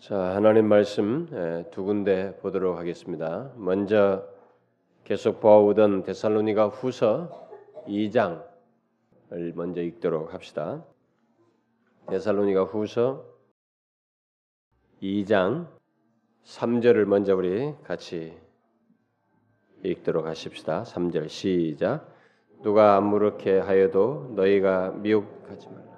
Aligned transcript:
자, 0.00 0.16
하나님 0.34 0.66
말씀 0.66 1.28
예, 1.30 1.70
두 1.70 1.84
군데 1.84 2.34
보도록 2.38 2.78
하겠습니다. 2.78 3.52
먼저 3.56 4.26
계속 5.04 5.40
보아오던 5.40 6.04
데살로니가 6.04 6.68
후서 6.68 7.50
2장을 7.86 8.40
먼저 9.54 9.82
읽도록 9.82 10.32
합시다. 10.32 10.82
데살로니가 12.08 12.64
후서 12.64 13.26
2장 15.02 15.68
3절을 16.44 17.04
먼저 17.04 17.36
우리 17.36 17.74
같이 17.84 18.32
읽도록 19.82 20.24
하십시다. 20.24 20.84
3절 20.84 21.28
시작. 21.28 22.08
누가 22.62 22.96
아무렇게 22.96 23.58
하여도 23.58 24.32
너희가 24.34 24.92
미혹하지 24.92 25.68
말라. 25.68 25.89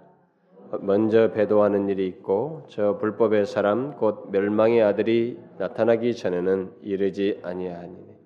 먼저 0.80 1.32
배도하는 1.32 1.88
일이 1.90 2.06
있고 2.06 2.64
저 2.68 2.96
불법의 2.96 3.44
사람 3.44 3.96
곧 3.96 4.30
멸망의 4.30 4.82
아들이 4.82 5.38
나타나기 5.58 6.14
전에는 6.14 6.72
이르지 6.80 7.40
아니하니니 7.42 8.16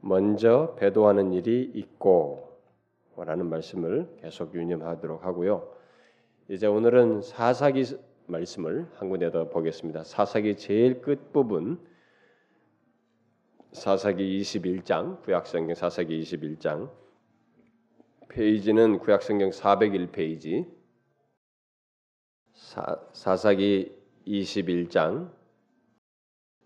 먼저 0.00 0.74
배도하는 0.78 1.32
일이 1.34 1.70
있고 1.74 2.48
라는 3.16 3.50
말씀을 3.50 4.08
계속 4.20 4.54
유념하도록 4.54 5.24
하고요. 5.24 5.68
이제 6.48 6.66
오늘은 6.66 7.20
사사기 7.20 7.84
말씀을 8.26 8.86
한 8.94 9.10
군데 9.10 9.30
더 9.30 9.48
보겠습니다. 9.48 10.04
사사기 10.04 10.56
제일 10.56 11.02
끝 11.02 11.32
부분 11.32 11.78
사사기 13.72 14.40
21장 14.40 15.20
구약성경 15.22 15.74
사사기 15.74 16.22
21장 16.22 16.88
페이지는 18.28 18.98
구약성경 18.98 19.50
401페이지 19.50 20.77
사, 22.68 23.00
사사기 23.14 23.96
21장 24.26 25.30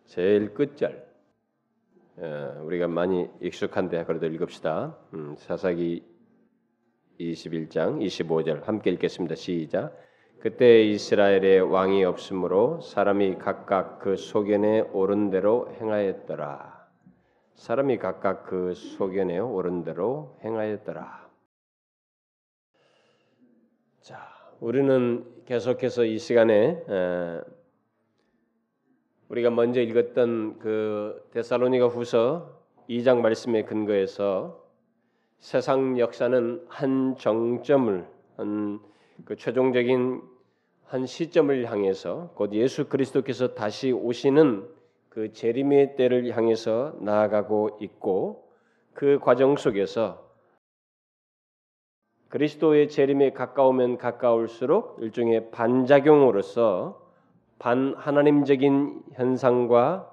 제일 0.07 0.53
끝절 0.53 1.07
어, 2.17 2.63
우리가 2.65 2.89
많이 2.89 3.31
익숙한데 3.41 4.05
그래도 4.07 4.27
읽읍시다. 4.27 4.99
음, 5.15 5.37
사사기 5.39 6.05
21장 7.21 8.05
25절 8.05 8.65
함께 8.65 8.91
읽겠습니다. 8.91 9.37
시작. 9.37 9.97
그때 10.41 10.83
이스라엘에 10.83 11.61
왕이 11.61 12.05
없으므로 12.05 12.81
사람이 12.81 13.39
각각 13.39 14.01
그 14.01 14.17
소견에 14.17 14.81
오른 14.81 15.31
대로 15.31 15.73
행하였더라. 15.81 16.85
사람이 17.55 17.99
각각 17.99 18.43
그 18.43 18.75
소견에 18.75 19.39
오른 19.39 19.85
대로 19.85 20.37
행하였더라. 20.43 21.31
자, 24.01 24.19
우리는 24.59 25.32
계속해서 25.53 26.05
이 26.07 26.19
시간에 26.19 26.83
우리가 29.29 29.51
먼저 29.51 29.83
읽었던 29.83 30.59
그 30.59 31.29
데살로니가 31.33 31.89
후서 31.89 32.59
2장 32.89 33.21
말씀에 33.21 33.65
근거해서 33.65 34.65
세상 35.41 35.99
역사는 35.99 36.65
한 36.69 37.17
정점을 37.19 38.07
한 38.39 38.81
그 39.27 39.37
최종적인 39.37 40.23
한 40.87 41.07
시점을 41.07 41.71
향해서 41.71 42.31
곧 42.35 42.55
예수 42.55 42.89
그리스도께서 42.89 43.55
다시 43.55 43.93
오시는 43.93 44.67
그 45.11 45.33
재림의 45.33 45.97
때를 45.97 46.35
향해서 46.35 46.97
나아가고 47.01 47.77
있고 47.83 48.49
그 48.95 49.19
과정 49.21 49.57
속에서 49.57 50.32
그리스도의 52.33 52.89
재림에 52.89 53.33
가까우면 53.33 53.99
가까울수록 53.99 54.97
일종의 55.03 55.51
반작용으로서 55.51 56.99
반 57.59 57.95
하나님적인 57.95 59.03
현상과 59.13 60.11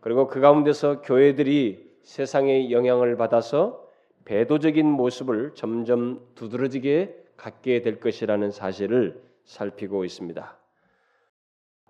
그리고 0.00 0.26
그 0.26 0.40
가운데서 0.40 1.00
교회들이 1.00 1.96
세상의 2.02 2.70
영향을 2.72 3.16
받아서 3.16 3.82
배도적인 4.26 4.84
모습을 4.84 5.54
점점 5.54 6.20
두드러지게 6.34 7.24
갖게 7.38 7.80
될 7.80 8.00
것이라는 8.00 8.50
사실을 8.50 9.22
살피고 9.46 10.04
있습니다. 10.04 10.58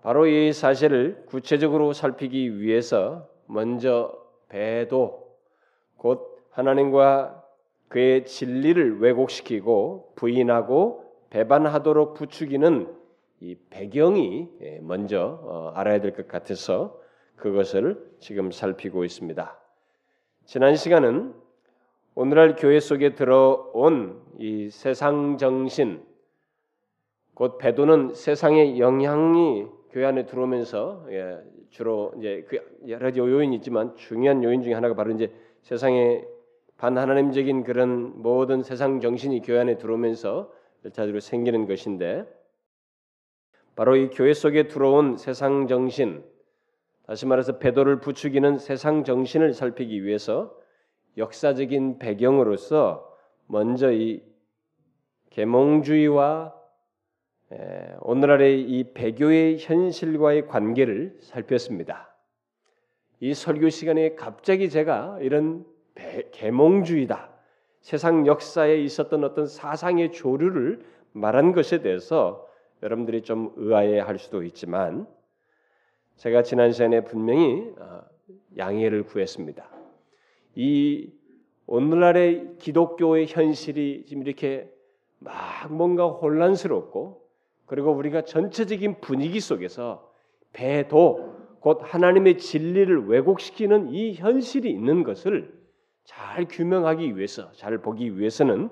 바로 0.01 0.27
이 0.27 0.53
사실을 0.53 1.25
구체적으로 1.25 1.91
살피기 1.91 2.61
위해서 2.61 3.27
먼저 3.47 4.17
배도 4.47 5.27
곧 5.97 6.41
하나님과 6.51 7.36
그의 7.87 8.25
진리를 8.25 8.99
왜곡시키고 8.99 10.13
부인하고 10.15 11.05
배반하도록 11.29 12.13
부추기는 12.15 12.93
이 13.39 13.55
배경이 13.69 14.49
예, 14.61 14.79
먼저 14.81 15.39
어, 15.43 15.71
알아야 15.75 16.01
될 16.01 16.13
것 16.13 16.27
같아서 16.27 16.99
그것을 17.35 18.03
지금 18.19 18.51
살피고 18.51 19.03
있습니다. 19.03 19.59
지난 20.45 20.75
시간은 20.75 21.33
오늘날 22.15 22.55
교회 22.55 22.79
속에 22.79 23.13
들어온 23.13 24.21
이 24.39 24.69
세상 24.71 25.37
정신, 25.37 26.03
곧 27.35 27.59
배도는 27.59 28.15
세상의 28.15 28.79
영향이 28.79 29.67
교회 29.91 30.05
안에 30.05 30.25
들어오면서 30.25 31.05
예, 31.11 31.37
주로 31.69 32.11
이제 32.17 32.43
그 32.49 32.59
여러 32.87 33.07
가지 33.07 33.19
요인이 33.19 33.55
있지만 33.57 33.95
중요한 33.95 34.43
요인 34.43 34.63
중에 34.63 34.73
하나가 34.73 34.95
바로 34.95 35.11
이제 35.11 35.31
세상의 35.61 36.27
반하나님적인 36.77 37.63
그런 37.63 38.21
모든 38.21 38.61
세상 38.61 38.99
정신이 38.99 39.41
교회 39.41 39.59
안에 39.59 39.77
들어오면서 39.77 40.51
일차적으로 40.83 41.19
생기는 41.19 41.67
것인데 41.67 42.25
바로 43.75 43.95
이 43.95 44.09
교회 44.09 44.33
속에 44.33 44.67
들어온 44.67 45.17
세상 45.17 45.67
정신 45.67 46.23
다시 47.05 47.25
말해서 47.25 47.57
배도를 47.57 47.99
부추기는 47.99 48.57
세상 48.57 49.03
정신을 49.03 49.53
살피기 49.53 50.03
위해서 50.03 50.55
역사적인 51.17 51.99
배경으로서 51.99 53.15
먼저 53.47 53.91
이 53.91 54.21
계몽주의와 55.31 56.53
오늘날의 58.01 58.61
이 58.61 58.93
배교의 58.93 59.57
현실과의 59.59 60.47
관계를 60.47 61.17
살폈습니다. 61.21 62.13
이 63.19 63.33
설교 63.33 63.69
시간에 63.69 64.15
갑자기 64.15 64.69
제가 64.69 65.17
이런 65.21 65.65
계몽주의다. 66.31 67.29
세상 67.81 68.27
역사에 68.27 68.77
있었던 68.83 69.23
어떤 69.23 69.47
사상의 69.47 70.11
조류를 70.11 70.83
말한 71.13 71.53
것에 71.53 71.81
대해서 71.81 72.47
여러분들이 72.83 73.21
좀 73.21 73.53
의아해할 73.55 74.19
수도 74.19 74.43
있지만 74.43 75.07
제가 76.17 76.43
지난 76.43 76.71
시간에 76.71 77.03
분명히 77.03 77.71
어, 77.79 78.01
양해를 78.57 79.03
구했습니다. 79.03 79.67
이 80.55 81.11
오늘날의 81.65 82.55
기독교의 82.59 83.27
현실이 83.27 84.05
지금 84.07 84.23
이렇게 84.23 84.71
막 85.19 85.71
뭔가 85.71 86.07
혼란스럽고 86.07 87.21
그리고 87.65 87.91
우리가 87.91 88.21
전체적인 88.23 89.01
분위기 89.01 89.39
속에서 89.39 90.11
배도 90.53 91.35
곧 91.59 91.81
하나님의 91.83 92.37
진리를 92.37 93.07
왜곡시키는 93.07 93.89
이 93.89 94.13
현실이 94.13 94.69
있는 94.69 95.03
것을 95.03 95.56
잘 96.07 96.45
규명하기 96.49 97.17
위해서, 97.17 97.51
잘 97.51 97.77
보기 97.79 98.17
위해서는 98.17 98.69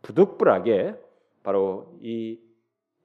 부득불하게 0.00 0.94
바로 1.42 1.94
이 2.00 2.40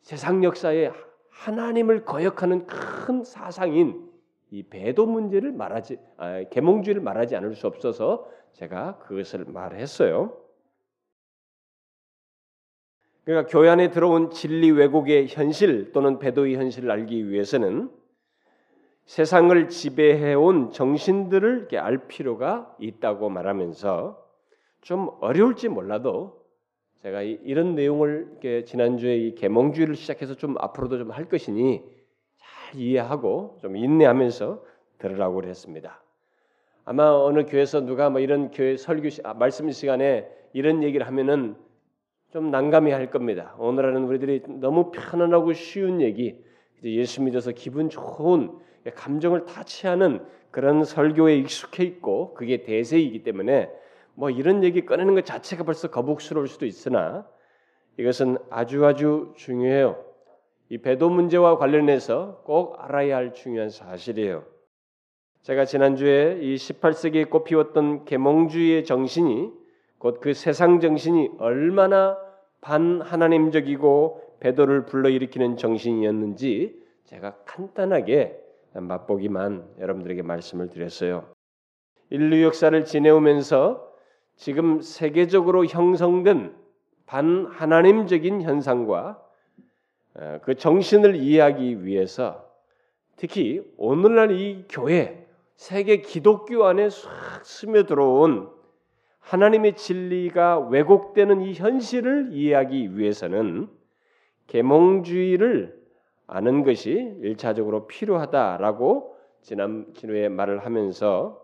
세상 0.02 0.42
역사에 0.44 0.90
하나님을 1.30 2.06
거역하는 2.06 2.66
큰 2.66 3.26
사상인 3.26 4.10
이 4.52 4.64
배도 4.64 5.06
문제를 5.06 5.52
말하지 5.52 6.00
아, 6.16 6.44
계몽주의를 6.50 7.02
말하지 7.02 7.36
않을 7.36 7.56
수 7.56 7.68
없어서 7.68 8.30
제가 8.54 9.00
그것을 9.00 9.46
말했어요. 9.46 10.38
그러니까 13.26 13.52
교회 13.52 13.70
안에 13.70 13.90
들어온 13.90 14.32
진리 14.32 14.72
왜곡의 14.72 15.28
현실 15.28 15.92
또는 15.92 16.20
배도의 16.20 16.56
현실을 16.56 16.90
알기 16.90 17.30
위해서는 17.30 17.92
세상을 19.06 19.68
지배해온 19.70 20.72
정신들을 20.72 21.68
알 21.78 22.08
필요가 22.08 22.74
있다고 22.80 23.30
말하면서 23.30 24.22
좀 24.82 25.10
어려울지 25.20 25.70
몰라도 25.70 26.42
제가 27.02 27.22
이런 27.22 27.76
내용을 27.76 28.64
지난주에 28.66 29.18
이 29.18 29.36
계몽주의를 29.36 29.96
시작해서 29.96 30.36
좀 30.36 30.56
앞으로도 30.58 31.00
좀 31.00 31.12
할 31.12 31.26
것이니 31.26 31.84
잘 32.38 32.80
이해하고 32.80 33.58
좀 33.62 33.76
인내하면서 33.76 34.64
들으라고 35.00 35.44
했습니다. 35.44 36.02
아마 36.86 37.12
어느 37.12 37.46
교회에서 37.46 37.82
누가 37.82 38.10
뭐 38.10 38.20
이런 38.22 38.52
교회 38.52 38.78
설교 38.78 39.10
시, 39.10 39.22
아, 39.24 39.34
말씀 39.34 39.70
시간에 39.70 40.28
이런 40.54 40.82
얘기를 40.84 41.06
하면은 41.08 41.56
좀 42.32 42.52
난감해 42.52 42.92
할 42.92 43.12
겁니다. 43.12 43.54
오늘날은 43.58 44.06
우리들이 44.06 44.44
너무 44.48 44.92
편안하고 44.92 45.54
쉬운 45.54 46.02
얘기, 46.02 46.42
예수 46.84 47.22
믿어서 47.22 47.52
기분 47.52 47.90
좋은 47.90 48.52
감정을 48.92 49.46
타치하는 49.46 50.26
그런 50.52 50.84
설교에 50.84 51.38
익숙해 51.38 51.84
있고 51.84 52.34
그게 52.34 52.64
대세이기 52.64 53.24
때문에 53.24 53.70
뭐 54.14 54.30
이런 54.30 54.64
얘기 54.64 54.86
꺼내는 54.86 55.16
것 55.16 55.26
자체가 55.26 55.64
벌써 55.64 55.90
거북스러울 55.90 56.48
수도 56.48 56.66
있으나 56.66 57.28
이것은 57.98 58.38
아주 58.50 58.86
아주 58.86 59.34
중요해요. 59.36 60.04
이 60.70 60.78
배도 60.78 61.10
문제와 61.10 61.58
관련해서 61.58 62.42
꼭 62.46 62.76
알아야 62.80 63.18
할 63.18 63.34
중요한 63.34 63.70
사실이에요. 63.70 64.46
제가 65.42 65.66
지난주에 65.66 66.40
이 66.42 66.56
18세기에 66.56 67.30
꽃피웠던 67.30 68.06
계몽주의의 68.06 68.86
정신이 68.86 69.52
곧 69.98 70.20
그 70.20 70.34
세상 70.34 70.80
정신이 70.80 71.32
얼마나 71.38 72.18
반하나님적이고 72.62 74.38
배도를 74.40 74.86
불러일으키는 74.86 75.58
정신이었는지 75.58 76.82
제가 77.06 77.38
간단하게 77.46 78.43
맛보기만 78.74 79.76
여러분들에게 79.80 80.22
말씀을 80.22 80.70
드렸어요. 80.70 81.26
인류 82.10 82.44
역사를 82.44 82.84
지내오면서 82.86 83.92
지금 84.36 84.82
세계적으로 84.82 85.66
형성된 85.66 86.56
반하나님적인 87.06 88.42
현상과 88.42 89.22
어, 90.16 90.40
그 90.44 90.56
정신을 90.56 91.16
이해하기 91.16 91.86
위해서 91.86 92.50
특히 93.16 93.64
오늘날 93.78 94.32
이 94.32 94.66
교회 94.70 95.28
세계 95.56 96.02
기독교 96.02 96.66
안에 96.66 96.90
싹 96.90 97.10
스며들어온 97.44 98.52
하나님의 99.20 99.76
진리가 99.76 100.60
왜곡되는 100.60 101.42
이 101.42 101.54
현실을 101.54 102.30
이해하기 102.32 102.98
위해서는 102.98 103.70
계몽주의를 104.48 105.83
아는 106.28 106.64
것이 106.64 107.16
일차적으로 107.22 107.88
필요하다라고 107.88 109.18
지난 109.42 109.92
기회에 109.94 110.30
말을 110.30 110.66
하면서 110.66 111.42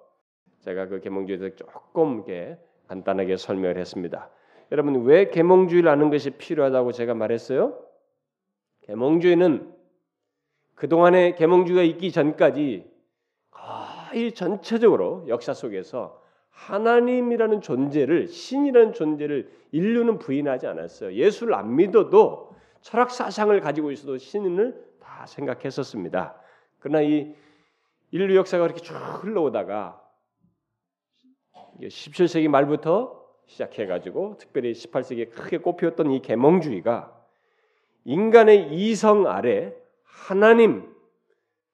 제가 0.60 0.88
그 0.88 1.00
계몽주의에 1.02 1.56
조금 1.56 2.16
이렇게 2.16 2.58
간단하게 2.88 3.38
설명을 3.38 3.78
했습니다. 3.78 4.30
여러분 4.72 5.04
왜 5.04 5.30
계몽주의를 5.30 5.90
아는 5.90 6.10
것이 6.10 6.32
필요하다고 6.32 6.92
제가 6.92 7.14
말했어요? 7.14 7.78
계몽주의는 8.82 9.74
그동안의 10.76 11.36
계몽주의가 11.36 11.84
있기 11.84 12.12
전까지 12.12 12.90
거의 13.52 14.32
전체적으로 14.32 15.26
역사 15.28 15.54
속에서 15.54 16.22
하나님이라는 16.50 17.62
존재를 17.62 18.28
신이라는 18.28 18.94
존재를 18.94 19.50
인류는 19.72 20.20
부인하지 20.20 20.68
않았어요. 20.68 21.14
예수를 21.14 21.54
안 21.54 21.76
믿어도 21.76 22.50
철학 22.82 23.12
사상을 23.12 23.60
가지고 23.62 23.92
있어도 23.92 24.18
신을 24.18 24.84
다 25.00 25.26
생각했었습니다. 25.26 26.36
그러나 26.80 27.02
이 27.02 27.36
인류 28.12 28.36
역사가 28.36 28.64
그렇게 28.64 28.82
쭉 28.82 28.94
흘러오다가 28.94 30.02
17세기 31.82 32.48
말부터 32.48 33.20
시작해가지고 33.46 34.38
특별히 34.38 34.74
18세기에 34.74 35.32
크게 35.32 35.58
꼽혔던 35.60 36.12
이 36.12 36.22
계몽주의가 36.22 37.16
인간의 38.06 38.74
이성 38.74 39.28
아래 39.28 39.74
하나님 40.04 40.94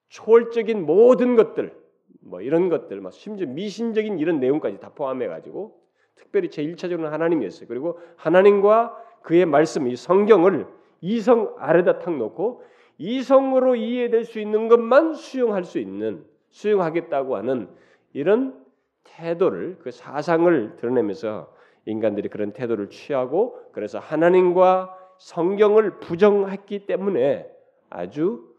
초월적인 0.08 0.84
모든 0.86 1.36
것들 1.36 1.86
뭐 2.26 2.40
이런 2.40 2.68
것들, 2.68 3.00
막 3.00 3.12
심지어 3.12 3.46
미신적인 3.46 4.18
이런 4.18 4.40
내용까지 4.40 4.80
다 4.80 4.90
포함해 4.90 5.26
가지고 5.28 5.80
특별히 6.16 6.50
제 6.50 6.62
1차적으로는 6.62 7.10
하나님이었어요. 7.10 7.68
그리고 7.68 7.98
하나님과 8.16 8.96
그의 9.22 9.46
말씀, 9.46 9.86
이 9.86 9.96
성경을 9.96 10.66
이성 11.00 11.54
아래다 11.58 11.98
탁 11.98 12.16
놓고 12.16 12.62
이성으로 12.98 13.76
이해될 13.76 14.24
수 14.24 14.40
있는 14.40 14.68
것만 14.68 15.14
수용할 15.14 15.64
수 15.64 15.78
있는 15.78 16.24
수용하겠다고 16.50 17.36
하는 17.36 17.68
이런 18.12 18.64
태도를 19.04 19.78
그 19.82 19.90
사상을 19.90 20.76
드러내면서 20.76 21.52
인간들이 21.84 22.28
그런 22.28 22.52
태도를 22.52 22.90
취하고 22.90 23.60
그래서 23.72 23.98
하나님과 23.98 24.96
성경을 25.18 26.00
부정했기 26.00 26.86
때문에 26.86 27.48
아주 27.88 28.54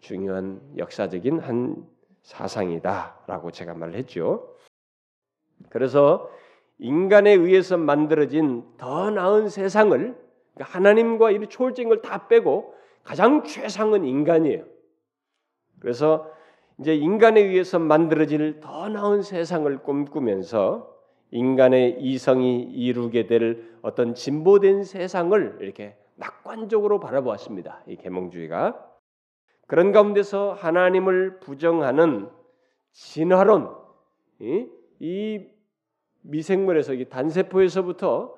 중요한 0.00 0.60
역사적인 0.76 1.38
한 1.38 1.86
사상이다라고 2.22 3.50
제가 3.50 3.74
말을 3.74 3.94
했죠. 3.94 4.56
그래서 5.68 6.30
인간에 6.78 7.32
의해서 7.32 7.76
만들어진 7.76 8.64
더 8.76 9.10
나은 9.10 9.48
세상을 9.48 10.23
그러니까 10.54 10.76
하나님과 10.78 11.30
이 11.32 11.46
초월적인 11.48 11.88
걸 11.88 12.02
다 12.02 12.28
빼고 12.28 12.74
가장 13.02 13.42
최상은 13.44 14.04
인간이에요. 14.04 14.64
그래서 15.80 16.30
이제 16.78 16.94
인간에 16.94 17.40
의해서 17.40 17.78
만들어질 17.78 18.60
더 18.60 18.88
나은 18.88 19.22
세상을 19.22 19.78
꿈꾸면서 19.82 20.92
인간의 21.30 22.00
이성이 22.00 22.62
이루게 22.62 23.26
될 23.26 23.76
어떤 23.82 24.14
진보된 24.14 24.84
세상을 24.84 25.58
이렇게 25.60 25.96
낙관적으로 26.16 27.00
바라보았습니다. 27.00 27.82
이 27.86 27.96
계몽주의가 27.96 28.90
그런 29.66 29.92
가운데서 29.92 30.52
하나님을 30.52 31.40
부정하는 31.40 32.30
진화론, 32.92 33.74
이, 34.40 34.68
이 35.00 35.46
미생물에서 36.22 36.94
이 36.94 37.08
단세포에서부터 37.08 38.34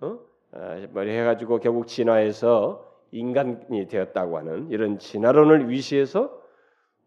어? 0.00 0.18
아, 0.52 0.86
머리 0.92 1.10
해가지고 1.12 1.58
결국 1.60 1.86
진화해서 1.86 2.88
인간이 3.12 3.86
되었다고 3.88 4.38
하는 4.38 4.68
이런 4.70 4.98
진화론을 4.98 5.68
위시해서 5.68 6.40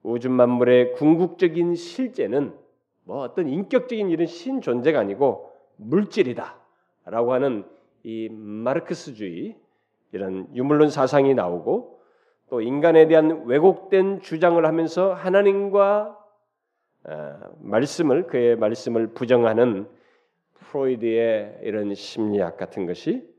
우주 0.01 0.30
만물의 0.30 0.94
궁극적인 0.94 1.75
실제는 1.75 2.54
뭐 3.06 3.22
어떤 3.22 3.48
인격적인 3.48 4.10
이런 4.10 4.28
신 4.28 4.62
존재가 4.62 5.00
아니고 5.00 5.51
물질이다라고 5.78 7.34
하는 7.34 7.66
이 8.04 8.30
마르크스주의 8.30 9.56
이런 10.12 10.48
유물론 10.56 10.90
사상이 10.90 11.34
나오고 11.34 12.00
또 12.50 12.62
인간에 12.62 13.07
대한 13.07 13.45
왜곡된 13.45 14.22
주장을 14.22 14.63
하면서 14.63 15.13
하나님과 15.13 16.19
어, 17.06 17.40
말씀을 17.60 18.28
그의 18.28 18.56
말씀을 18.56 19.07
부정하는 19.07 19.88
프로이드의 20.54 21.60
이런 21.63 21.94
심리학 21.94 22.56
같은 22.57 22.86
것이 22.86 23.28
어, 23.28 23.32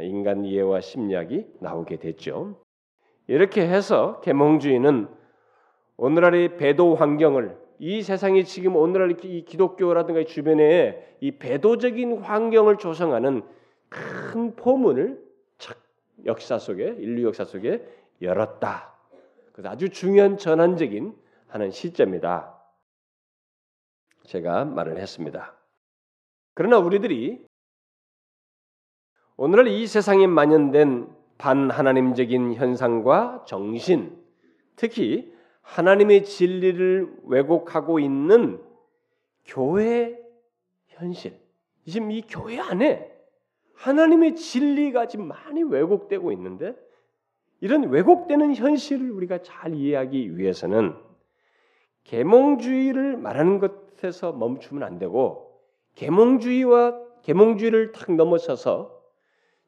인간 0.00 0.44
이해와 0.44 0.80
심리학이 0.80 1.46
나오게 1.60 1.96
됐죠. 1.96 2.60
이렇게 3.26 3.66
해서 3.66 4.20
계몽주의는 4.20 5.08
오늘날의 5.96 6.56
배도 6.56 6.94
환경을 6.94 7.58
이 7.78 8.02
세상이 8.02 8.44
지금 8.44 8.76
오늘날 8.76 9.16
이 9.24 9.44
기독교라든가 9.44 10.24
주변에 10.24 11.16
이 11.20 11.32
배도적인 11.32 12.18
환경을 12.18 12.76
조성하는 12.76 13.42
큰 13.88 14.54
포문을 14.56 15.22
역사 16.26 16.58
속에 16.58 16.84
인류 16.98 17.26
역사 17.26 17.44
속에 17.44 17.86
열었다. 18.20 18.92
그래서 19.52 19.70
아주 19.70 19.88
중요한 19.88 20.36
전환적인 20.36 21.16
하는 21.48 21.70
시점이다. 21.70 22.54
제가 24.24 24.64
말을 24.64 24.98
했습니다. 24.98 25.54
그러나 26.54 26.78
우리들이 26.78 27.47
오늘날 29.40 29.68
이 29.68 29.86
세상에 29.86 30.26
만연된 30.26 31.08
반하나님적인 31.38 32.54
현상과 32.54 33.44
정신, 33.46 34.20
특히 34.74 35.32
하나님의 35.62 36.24
진리를 36.24 37.20
왜곡하고 37.22 38.00
있는 38.00 38.60
교회 39.46 40.18
현실, 40.88 41.40
지금 41.86 42.10
이 42.10 42.22
교회 42.22 42.58
안에 42.58 43.12
하나님의 43.74 44.34
진리가 44.34 45.06
지금 45.06 45.28
많이 45.28 45.62
왜곡되고 45.62 46.32
있는데 46.32 46.74
이런 47.60 47.90
왜곡되는 47.90 48.56
현실을 48.56 49.12
우리가 49.12 49.42
잘 49.42 49.72
이해하기 49.72 50.36
위해서는 50.36 50.96
계몽주의를 52.02 53.16
말하는 53.18 53.60
것에서 53.60 54.32
멈추면 54.32 54.82
안 54.82 54.98
되고 54.98 55.60
계몽주의와 55.94 57.20
계몽주의를 57.22 57.92
탁 57.92 58.12
넘어서서 58.12 58.97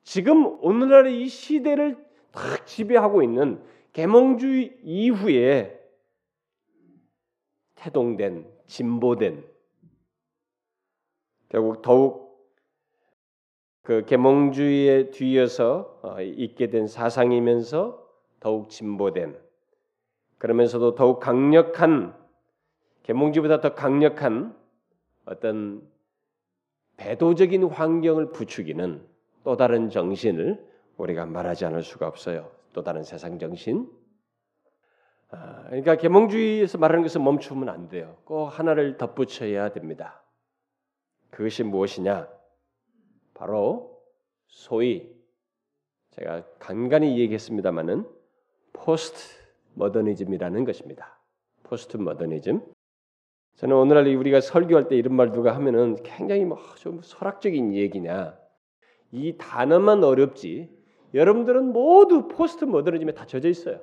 지금 0.03 0.59
오늘날의 0.63 1.23
이 1.23 1.29
시대를 1.29 2.05
탁 2.33 2.67
지배하고 2.67 3.23
있는 3.23 3.63
계몽주의 3.93 4.79
이후에 4.83 5.79
태동된 7.75 8.47
진보된 8.67 9.45
결국 11.49 11.83
더욱 11.83 12.31
그 13.83 14.05
계몽주의에 14.05 15.11
뒤에서 15.11 15.99
어, 16.03 16.21
있게 16.21 16.69
된 16.69 16.87
사상이면서 16.87 18.07
더욱 18.39 18.71
진보된 18.71 19.37
그러면서도 20.39 20.95
더욱 20.95 21.19
강력한 21.21 22.17
계몽주의보다 23.03 23.61
더 23.61 23.75
강력한 23.75 24.57
어떤 25.25 25.83
배도적인 26.97 27.65
환경을 27.65 28.31
부추기는 28.33 29.10
또 29.45 29.57
다른 29.57 29.91
정신을 29.91 30.67
우리가 30.97 31.27
말하지 31.27 31.65
않을 31.67 31.83
수가 31.83 32.07
없어요. 32.07 32.51
또 32.73 32.83
다른 32.83 33.03
세상 33.03 33.39
정신. 33.39 33.91
아, 35.31 35.65
그러니까 35.67 35.97
계몽주의에서 35.97 36.79
말하는 36.79 37.03
것은 37.03 37.23
멈추면 37.23 37.69
안 37.69 37.89
돼요. 37.89 38.17
꼭 38.25 38.47
하나를 38.47 38.97
덧붙여야 38.97 39.73
됩니다. 39.73 40.23
그것이 41.31 41.63
무엇이냐? 41.63 42.29
바로 43.35 44.03
소위 44.49 45.15
제가 46.11 46.45
간간히 46.59 47.19
얘기했습니다마는 47.19 48.07
포스트 48.73 49.21
모더니즘이라는 49.75 50.65
것입니다. 50.65 51.19
포스트 51.63 51.97
모더니즘. 51.97 52.61
저는 53.57 53.77
오늘날 53.77 54.07
우리가 54.17 54.41
설교할 54.41 54.89
때 54.89 54.97
이런 54.97 55.15
말 55.15 55.33
누가 55.33 55.55
하면은 55.55 55.97
굉장히 56.03 56.45
뭐 56.45 56.59
좀 56.77 57.01
철학적인 57.03 57.75
얘기냐. 57.75 58.40
이 59.13 59.37
단어만 59.37 60.05
어렵지. 60.05 60.69
여러분들은 61.15 61.73
모두 61.73 62.29
포스트 62.29 62.65
모더니즘에 62.65 63.13
다 63.13 63.27
젖어 63.27 63.49
있어요. 63.49 63.81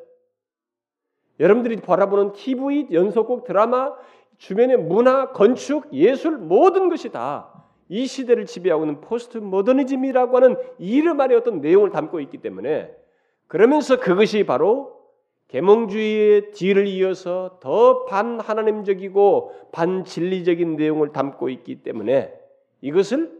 여러분들이 1.40 1.78
바라보는 1.78 2.34
TV, 2.34 2.88
연속극, 2.92 3.44
드라마, 3.44 3.94
주변의 4.38 4.78
문화, 4.78 5.32
건축, 5.32 5.94
예술 5.94 6.38
모든 6.38 6.90
것이 6.90 7.10
다 7.10 7.58
이 7.90 8.06
시대를 8.06 8.46
지배하고 8.46 8.84
있는 8.84 9.02
포스트 9.02 9.38
모더니즘이라고 9.38 10.36
하는 10.36 10.56
이름 10.78 11.22
안에 11.22 11.36
어떤 11.36 11.62
내용을 11.62 11.92
담고 11.92 12.20
있기 12.22 12.40
때문에 12.40 12.94
그러면서 13.48 14.00
그것이 14.00 14.46
바로 14.46 14.98
계몽주의의 15.48 16.52
뒤를 16.52 16.88
이어서 16.88 17.60
더 17.62 18.04
반하나님적이고 18.06 19.70
반진리적인 19.72 20.76
내용을 20.76 21.14
담고 21.14 21.48
있기 21.50 21.84
때문에 21.84 22.34
이것을 22.82 23.37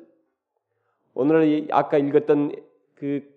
오늘 1.20 1.68
아까 1.72 1.98
읽었던 1.98 2.52
그 2.94 3.28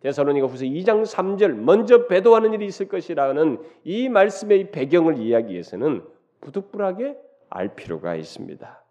데살로니가 0.00 0.46
후서 0.46 0.64
2장 0.64 1.02
3절 1.02 1.52
먼저 1.52 2.06
배도하는 2.06 2.54
일이 2.54 2.64
있을 2.64 2.88
것이라는 2.88 3.58
이 3.84 4.08
말씀의 4.08 4.70
배경을 4.70 5.18
이야기해서는 5.18 6.02
부득불하게 6.40 7.14
알 7.50 7.74
필요가 7.74 8.14
있습니다. 8.14 8.82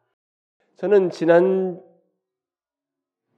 저는 0.75 1.09
지난 1.09 1.81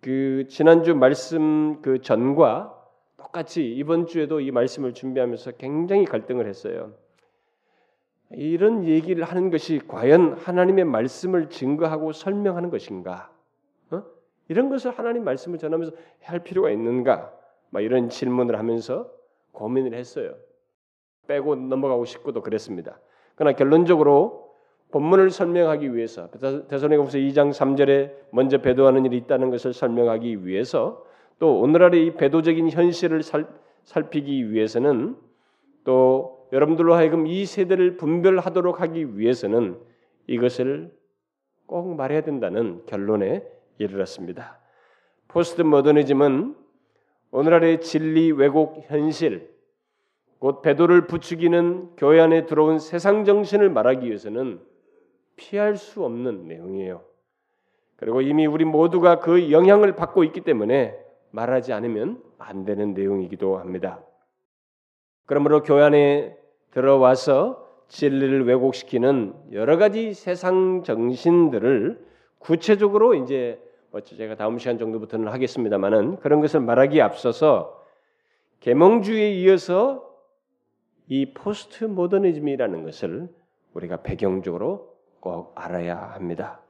그 0.02 0.46
지난주 0.50 0.94
말씀 0.94 1.82
그 1.82 2.02
전과 2.02 2.74
똑같이 3.16 3.66
이번 3.66 4.08
주에도 4.08 4.42
이 4.42 4.52
말씀을 4.52 4.94
준비하면서 4.94 5.52
굉장히 5.54 6.04
갈등을 6.04 6.48
했어요. 6.48 6.94
이런 8.32 8.84
얘기를 8.84 9.24
하는 9.24 9.52
것이 9.52 9.80
과연 9.88 10.34
하나님의 10.34 10.84
말씀을 10.84 11.50
증거하고 11.50 12.12
설명하는 12.12 12.70
것인가? 12.70 13.37
어? 14.48 14.50
이런 14.50 14.70
것을 14.70 14.92
하나님 14.92 15.24
말씀을 15.24 15.58
전하면서 15.58 15.94
할 16.24 16.40
필요가 16.40 16.70
있는가? 16.72 17.34
막 17.70 17.82
이런 17.82 18.10
질문을 18.10 18.58
하면서 18.58 19.12
고민을 19.52 19.94
했어요. 19.94 20.36
빼고 21.28 21.56
넘어가고 21.56 22.06
싶고도 22.06 22.42
그랬습니다. 22.42 23.00
그러나 23.36 23.56
결론적으로 23.56 24.48
본문을 24.92 25.32
설명하기 25.32 25.96
위해서 25.96 26.30
대선의가후서 26.70 27.18
2장 27.18 27.52
3절에 27.52 28.14
먼저 28.32 28.60
배도하는 28.60 29.06
일이 29.06 29.18
있다는 29.18 29.50
것을 29.52 29.74
설명하기 29.74 30.46
위해서 30.46 31.06
또 31.40 31.60
오늘날의 31.60 32.06
이 32.06 32.14
배도적인 32.14 32.70
현실을 32.70 33.22
살, 33.22 33.48
살피기 33.84 34.52
위해서는 34.52 35.18
또 35.84 36.48
여러분들로 36.54 36.94
하여금 36.94 37.28
이 37.28 37.46
세대를 37.46 37.98
분별하도록 37.98 38.80
하기 38.80 39.18
위해서는 39.18 39.78
이것을 40.28 40.92
꼭 41.66 41.96
말해야 41.96 42.22
된다는 42.22 42.82
결론에 42.86 43.46
이르렀습니다. 43.78 44.60
포스트 45.28 45.62
모더니즘은 45.62 46.56
오늘날의 47.32 47.82
진리 47.82 48.32
왜곡 48.32 48.86
현실, 48.88 49.54
곧 50.40 50.62
배도를 50.62 51.08
부추기는 51.08 51.96
교회 51.98 52.20
안에 52.20 52.46
들어온 52.46 52.80
세상 52.80 53.26
정신을 53.26 53.70
말하기 53.70 54.06
위해서는 54.06 54.62
피할 55.36 55.76
수 55.76 56.04
없는 56.04 56.48
내용이에요. 56.48 57.02
그리고 57.96 58.22
이미 58.22 58.46
우리 58.46 58.64
모두가 58.64 59.20
그 59.20 59.52
영향을 59.52 59.96
받고 59.96 60.24
있기 60.26 60.42
때문에 60.42 60.98
말하지 61.32 61.74
않으면 61.74 62.22
안 62.38 62.66
되는 62.66 62.94
내용이기도 62.94 63.58
합니다. 63.58 64.04
그러므로 65.26 65.64
교회 65.64 65.84
안에 65.84 66.38
들어와서 66.72 67.68
진리를 67.88 68.46
왜곡시키는 68.46 69.34
여러 69.54 69.78
가지 69.78 70.14
세상 70.14 70.84
정신들을 70.84 72.06
구체적으로 72.40 73.16
이제 73.16 73.60
뭐 73.98 74.04
제가 74.04 74.36
다음 74.36 74.60
시간 74.60 74.78
정도부터는 74.78 75.28
하겠습니다만은 75.30 76.18
그런 76.18 76.40
것을 76.40 76.60
말하기에 76.60 77.02
앞서서 77.02 77.84
계몽주의에 78.60 79.32
이어서 79.40 80.08
이 81.08 81.34
포스트 81.34 81.86
모더니즘이라는 81.86 82.84
것을 82.84 83.28
우리가 83.74 84.04
배경적으로 84.04 84.94
꼭 85.20 85.52
알아야 85.56 85.98
합니다. 86.14 86.62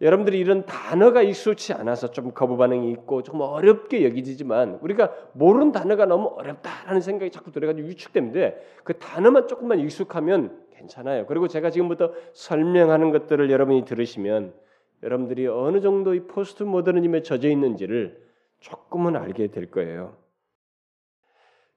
여러분들이 0.00 0.38
이런 0.38 0.64
단어가 0.64 1.20
익숙치 1.20 1.74
않아서 1.74 2.10
좀 2.12 2.30
거부 2.30 2.56
반응이 2.56 2.90
있고 2.92 3.22
좀 3.22 3.42
어렵게 3.42 4.02
여기지만 4.02 4.78
우리가 4.80 5.12
모르는 5.34 5.70
단어가 5.70 6.06
너무 6.06 6.28
어렵다라는 6.28 7.02
생각이 7.02 7.30
자꾸 7.30 7.52
들어가지고 7.52 7.88
위축되는데 7.88 8.78
그 8.84 8.98
단어만 8.98 9.48
조금만 9.48 9.80
익숙하면 9.80 10.64
괜찮아요. 10.70 11.26
그리고 11.26 11.46
제가 11.46 11.68
지금부터 11.68 12.14
설명하는 12.32 13.10
것들을 13.10 13.50
여러분이 13.50 13.84
들으시면 13.84 14.61
여러분들이 15.02 15.46
어느 15.48 15.80
정도 15.80 16.14
이 16.14 16.20
포스트 16.20 16.62
모더니즘에 16.62 17.22
젖어 17.22 17.48
있는지를 17.48 18.22
조금은 18.60 19.16
알게 19.16 19.48
될 19.48 19.70
거예요. 19.70 20.16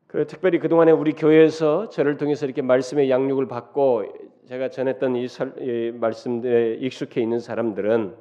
그 0.08 0.28
특별히 0.28 0.60
그동안에 0.60 0.92
우리 0.92 1.14
교회에서 1.14 1.90
저를 1.90 2.18
통해서 2.18 2.46
이렇게 2.46 2.62
말씀의 2.62 3.10
양육을 3.10 3.48
받고 3.48 4.06
제가 4.48 4.70
전했던 4.70 5.16
이, 5.16 5.28
설, 5.28 5.56
이 5.60 5.92
말씀들에 5.92 6.76
익숙해 6.76 7.22
있는 7.22 7.40
사람들은 7.40 8.18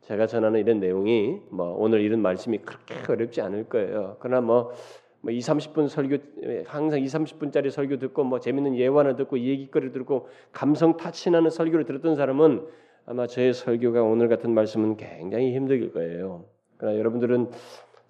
제가 0.00 0.26
전하는 0.26 0.60
이런 0.60 0.80
내용이 0.80 1.42
뭐 1.50 1.74
오늘 1.76 2.00
이런 2.00 2.22
말씀이 2.22 2.58
그렇게 2.58 2.94
어렵지 3.12 3.42
않을 3.42 3.68
거예요. 3.68 4.16
그러나 4.20 4.40
뭐, 4.40 4.72
뭐 5.20 5.30
2, 5.32 5.38
30분 5.38 5.88
설교 5.88 6.64
항상 6.66 7.00
2, 7.00 7.04
30분짜리 7.04 7.70
설교 7.70 7.98
듣고 7.98 8.24
뭐 8.24 8.40
재밌는 8.40 8.76
예화를 8.76 9.16
듣고 9.16 9.38
얘기거리 9.38 9.92
듣고 9.92 10.28
감성 10.52 10.96
타치나는 10.96 11.50
설교를 11.50 11.84
들었던 11.84 12.14
사람은 12.14 12.66
아마 13.06 13.26
저의 13.28 13.54
설교가 13.54 14.02
오늘 14.02 14.28
같은 14.28 14.52
말씀은 14.52 14.96
굉장히 14.96 15.54
힘들 15.54 15.92
거예요. 15.92 16.44
그러나 16.76 16.98
여러분들은 16.98 17.50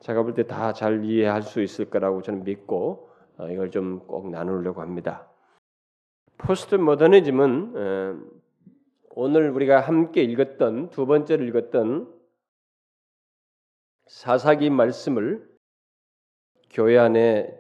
제가 0.01 0.23
볼 0.23 0.35
때 0.35 0.45
다 0.45 0.73
잘 0.73 1.05
이해할 1.05 1.43
수 1.43 1.61
있을 1.63 1.91
거라고 1.91 2.23
저는 2.23 2.45
믿고 2.45 3.11
어, 3.37 3.49
이걸 3.51 3.71
좀 3.71 4.01
꼭 4.07 4.31
나누려고 4.31 4.81
합니다. 4.81 5.29
포스트 6.39 6.75
모더니즘은 6.77 8.31
오늘 9.11 9.51
우리가 9.51 9.81
함께 9.81 10.23
읽었던 10.23 10.91
두 10.91 11.07
번째로 11.07 11.45
읽었던 11.45 12.13
사사기 14.07 14.71
말씀을 14.71 15.47
교회 16.71 16.97
안에 16.99 17.55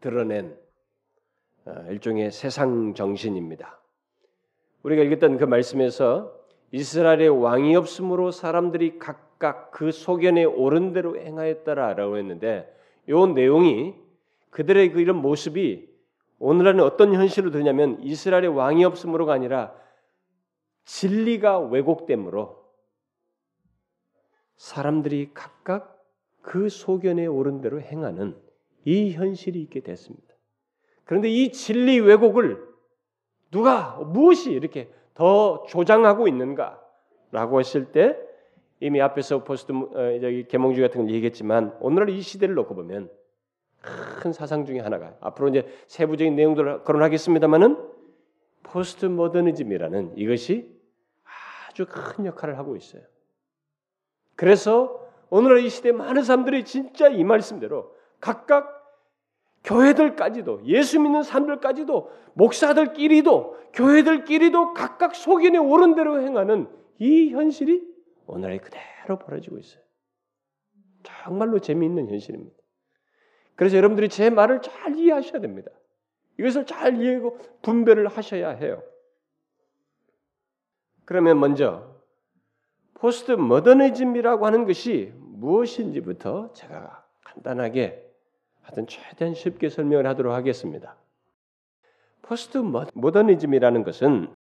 드러낸 0.00 0.58
어, 1.66 1.72
일종의 1.90 2.32
세상 2.32 2.94
정신입니다. 2.94 3.79
우리가 4.82 5.02
읽었던 5.02 5.38
그 5.38 5.44
말씀에서 5.44 6.34
이스라엘의 6.72 7.28
왕이 7.28 7.76
없으므로 7.76 8.30
사람들이 8.30 8.98
각각 8.98 9.70
그 9.70 9.92
소견에 9.92 10.44
옳은 10.44 10.92
대로 10.92 11.18
행하였다라고 11.18 12.16
했는데 12.16 12.72
이 13.08 13.12
내용이 13.12 13.94
그들의 14.50 14.92
그 14.92 15.00
이런 15.00 15.16
모습이 15.16 15.88
오늘날은 16.38 16.80
어떤 16.80 17.14
현실로 17.14 17.50
되냐면 17.50 18.00
이스라엘의 18.02 18.48
왕이 18.48 18.84
없으므로가 18.84 19.32
아니라 19.32 19.74
진리가 20.84 21.58
왜곡됨으로 21.58 22.60
사람들이 24.56 25.30
각각 25.34 25.98
그 26.40 26.68
소견에 26.68 27.26
옳은 27.26 27.60
대로 27.60 27.80
행하는 27.80 28.36
이 28.84 29.12
현실이 29.12 29.60
있게 29.62 29.80
됐습니다. 29.80 30.34
그런데 31.04 31.28
이 31.28 31.52
진리 31.52 32.00
왜곡을 32.00 32.69
누가 33.50 33.96
무엇이 34.06 34.52
이렇게 34.52 34.90
더 35.14 35.64
조장하고 35.68 36.28
있는가라고 36.28 37.60
했을 37.60 37.92
때 37.92 38.16
이미 38.80 39.00
앞에서 39.00 39.44
포스트 39.44 39.72
어, 39.72 40.22
여기 40.22 40.46
계몽주의 40.46 40.88
같은 40.88 41.02
걸 41.02 41.14
얘기했지만 41.14 41.76
오늘날 41.80 42.10
이 42.10 42.20
시대를 42.20 42.54
놓고 42.54 42.74
보면 42.74 43.10
큰 43.82 44.32
사상 44.32 44.64
중에 44.64 44.80
하나가 44.80 45.14
앞으로 45.20 45.48
이제 45.48 45.66
세부적인 45.86 46.34
내용들을 46.36 46.84
거론하겠습니다만은 46.84 47.76
포스트 48.62 49.06
모더니즘이라는 49.06 50.16
이것이 50.16 50.70
아주 51.68 51.86
큰 51.88 52.26
역할을 52.26 52.58
하고 52.58 52.76
있어요. 52.76 53.02
그래서 54.36 55.06
오늘날 55.28 55.60
이 55.64 55.68
시대 55.68 55.92
많은 55.92 56.22
사람들이 56.22 56.64
진짜 56.64 57.08
이 57.08 57.24
말씀대로 57.24 57.94
각각 58.20 58.79
교회들까지도 59.64 60.62
예수 60.64 61.00
믿는 61.00 61.22
사람들까지도 61.22 62.10
목사들끼리도 62.34 63.58
교회들끼리도 63.72 64.74
각각 64.74 65.14
속인에 65.14 65.58
옳은 65.58 65.94
대로 65.94 66.20
행하는 66.20 66.68
이 66.98 67.30
현실이 67.30 67.88
오늘에 68.26 68.58
그대로 68.58 69.18
벌어지고 69.18 69.58
있어요. 69.58 69.82
정말로 71.02 71.58
재미있는 71.58 72.08
현실입니다. 72.08 72.56
그래서 73.54 73.76
여러분들이 73.76 74.08
제 74.08 74.30
말을 74.30 74.62
잘 74.62 74.96
이해하셔야 74.96 75.40
됩니다. 75.40 75.70
이것을 76.38 76.64
잘 76.64 77.00
이해하고 77.00 77.38
분별을 77.62 78.08
하셔야 78.08 78.50
해요. 78.50 78.82
그러면 81.04 81.38
먼저 81.40 82.00
포스트 82.94 83.32
모더니즘이라고 83.32 84.46
하는 84.46 84.64
것이 84.64 85.12
무엇인지부터 85.16 86.52
제가 86.52 87.06
간단하게 87.24 88.09
하여튼 88.62 88.86
최대한 88.86 89.34
쉽게 89.34 89.68
설명을 89.68 90.06
하도록 90.06 90.32
하겠습니다. 90.32 90.96
포스트 92.22 92.58
모더니즘이라는 92.94 93.82
것은 93.82 94.34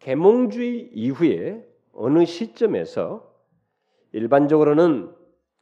계몽주의 0.00 0.90
이후에 0.92 1.66
어느 1.92 2.24
시점에서 2.24 3.32
일반적으로는 4.12 5.14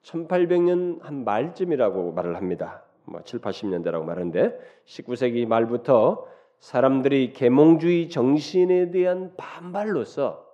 1800년 0.03 1.03
한 1.03 1.25
말쯤이라고 1.25 2.13
말을 2.13 2.37
합니다. 2.37 2.85
뭐 3.05 3.23
7, 3.23 3.41
80년대라고 3.41 4.05
말하는데 4.05 4.59
19세기 4.87 5.47
말부터 5.47 6.27
사람들이 6.59 7.33
계몽주의 7.33 8.09
정신에 8.09 8.91
대한 8.91 9.35
반발로서 9.37 10.47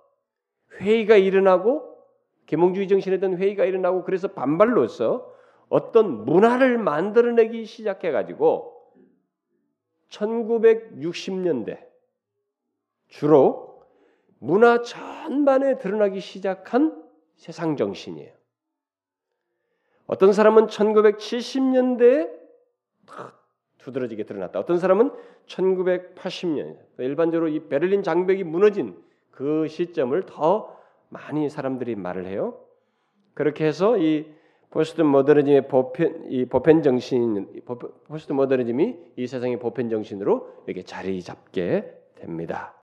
회의가 0.79 1.15
일어나고 1.15 1.97
계몽주의 2.45 2.87
정신에 2.87 3.19
대한 3.19 3.37
회의가 3.37 3.65
일어나고 3.65 4.03
그래서 4.03 4.29
반발로서 4.29 5.36
어떤 5.69 6.25
문화를 6.25 6.77
만들어내기 6.77 7.65
시작해 7.65 8.11
가지고 8.11 8.93
1960년대 10.09 11.85
주로 13.07 13.83
문화 14.39 14.81
전반에 14.81 15.77
드러나기 15.77 16.19
시작한 16.19 17.03
세상 17.35 17.75
정신이에요. 17.75 18.33
어떤 20.05 20.31
사람은 20.31 20.67
1970년대에 20.67 22.37
두드러지게 23.79 24.23
드러났다. 24.23 24.59
어떤 24.59 24.77
사람은 24.77 25.11
1980년 25.45 26.77
일반적으로 26.99 27.49
이 27.49 27.67
베를린 27.67 28.03
장벽이 28.03 28.43
무너진 28.43 29.01
그 29.31 29.67
시점을 29.67 30.21
더 30.23 30.77
많이 31.09 31.49
사람들이 31.49 31.95
말을 31.95 32.25
해요. 32.25 32.59
그렇게 33.33 33.65
해서 33.65 33.97
이 33.97 34.36
포스트 34.69 35.01
모더니즘의 35.01 35.67
보편 35.67 36.25
이 36.29 36.45
보편 36.45 36.83
정신 36.83 37.47
포스트 38.07 38.33
모더니즘이 38.33 38.95
이 39.15 39.27
세상의 39.27 39.59
보편 39.59 39.89
정신으로 39.89 40.49
이렇게 40.65 40.83
자리 40.83 41.21
잡게 41.21 41.91
됩니다. 42.15 42.81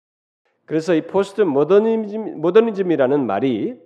그래서 0.64 0.94
이 0.94 1.02
포스트 1.02 1.42
모더니즘 1.42 2.40
모더니즘이라는 2.40 3.26
말이 3.26 3.78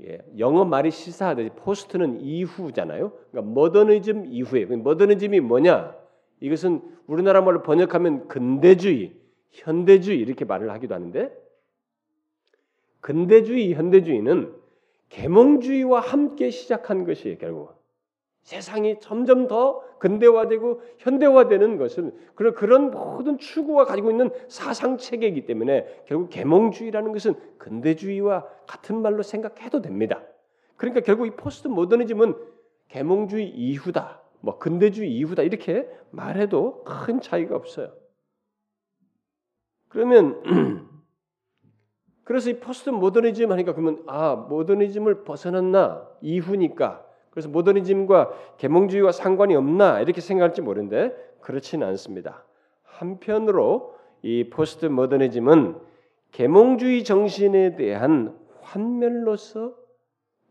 예, 0.00 0.18
영어 0.38 0.64
말이 0.64 0.92
시사하듯이 0.92 1.50
포스트는 1.56 2.20
이후잖아요. 2.20 3.12
그러니까 3.30 3.52
모더니즘 3.52 4.26
이후에 4.26 4.66
모더니즘이 4.66 5.40
뭐냐? 5.40 5.96
이것은 6.40 6.80
우리나라 7.08 7.40
말로 7.40 7.62
번역하면 7.62 8.28
근대주의, 8.28 9.16
현대주의 9.50 10.20
이렇게 10.20 10.44
말을 10.44 10.70
하기도 10.70 10.94
하는데 10.94 11.32
근대주의, 13.00 13.74
현대주의는 13.74 14.54
계몽주의와 15.08 16.00
함께 16.00 16.50
시작한 16.50 17.04
것이에요. 17.04 17.38
결국 17.38 17.78
세상이 18.42 19.00
점점 19.00 19.46
더 19.46 19.82
근대화되고 19.98 20.80
현대화되는 20.98 21.76
것은 21.76 22.16
그런 22.34 22.54
그런 22.54 22.90
모든 22.90 23.36
추구가 23.36 23.84
가지고 23.84 24.10
있는 24.10 24.30
사상 24.48 24.96
체계이기 24.96 25.44
때문에 25.44 26.04
결국 26.06 26.30
계몽주의라는 26.30 27.12
것은 27.12 27.34
근대주의와 27.58 28.46
같은 28.66 29.02
말로 29.02 29.22
생각해도 29.22 29.82
됩니다. 29.82 30.22
그러니까 30.76 31.00
결국 31.00 31.26
이 31.26 31.30
포스트 31.32 31.68
모더니즘은 31.68 32.34
계몽주의 32.88 33.50
이후다, 33.50 34.22
뭐 34.40 34.58
근대주의 34.58 35.12
이후다 35.12 35.42
이렇게 35.42 35.86
말해도 36.10 36.84
큰 36.84 37.20
차이가 37.20 37.56
없어요. 37.56 37.92
그러면 39.88 40.87
그래서 42.28 42.50
이 42.50 42.60
포스트 42.60 42.90
모더니즘 42.90 43.50
하니까 43.52 43.72
그러면 43.72 44.02
아 44.06 44.34
모더니즘을 44.34 45.24
벗어났나 45.24 46.06
이후니까 46.20 47.02
그래서 47.30 47.48
모더니즘과 47.48 48.56
계몽주의와 48.58 49.12
상관이 49.12 49.56
없나 49.56 49.98
이렇게 50.00 50.20
생각할지 50.20 50.60
모르는데 50.60 51.16
그렇지는 51.40 51.86
않습니다. 51.86 52.44
한편으로 52.82 53.94
이 54.20 54.50
포스트 54.50 54.84
모더니즘은 54.84 55.78
계몽주의 56.32 57.02
정신에 57.02 57.76
대한 57.76 58.38
환멸로서 58.60 59.74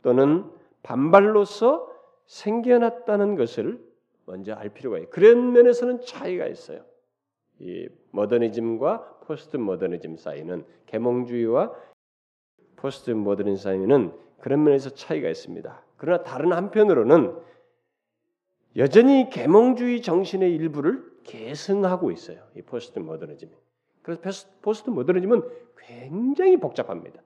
또는 0.02 0.46
반발로서 0.82 1.92
생겨났다는 2.26 3.36
것을 3.36 3.80
먼저 4.26 4.54
알 4.54 4.70
필요가 4.70 4.98
있어요. 4.98 5.12
그런 5.12 5.52
면에서는 5.52 6.02
차이가 6.02 6.48
있어요. 6.48 6.82
이 7.60 7.88
모더니즘과 8.10 9.17
포스트 9.28 9.58
모더니즘 9.58 10.16
사이는 10.16 10.64
계몽주의와 10.86 11.74
포스트 12.78 13.12
모더니즘 13.12 13.58
사이는 13.62 14.14
그런 14.40 14.64
면에서 14.64 14.90
차이가 14.92 15.30
있습니다. 15.30 15.84
그러나 15.98 16.24
다른 16.24 16.54
한편으로는 16.54 17.36
여전히 18.78 19.30
계몽주의 19.30 20.02
정신의 20.02 20.54
일부를 20.56 21.04
계승하고 21.24 22.12
있어요. 22.12 22.42
이 22.56 22.62
포스트 22.62 23.00
모더니즘이. 23.00 23.52
그래서 24.02 24.48
포스트 24.62 24.90
모더니즘은 24.90 25.42
굉장히 25.78 26.58
복잡합니다. 26.58 27.22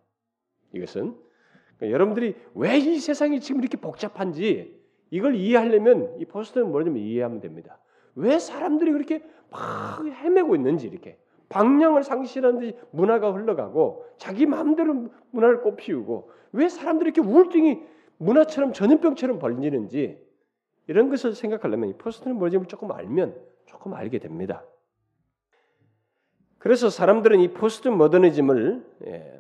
이것은 0.73 1.15
그러니까 1.77 1.93
여러분들이 1.93 2.35
왜 2.55 2.79
이 2.79 2.99
세상이 2.99 3.41
지금 3.41 3.61
이렇게 3.61 3.77
복잡한지 3.77 4.81
이걸 5.11 5.35
이해하려면 5.35 6.15
이 6.19 6.25
포스트 6.25 6.57
모더니즘을 6.57 6.99
이해하면 6.99 7.41
됩니다. 7.41 7.77
왜 8.15 8.39
사람들이 8.39 8.91
그렇게 8.91 9.23
막 9.51 10.03
헤매고 10.05 10.55
있는지 10.55 10.87
이렇게 10.87 11.20
방향을 11.51 12.03
상실하는 12.03 12.59
듯이 12.59 12.77
문화가 12.91 13.31
흘러가고 13.31 14.05
자기 14.17 14.45
마음대로 14.45 15.09
문화를 15.31 15.61
꽃피우고 15.61 16.31
왜 16.53 16.69
사람들이 16.69 17.09
이렇게 17.09 17.21
우울증이 17.21 17.81
문화처럼 18.17 18.71
전염병처럼 18.71 19.37
번지는지 19.37 20.17
이런 20.87 21.09
것을 21.09 21.35
생각하려면 21.35 21.89
이 21.89 21.93
포스트 21.93 22.37
모더니즘 22.37 22.57
조금 22.67 22.91
알면 22.91 23.35
조금 23.65 23.93
알게 23.93 24.19
됩니다. 24.19 24.63
그래서 26.57 26.89
사람들은 26.89 27.39
이 27.41 27.49
포스트 27.49 27.89
모더니즘을 27.89 28.85
예, 29.07 29.39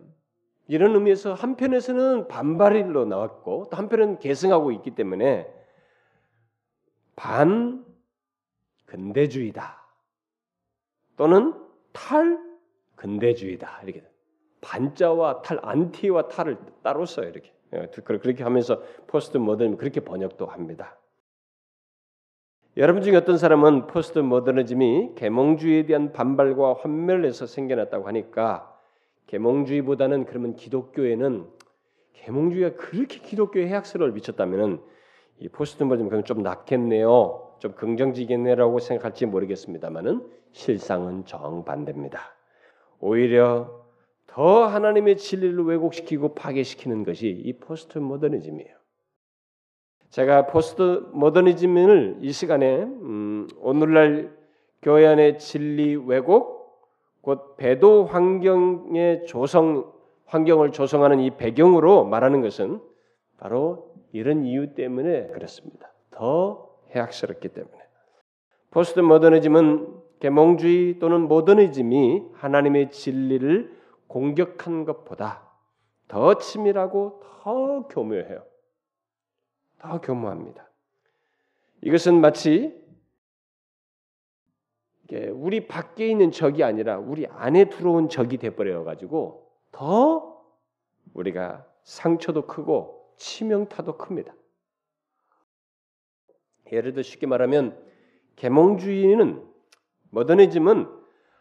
이런 0.67 0.95
의미에서 0.95 1.33
한편에서는 1.33 2.27
반발로 2.27 3.05
나왔고 3.05 3.69
또 3.71 3.77
한편은 3.77 4.19
계승하고 4.19 4.71
있기 4.73 4.95
때문에 4.95 5.47
반 7.15 7.85
근대주의다 8.87 9.85
또는 11.15 11.60
탈 11.93 12.39
근대주의다 12.95 13.81
이렇게 13.83 14.03
반자와 14.61 15.41
탈 15.41 15.59
안티와 15.61 16.27
탈을 16.27 16.57
따로 16.83 17.05
써요 17.05 17.29
이렇게 17.29 17.51
예, 17.73 17.87
그렇게 18.03 18.43
하면서 18.43 18.81
포스트 19.07 19.37
모더니즘 19.37 19.77
그렇게 19.77 20.01
번역도 20.01 20.45
합니다. 20.45 20.97
여러분 22.77 23.01
중에 23.01 23.15
어떤 23.15 23.37
사람은 23.37 23.87
포스트 23.87 24.19
모더니즘이 24.19 25.15
계몽주의에 25.15 25.85
대한 25.85 26.13
반발과 26.13 26.75
환멸에서 26.75 27.45
생겨났다고 27.45 28.07
하니까 28.07 28.77
계몽주의보다는 29.27 30.25
그러면 30.25 30.55
기독교에는 30.55 31.49
계몽주의가 32.13 32.75
그렇게 32.75 33.19
기독교에 33.19 33.67
해악스러움을 33.67 34.13
미쳤다면은 34.13 34.81
이 35.39 35.49
포스트 35.49 35.83
모더니즘은 35.83 36.23
좀 36.23 36.43
낫겠네요. 36.43 37.50
좀 37.61 37.73
긍정적이겠네라고 37.73 38.79
생각할지 38.79 39.27
모르겠습니다만은 39.27 40.27
실상은 40.51 41.25
정반대입니다. 41.25 42.19
오히려 42.99 43.85
더 44.25 44.65
하나님의 44.65 45.17
진리를 45.17 45.63
왜곡시키고 45.63 46.33
파괴시키는 46.33 47.03
것이 47.03 47.29
이 47.29 47.53
포스트 47.59 47.99
모더니즘이에요. 47.99 48.75
제가 50.09 50.47
포스트 50.47 51.05
모더니즘을 51.13 52.17
이 52.21 52.31
시간에 52.31 52.81
음, 52.81 53.47
오늘날 53.59 54.35
교회 54.81 55.05
안의 55.05 55.37
진리 55.37 55.95
왜곡, 55.95 56.81
곧 57.21 57.57
배도 57.57 58.05
환경의 58.05 59.27
조성 59.27 59.91
환경을 60.25 60.71
조성하는 60.71 61.19
이 61.19 61.37
배경으로 61.37 62.05
말하는 62.05 62.41
것은 62.41 62.81
바로 63.37 63.93
이런 64.13 64.45
이유 64.45 64.73
때문에 64.73 65.27
그렇습니다. 65.27 65.93
더 66.09 66.70
해악스럽기 66.93 67.49
때문에 67.49 67.77
포스트 68.69 68.99
모더니즘은 68.99 70.01
계몽주의 70.19 70.99
또는 70.99 71.21
모더니즘이 71.27 72.29
하나님의 72.33 72.91
진리를 72.91 73.77
공격한 74.07 74.85
것보다 74.85 75.49
더 76.07 76.37
치밀하고 76.37 77.21
더 77.23 77.87
교묘해요. 77.87 78.43
더 79.79 79.99
교묘합니다. 80.01 80.69
이것은 81.81 82.21
마치 82.21 82.79
우리 85.33 85.67
밖에 85.67 86.07
있는 86.07 86.31
적이 86.31 86.63
아니라 86.63 86.97
우리 86.97 87.25
안에 87.27 87.69
들어온 87.69 88.07
적이 88.07 88.37
돼버려 88.37 88.83
가지고 88.83 89.51
더 89.71 90.41
우리가 91.13 91.65
상처도 91.83 92.47
크고 92.47 93.13
치명타도 93.17 93.97
큽니다. 93.97 94.33
예를 96.71 96.93
들어 96.93 97.03
쉽게 97.03 97.27
말하면 97.27 97.77
계몽주의는 98.35 99.43
모더니즘은 100.11 100.87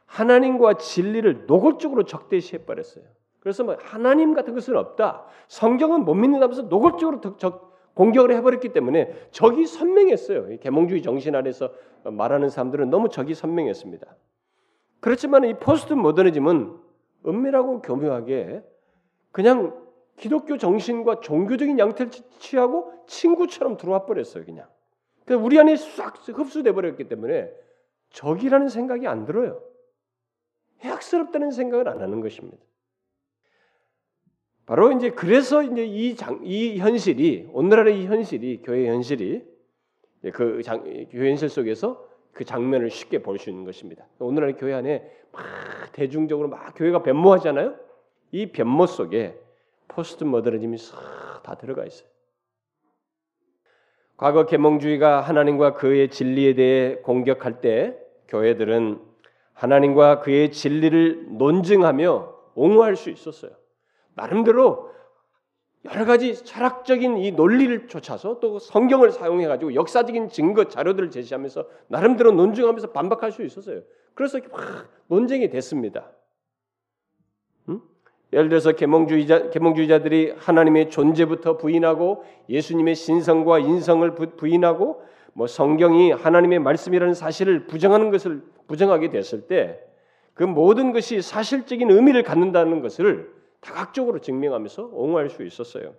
하나님과 0.06 0.74
진리를 0.74 1.46
노골적으로 1.46 2.04
적대시해 2.04 2.64
버렸어요. 2.64 3.04
그래서 3.40 3.64
뭐 3.64 3.76
하나님 3.80 4.34
같은 4.34 4.54
것은 4.54 4.76
없다. 4.76 5.24
성경은 5.48 6.04
못 6.04 6.14
믿는다면서 6.14 6.62
노골적으로 6.62 7.36
적, 7.38 7.70
공격을 7.94 8.34
해버렸기 8.36 8.70
때문에 8.70 9.12
적이 9.30 9.66
선명했어요. 9.66 10.58
계몽주의 10.60 11.02
정신 11.02 11.34
아래서 11.34 11.72
말하는 12.04 12.48
사람들은 12.48 12.90
너무 12.90 13.08
적이 13.08 13.34
선명했습니다. 13.34 14.06
그렇지만 15.00 15.44
이 15.44 15.54
포스트 15.54 15.94
모더니즘은 15.94 16.76
은밀하고 17.26 17.82
교묘하게 17.82 18.62
그냥 19.32 19.78
기독교 20.16 20.58
정신과 20.58 21.20
종교적인 21.20 21.78
양태를 21.78 22.12
취하고 22.38 22.92
친구처럼 23.06 23.76
들어와 23.76 24.04
버렸어요. 24.04 24.44
그냥. 24.44 24.66
그래서 25.24 25.42
우리 25.42 25.58
안에 25.58 25.76
싹 25.76 26.16
흡수돼 26.28 26.72
버렸기 26.72 27.08
때문에 27.08 27.52
적이라는 28.10 28.68
생각이 28.68 29.06
안 29.06 29.24
들어요. 29.24 29.62
해악스럽다는 30.80 31.50
생각을 31.50 31.88
안 31.88 32.00
하는 32.00 32.20
것입니다. 32.20 32.58
바로 34.66 34.92
이제 34.92 35.10
그래서 35.10 35.62
이제 35.62 35.84
이, 35.84 36.14
장, 36.16 36.40
이 36.44 36.78
현실이 36.78 37.50
오늘날의 37.52 38.00
이 38.00 38.06
현실이 38.06 38.62
교회 38.62 38.88
현실이 38.88 39.44
그 40.32 40.62
장, 40.62 40.82
교회 41.10 41.30
현실 41.30 41.48
속에서 41.48 42.08
그 42.32 42.44
장면을 42.44 42.90
쉽게 42.90 43.22
볼 43.22 43.38
수 43.38 43.50
있는 43.50 43.64
것입니다. 43.64 44.06
오늘날 44.18 44.56
교회 44.56 44.74
안에 44.74 45.10
막 45.32 45.42
대중적으로 45.92 46.48
막 46.48 46.72
교회가 46.74 47.02
변모하잖아요. 47.02 47.76
이 48.32 48.46
변모 48.52 48.86
속에 48.86 49.38
포스트 49.88 50.24
모더니즘이 50.24 50.78
싹 50.78 51.20
다 51.42 51.56
들어가 51.56 51.84
있어요. 51.84 52.08
과거 54.20 54.44
계몽주의가 54.44 55.22
하나님과 55.22 55.72
그의 55.72 56.10
진리에 56.10 56.52
대해 56.52 56.96
공격할 56.96 57.62
때 57.62 57.96
교회들은 58.28 59.00
하나님과 59.54 60.20
그의 60.20 60.52
진리를 60.52 61.38
논증하며 61.38 62.34
옹호할 62.54 62.96
수 62.96 63.08
있었어요. 63.08 63.52
나름대로 64.14 64.90
여러 65.86 66.04
가지 66.04 66.34
철학적인 66.34 67.16
이 67.16 67.32
논리를 67.32 67.88
쫓아서 67.88 68.40
또 68.40 68.58
성경을 68.58 69.10
사용해 69.10 69.46
가지고 69.46 69.74
역사적인 69.74 70.28
증거 70.28 70.64
자료들을 70.64 71.10
제시하면서 71.10 71.66
나름대로 71.88 72.32
논증하면서 72.32 72.90
반박할 72.90 73.32
수 73.32 73.42
있었어요. 73.42 73.80
그래서 74.12 74.38
막 74.52 74.90
논쟁이 75.06 75.48
됐습니다. 75.48 76.10
음? 78.32 78.36
예를 78.36 78.48
들어서 78.48 78.72
계몽주의자 78.72 79.50
계몽주의자들이 79.50 80.34
하나님의 80.38 80.90
존재부터 80.90 81.56
부인하고 81.56 82.24
예수님의 82.48 82.94
신성과 82.94 83.58
인성을 83.58 84.14
부인하고 84.36 85.02
뭐 85.32 85.46
성경이 85.46 86.12
하나님의 86.12 86.58
말씀이라는 86.60 87.14
사실을 87.14 87.66
부정하는 87.66 88.10
것을 88.10 88.42
부정하게 88.66 89.10
됐을 89.10 89.42
때 89.42 89.90
그 90.40 90.44
모든 90.44 90.92
것이 90.92 91.20
사실적인 91.20 91.90
의미를 91.90 92.22
갖는다는 92.22 92.80
것을 92.80 93.30
다각적으로 93.60 94.20
증명하면서 94.20 94.88
옹호할 94.90 95.28
수 95.28 95.44
있었어요. 95.44 95.94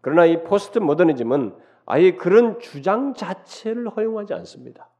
그러나 0.00 0.26
이 0.26 0.42
포스트 0.42 0.80
모더니즘은 0.80 1.54
아예 1.84 2.16
그런 2.16 2.58
주장 2.58 3.14
자체를 3.14 3.88
허용하지 3.88 4.34
않습니다. 4.34 4.90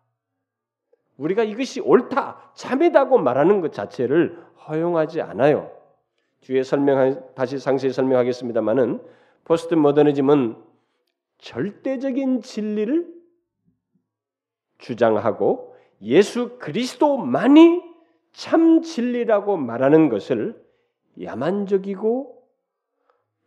우리가 1.17 1.43
이것이 1.43 1.81
옳다, 1.81 2.53
참이다고 2.55 3.19
말하는 3.19 3.61
것 3.61 3.73
자체를 3.73 4.41
허용하지 4.69 5.21
않아요. 5.21 5.76
뒤에 6.47 6.63
설명 6.63 7.35
다시 7.35 7.59
상세히 7.59 7.93
설명하겠습니다만은 7.93 9.03
포스트 9.43 9.75
모더니즘은 9.75 10.57
절대적인 11.39 12.43
진리를 12.43 13.15
주장하고 14.79 15.75
예수 16.03 16.59
그리스도만이 16.59 17.83
참 18.33 18.83
진리라고 18.83 19.57
말하는 19.57 20.09
것을 20.09 20.65
야만적이고 21.21 22.49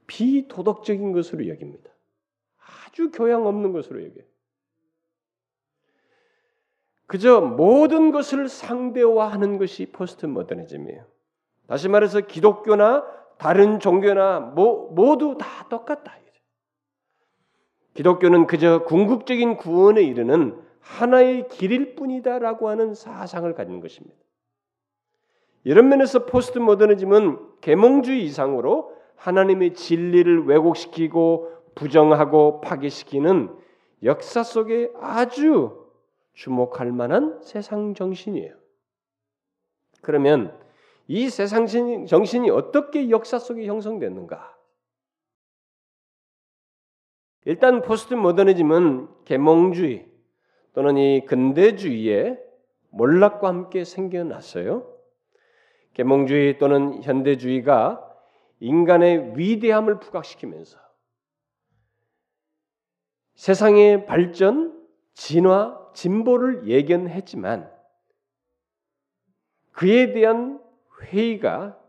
비도덕적인 0.08 1.14
것으로 1.14 1.48
여깁니다. 1.48 1.90
아주 2.58 3.12
교양 3.12 3.46
없는 3.46 3.72
것으로 3.72 4.04
여겨요. 4.04 4.26
그저 7.06 7.40
모든 7.40 8.12
것을 8.12 8.50
상대화하는 8.50 9.58
것이 9.58 9.86
포스트 9.86 10.26
모더니즘이에요. 10.26 11.06
다시 11.70 11.88
말해서 11.88 12.22
기독교나 12.22 13.06
다른 13.38 13.80
종교나 13.80 14.40
모, 14.40 14.90
모두 14.92 15.38
다 15.40 15.68
똑같다. 15.70 16.20
기독교는 17.94 18.48
그저 18.48 18.84
궁극적인 18.86 19.58
구원에 19.58 20.02
이르는 20.02 20.60
하나의 20.80 21.48
길일 21.50 21.96
뿐이다라고 21.96 22.70
하는 22.70 22.94
사상을 22.94 23.54
가진 23.54 23.82
것입니다. 23.82 24.16
이런 25.64 25.90
면에서 25.90 26.26
포스트 26.26 26.58
모더니즘은 26.58 27.60
계몽주의 27.62 28.24
이상으로 28.24 28.96
하나님의 29.18 29.74
진리를 29.74 30.46
왜곡시키고 30.46 31.52
부정하고 31.76 32.62
파괴시키는 32.62 33.54
역사 34.04 34.44
속에 34.44 34.92
아주 35.00 35.86
주목할 36.34 36.92
만한 36.94 37.40
세상 37.44 37.94
정신이에요. 37.94 38.56
그러면 40.02 40.58
이 41.12 41.28
세상 41.32 41.66
정신이 41.66 42.52
어떻게 42.52 43.10
역사 43.10 43.40
속에 43.40 43.66
형성됐는가? 43.66 44.56
일단 47.46 47.82
포스트 47.82 48.14
모더니즘은 48.14 49.26
계몽주의 49.26 50.08
또는 50.74 50.98
이 50.98 51.26
근대주의의 51.26 52.40
몰락과 52.92 53.48
함께 53.48 53.86
생겨났어요. 53.86 54.88
계몽주의 55.96 56.60
또는 56.60 57.02
현대주의가 57.02 58.06
인간의 58.60 59.36
위대함을 59.36 60.00
부각시키면서 60.00 60.78
세상의 63.34 64.06
발전, 64.06 64.88
진화, 65.16 65.92
진보를 65.96 66.68
예견했지만 66.68 67.74
그에 69.72 70.14
대한 70.14 70.69
회의가 71.02 71.80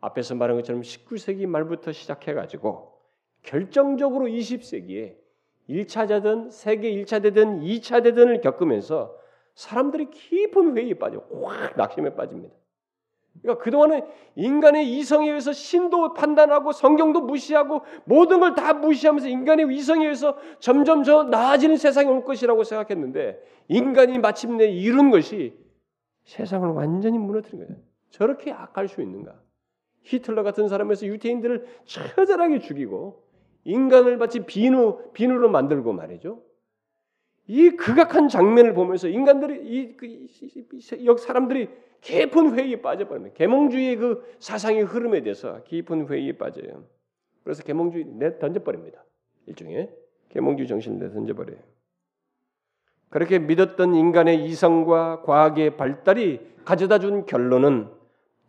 앞에서 0.00 0.34
말한 0.34 0.56
것처럼 0.56 0.82
19세기 0.82 1.46
말부터 1.46 1.92
시작해 1.92 2.34
가지고 2.34 2.98
결정적으로 3.42 4.26
20세기에 4.26 5.16
1차자든 5.68 6.50
세계 6.50 6.90
1차 6.92 7.22
대든 7.22 7.60
2차 7.60 8.02
대든을 8.02 8.40
겪으면서 8.40 9.16
사람들이 9.54 10.10
깊은 10.10 10.76
회의에 10.76 10.94
빠져 10.94 11.22
확 11.42 11.76
낙심에 11.76 12.14
빠집니다. 12.14 12.54
그러니까 13.42 13.62
그동안은 13.62 14.02
인간의 14.34 14.90
이성에 14.98 15.28
의해서 15.28 15.52
신도 15.52 16.14
판단하고 16.14 16.72
성경도 16.72 17.20
무시하고 17.20 17.82
모든 18.04 18.40
걸 18.40 18.54
다 18.54 18.72
무시하면서 18.74 19.28
인간의 19.28 19.74
이성에 19.74 20.04
의해서 20.04 20.36
점점 20.58 21.04
저 21.04 21.22
나아지는 21.22 21.76
세상이 21.76 22.08
올 22.08 22.24
것이라고 22.24 22.64
생각했는데 22.64 23.40
인간이 23.68 24.18
마침내 24.18 24.66
이룬 24.66 25.10
것이 25.10 25.56
세상을 26.24 26.68
완전히 26.70 27.18
무너뜨린 27.18 27.66
거예요. 27.66 27.89
저렇게 28.10 28.52
악할 28.52 28.88
수 28.88 29.00
있는가? 29.02 29.40
히틀러 30.02 30.42
같은 30.42 30.68
사람에서 30.68 31.06
유태인들을 31.06 31.66
처절하게 31.84 32.60
죽이고 32.60 33.24
인간을 33.64 34.16
마치 34.16 34.40
비누 34.40 35.12
비누로 35.12 35.50
만들고 35.50 35.92
말이죠. 35.92 36.42
이 37.46 37.70
극악한 37.70 38.28
장면을 38.28 38.74
보면서 38.74 39.08
인간들이 39.08 39.60
이, 39.64 39.96
그, 39.96 40.06
이 40.06 41.16
사람들이 41.18 41.68
깊은 42.00 42.54
회의에 42.54 42.80
빠져버립니다. 42.80 43.34
계몽주의의 43.36 43.96
그 43.96 44.36
사상의 44.38 44.82
흐름에 44.82 45.22
대해서 45.22 45.62
깊은 45.64 46.08
회의에 46.08 46.32
빠져요. 46.38 46.84
그래서 47.42 47.62
계몽주의 47.62 48.04
내 48.04 48.38
던져버립니다. 48.38 49.04
일종의 49.46 49.90
계몽주의 50.30 50.68
정신을 50.68 50.98
내 50.98 51.12
던져버려요. 51.12 51.58
그렇게 53.10 53.40
믿었던 53.40 53.94
인간의 53.94 54.44
이성과 54.44 55.22
과학의 55.22 55.76
발달이 55.76 56.40
가져다 56.64 57.00
준 57.00 57.26
결론은 57.26 57.88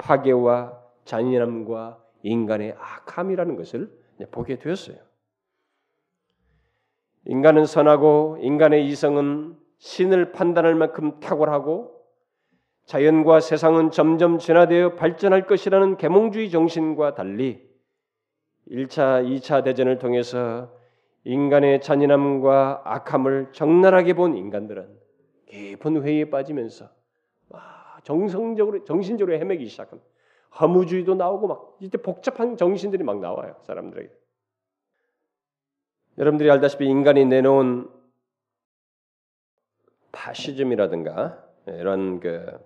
파괴와 0.01 0.77
잔인함과 1.05 1.99
인간의 2.23 2.75
악함이라는 2.77 3.55
것을 3.55 3.91
보게 4.31 4.57
되었어요. 4.57 4.97
인간은 7.25 7.65
선하고 7.65 8.37
인간의 8.41 8.87
이성은 8.87 9.55
신을 9.77 10.31
판단할 10.31 10.75
만큼 10.75 11.19
탁월하고 11.19 12.01
자연과 12.85 13.39
세상은 13.39 13.91
점점 13.91 14.39
진화되어 14.39 14.95
발전할 14.95 15.45
것이라는 15.45 15.97
계몽주의 15.97 16.49
정신과 16.49 17.13
달리 17.13 17.69
1차, 18.69 19.23
2차 19.23 19.63
대전을 19.63 19.99
통해서 19.99 20.71
인간의 21.23 21.81
잔인함과 21.81 22.81
악함을 22.85 23.49
적나라하게 23.51 24.13
본 24.13 24.35
인간들은 24.35 24.87
깊은 25.47 26.03
회의에 26.03 26.29
빠지면서 26.29 26.89
정성적으로 28.03 28.83
정신적으로 28.83 29.37
헤매기 29.37 29.67
시작합니다. 29.67 30.09
허무주의도 30.59 31.15
나오고 31.15 31.47
막 31.47 31.77
이때 31.79 31.97
복잡한 31.97 32.57
정신들이 32.57 33.03
막 33.03 33.19
나와요 33.19 33.55
사람들에게. 33.63 34.11
여러분들이 36.17 36.51
알다시피 36.51 36.85
인간이 36.85 37.25
내놓은 37.25 37.89
파시즘이라든가 40.11 41.41
이런 41.67 42.19
그 42.19 42.59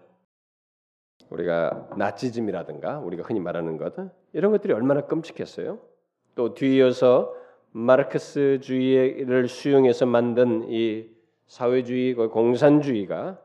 우리가 1.29 1.89
나치즘이라든가 1.97 2.99
우리가 2.99 3.23
흔히 3.23 3.39
말하는 3.39 3.77
것 3.77 3.93
이런 4.33 4.51
것들이 4.51 4.73
얼마나 4.73 5.01
끔찍했어요. 5.01 5.79
또 6.35 6.53
뒤이어서 6.53 7.35
마르크스주의를 7.71 9.47
수용해서 9.47 10.05
만든 10.05 10.65
이 10.69 11.09
사회주의, 11.47 12.13
공산주의가 12.15 13.37
이게 13.37 13.44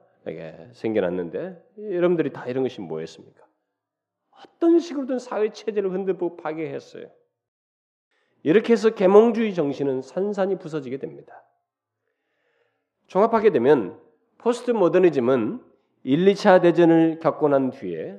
생겨났는데 0.72 1.62
여러분들이 1.78 2.32
다 2.32 2.46
이런 2.46 2.62
것이 2.62 2.80
뭐였습니까? 2.80 3.44
어떤 4.30 4.78
식으로든 4.78 5.18
사회 5.18 5.50
체제를 5.50 5.92
흔들고 5.92 6.36
파괴했어요. 6.36 7.10
이렇게 8.42 8.72
해서 8.72 8.90
계몽주의 8.90 9.54
정신은 9.54 10.02
산산이 10.02 10.58
부서지게 10.58 10.98
됩니다. 10.98 11.42
종합하게 13.06 13.50
되면 13.50 14.00
포스트 14.38 14.70
모더니즘은 14.70 15.60
1, 16.04 16.24
2차 16.26 16.62
대전을 16.62 17.18
겪고 17.18 17.48
난 17.48 17.70
뒤에 17.70 18.18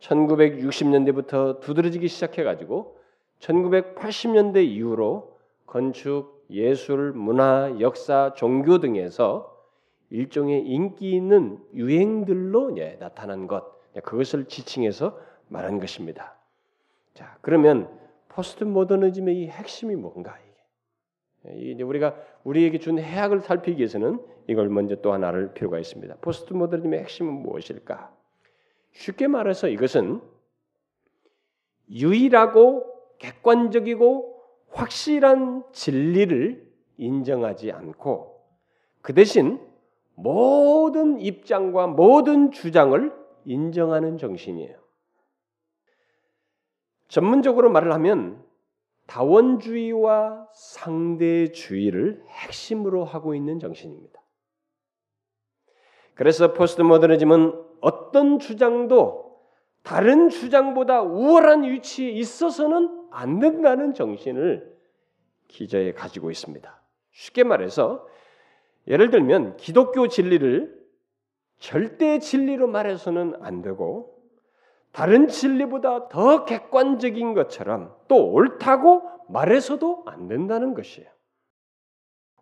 1960년대부터 0.00 1.60
두드러지기 1.60 2.08
시작해가지고 2.08 2.98
1980년대 3.38 4.66
이후로 4.66 5.38
건축, 5.66 6.44
예술, 6.50 7.12
문화, 7.12 7.74
역사, 7.80 8.34
종교 8.36 8.78
등에서 8.78 9.53
일종의 10.14 10.64
인기 10.64 11.10
있는 11.10 11.58
유행들로 11.74 12.78
예, 12.78 12.96
나타난 13.00 13.48
것, 13.48 13.64
예, 13.96 14.00
그것을 14.00 14.44
지칭해서 14.44 15.18
말한 15.48 15.80
것입니다. 15.80 16.36
자, 17.14 17.36
그러면 17.40 17.90
포스트 18.28 18.62
모더니즘의 18.62 19.42
이 19.42 19.48
핵심이 19.48 19.96
뭔가 19.96 20.38
이게 21.46 21.82
우리가 21.82 22.16
우리에게 22.44 22.78
준 22.78 22.98
해악을 22.98 23.40
살피기 23.40 23.78
위해서는 23.78 24.20
이걸 24.46 24.68
먼저 24.68 24.94
또 25.02 25.12
하나 25.12 25.28
알 25.28 25.52
필요가 25.52 25.80
있습니다. 25.80 26.16
포스트 26.20 26.54
모더니즘의 26.54 27.00
핵심은 27.00 27.32
무엇일까? 27.32 28.14
쉽게 28.92 29.26
말해서 29.26 29.68
이것은 29.68 30.20
유일하고 31.90 32.86
객관적이고 33.18 34.42
확실한 34.68 35.64
진리를 35.72 36.72
인정하지 36.98 37.72
않고 37.72 38.40
그 39.02 39.12
대신 39.12 39.73
모든 40.14 41.20
입장과 41.20 41.88
모든 41.88 42.50
주장을 42.50 43.12
인정하는 43.44 44.18
정신이에요. 44.18 44.78
전문적으로 47.08 47.70
말을 47.70 47.92
하면 47.92 48.44
다원주의와 49.06 50.48
상대주의를 50.52 52.24
핵심으로 52.26 53.04
하고 53.04 53.34
있는 53.34 53.58
정신입니다. 53.58 54.20
그래서 56.14 56.52
포스트 56.52 56.80
모더니즘은 56.82 57.52
어떤 57.80 58.38
주장도 58.38 59.24
다른 59.82 60.30
주장보다 60.30 61.02
우월한 61.02 61.64
위치에 61.64 62.10
있어서는 62.10 63.08
안 63.10 63.38
된다는 63.38 63.92
정신을 63.92 64.74
기저에 65.48 65.92
가지고 65.92 66.30
있습니다. 66.30 66.82
쉽게 67.10 67.44
말해서 67.44 68.06
예를 68.86 69.10
들면 69.10 69.56
기독교 69.56 70.08
진리를 70.08 70.84
절대 71.58 72.18
진리로 72.18 72.66
말해서는 72.66 73.34
안 73.40 73.62
되고 73.62 74.14
다른 74.92 75.28
진리보다 75.28 76.08
더 76.08 76.44
객관적인 76.44 77.34
것처럼 77.34 77.94
또 78.06 78.30
옳다고 78.30 79.02
말해서도 79.28 80.04
안 80.06 80.28
된다는 80.28 80.74
것이에요. 80.74 81.08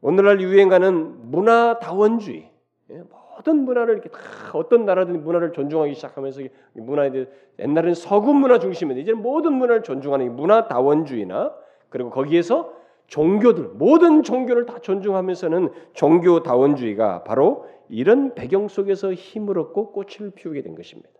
오늘날 0.00 0.40
유행하는 0.40 1.30
문화다원주의, 1.30 2.50
예, 2.90 3.02
모든 3.36 3.64
문화를 3.64 3.94
이렇게 3.94 4.10
다 4.10 4.18
어떤 4.52 4.84
나라든 4.84 5.22
문화를 5.22 5.52
존중하기 5.52 5.94
시작하면서 5.94 6.42
문화에 6.74 7.10
대해 7.12 7.26
옛날에는 7.60 7.94
서구 7.94 8.34
문화 8.34 8.58
중심인데 8.58 9.00
이제 9.00 9.12
모든 9.12 9.54
문화를 9.54 9.82
존중하는 9.82 10.34
문화다원주의나 10.34 11.54
그리고 11.88 12.10
거기에서 12.10 12.74
종교들 13.12 13.64
모든 13.74 14.22
종교를 14.22 14.64
다 14.64 14.78
존중하면서는 14.78 15.70
종교다원주의가 15.92 17.24
바로 17.24 17.68
이런 17.90 18.34
배경 18.34 18.68
속에서 18.68 19.12
힘을 19.12 19.58
얻고 19.58 19.92
꽃을 19.92 20.30
피우게 20.30 20.62
된 20.62 20.74
것입니다. 20.74 21.10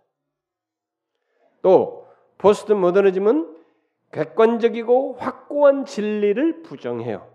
또 1.61 2.07
포스트 2.39 2.73
모더니즘은 2.73 3.55
객관적이고 4.11 5.17
확고한 5.19 5.85
진리를 5.85 6.63
부정해요. 6.63 7.31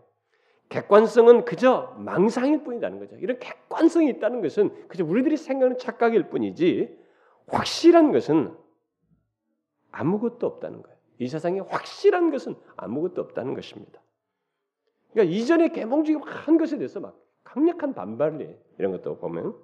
객관성은 0.70 1.44
그저 1.44 1.94
망상일 1.96 2.64
뿐이라는 2.64 2.98
거죠. 2.98 3.14
이런 3.20 3.38
객관성이 3.38 4.10
있다는 4.10 4.42
것은 4.42 4.88
그저 4.88 5.04
우리들이 5.04 5.36
생각하는 5.36 5.78
착각일 5.78 6.30
뿐이지 6.30 6.98
확실한 7.46 8.10
것은 8.10 8.56
아무것도 9.92 10.48
없다는 10.48 10.82
거예요. 10.82 10.98
이 11.20 11.28
세상에 11.28 11.60
확실한 11.60 12.32
것은 12.32 12.56
아무것도 12.76 13.22
없다는 13.22 13.54
것입니다. 13.54 14.02
그러니까 15.12 15.34
이전에 15.34 15.68
개몽주의 15.70 16.18
한 16.24 16.58
것에 16.58 16.76
대해서 16.78 17.00
막 17.00 17.18
강력한 17.44 17.94
반발이 17.94 18.56
이런 18.78 18.92
것도 18.92 19.18
보면 19.18 19.56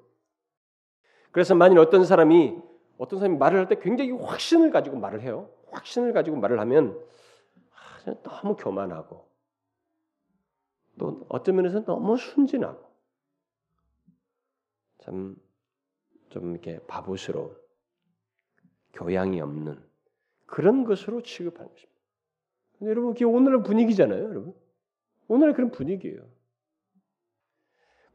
그래서 1.33 1.54
만일 1.54 1.78
어떤 1.78 2.04
사람이 2.04 2.57
어떤 2.98 3.18
사람이 3.18 3.38
말을 3.38 3.59
할 3.59 3.68
때 3.68 3.78
굉장히 3.80 4.12
확신을 4.12 4.70
가지고 4.70 4.98
말을 4.98 5.20
해요. 5.22 5.50
확신을 5.72 6.12
가지고 6.12 6.37
말을 6.37 6.61
하면 6.61 6.98
아, 7.72 8.14
너무 8.22 8.57
교만하고 8.57 9.28
또 10.98 11.26
어떤 11.28 11.57
면에서 11.57 11.85
너무 11.85 12.16
순진하고 12.16 12.85
참 15.00 15.44
좀 16.35 16.50
이렇게 16.50 16.80
바보스러운 16.88 17.57
교양이 18.92 19.40
없는 19.40 19.80
그런 20.46 20.83
것으로 20.83 21.22
취급하는 21.22 21.70
것입니다. 21.70 22.00
여러분 22.83 23.12
이게 23.12 23.24
오늘의 23.24 23.62
분위기잖아요, 23.62 24.24
여러분. 24.24 24.52
오늘의 25.28 25.54
그런 25.54 25.70
분위기예요. 25.70 26.22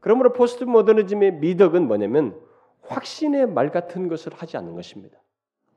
그러므로 0.00 0.32
포스트 0.32 0.64
모더니즘의 0.64 1.34
미덕은 1.34 1.86
뭐냐면 1.86 2.40
확신의 2.82 3.48
말 3.48 3.70
같은 3.70 4.08
것을 4.08 4.32
하지 4.32 4.56
않는 4.56 4.74
것입니다. 4.74 5.20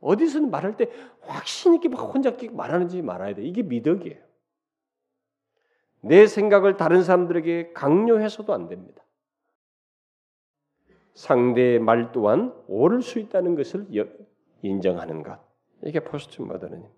어디서는 0.02 0.50
말할 0.50 0.76
때 0.78 0.90
확신 1.22 1.76
있게 1.76 1.90
막 1.90 2.00
혼자 2.02 2.36
말하는지 2.52 3.02
말아야 3.02 3.36
돼. 3.36 3.44
이게 3.44 3.64
미덕이에요. 3.64 4.22
내 6.02 6.28
생각을 6.28 6.76
다른 6.76 7.04
사람들에게 7.04 7.72
강요해서도 7.74 8.54
안 8.54 8.68
됩니다. 8.68 9.02
상대의 11.14 11.80
말 11.80 12.12
또한 12.12 12.54
옳을 12.68 13.02
수 13.02 13.20
있다는 13.20 13.56
것을 13.56 13.88
인정하는 14.62 15.24
것. 15.24 15.40
이게 15.84 16.00
포스트 16.02 16.42
모더니즘. 16.42 16.90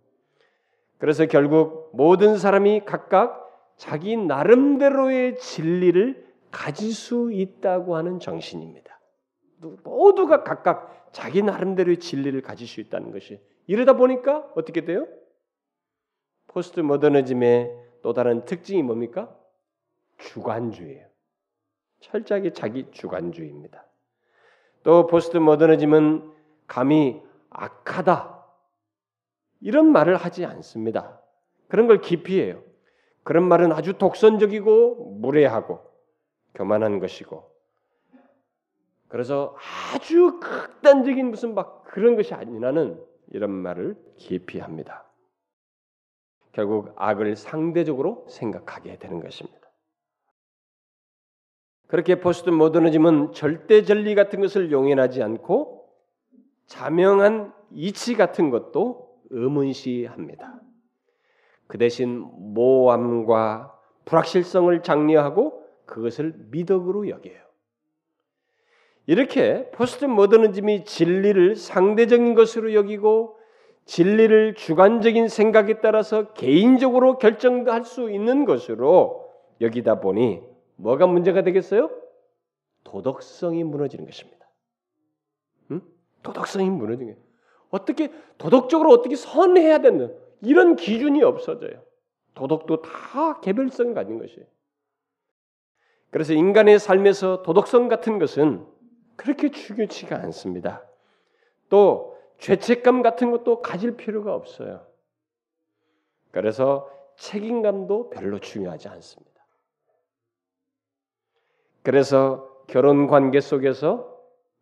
그래서 0.98 1.26
결국 1.26 1.92
모든 1.94 2.38
사람이 2.38 2.86
각각 2.86 3.45
자기 3.78 4.16
나름대로의 4.18 5.38
진리를 5.38 6.26
가질 6.52 6.94
수 6.94 7.32
있다고 7.32 7.96
하는 7.96 8.20
정신입니다. 8.20 9.00
모두가 9.84 10.44
각각 10.44 11.10
자기 11.12 11.42
나름대로의 11.42 12.00
진리를 12.00 12.42
가질 12.42 12.68
수 12.68 12.80
있다는 12.82 13.12
것이 13.12 13.42
이러다 13.68 13.94
보니까 13.94 14.50
어떻게 14.56 14.86
돼요? 14.86 15.08
포스트 16.48 16.80
모더니즘의 16.80 17.72
또 18.02 18.14
다른 18.14 18.46
특징이 18.46 18.84
뭡니까? 18.84 19.36
주관주의예요. 20.18 21.08
철저하게 22.00 22.54
자기 22.54 22.90
주관주의입니다. 22.92 23.86
또 24.84 25.08
포스트 25.08 25.38
모더니즘은 25.38 26.32
감히 26.68 27.22
악하다 27.50 28.46
이런 29.62 29.92
말을 29.92 30.16
하지 30.16 30.46
않습니다. 30.46 31.20
그런 31.68 31.88
걸 31.88 32.00
기피해요. 32.00 32.62
그런 33.26 33.48
말은 33.48 33.72
아주 33.72 33.98
독선적이고 33.98 35.18
무례하고 35.20 35.80
교만한 36.54 37.00
것이고 37.00 37.52
그래서 39.08 39.56
아주 39.94 40.40
극단적인 40.40 41.32
무슨 41.32 41.56
막 41.56 41.84
그런 41.86 42.16
것이 42.16 42.36
아니라는 42.36 43.04
이런 43.32 43.50
말을 43.50 43.98
기피합니다. 44.18 45.06
결국 46.52 46.94
악을 46.98 47.36
상대적으로 47.36 48.28
생각하게 48.30 49.00
되는 49.00 49.20
것입니다. 49.20 49.60
그렇게 51.88 52.20
포스트 52.20 52.52
모더니즘은 52.52 53.34
절대 53.34 53.82
진리 53.82 54.14
같은 54.14 54.40
것을 54.40 54.72
용인하지 54.72 55.24
않고 55.24 55.90
자명한 56.68 57.54
이치 57.72 58.16
같은 58.16 58.52
것도 58.52 59.20
의문시합니다. 59.32 60.62
그 61.68 61.78
대신 61.78 62.26
모함과 62.54 63.80
불확실성을 64.06 64.84
장려하고 64.84 65.64
그것을 65.86 66.34
미덕으로 66.52 67.10
여겨요. 67.10 67.46
이렇게 69.08 69.70
포스트 69.72 70.06
모더니즘이 70.06 70.86
진리를 70.86 71.56
상대적인 71.56 72.34
것으로 72.34 72.74
여기고 72.74 73.38
진리를 73.86 74.56
주관적인 74.56 75.28
생각에 75.28 75.80
따라서 75.80 76.34
개인적으로 76.34 77.20
결정할 77.20 77.84
수 77.84 78.10
있는 78.10 78.46
것으로 78.46 79.32
여기다 79.62 80.00
보니 80.00 80.42
뭐가 80.78 81.06
문제가 81.06 81.44
되겠어요? 81.44 81.92
도덕성이 82.84 83.64
무너지는 83.64 84.06
것입니다. 84.06 84.48
응? 85.72 85.82
도덕성이 86.24 86.70
무너지는 86.70 87.14
거예요. 87.14 87.26
어떻게 87.70 88.12
도덕적으로 88.38 88.92
어떻게 88.92 89.16
선해야 89.16 89.80
되는 89.80 90.16
이런 90.46 90.76
기준이 90.76 91.24
없어져요. 91.24 91.84
도덕도 92.36 92.82
다 92.82 93.40
개별성 93.42 93.94
가진 93.94 94.20
것이에요. 94.20 94.46
그래서 96.12 96.34
인간의 96.34 96.80
삶에서 96.80 97.42
도덕성 97.42 97.88
같은 97.88 98.20
것은 98.20 98.66
그렇게 99.16 99.50
중요치가 99.50 100.18
않습니다. 100.18 100.86
또 101.70 102.18
죄책감 102.38 103.02
같은 103.02 103.32
것도 103.32 103.62
가질 103.62 103.98
필요가 103.98 104.34
없어요. 104.34 104.86
그래서 106.32 106.90
책임감도 107.18 108.10
별로 108.10 108.40
중요하지 108.40 108.90
않습니다. 108.90 109.46
그래서 111.82 112.64
결혼 112.68 113.08
관계 113.08 113.40
속에서 113.40 114.14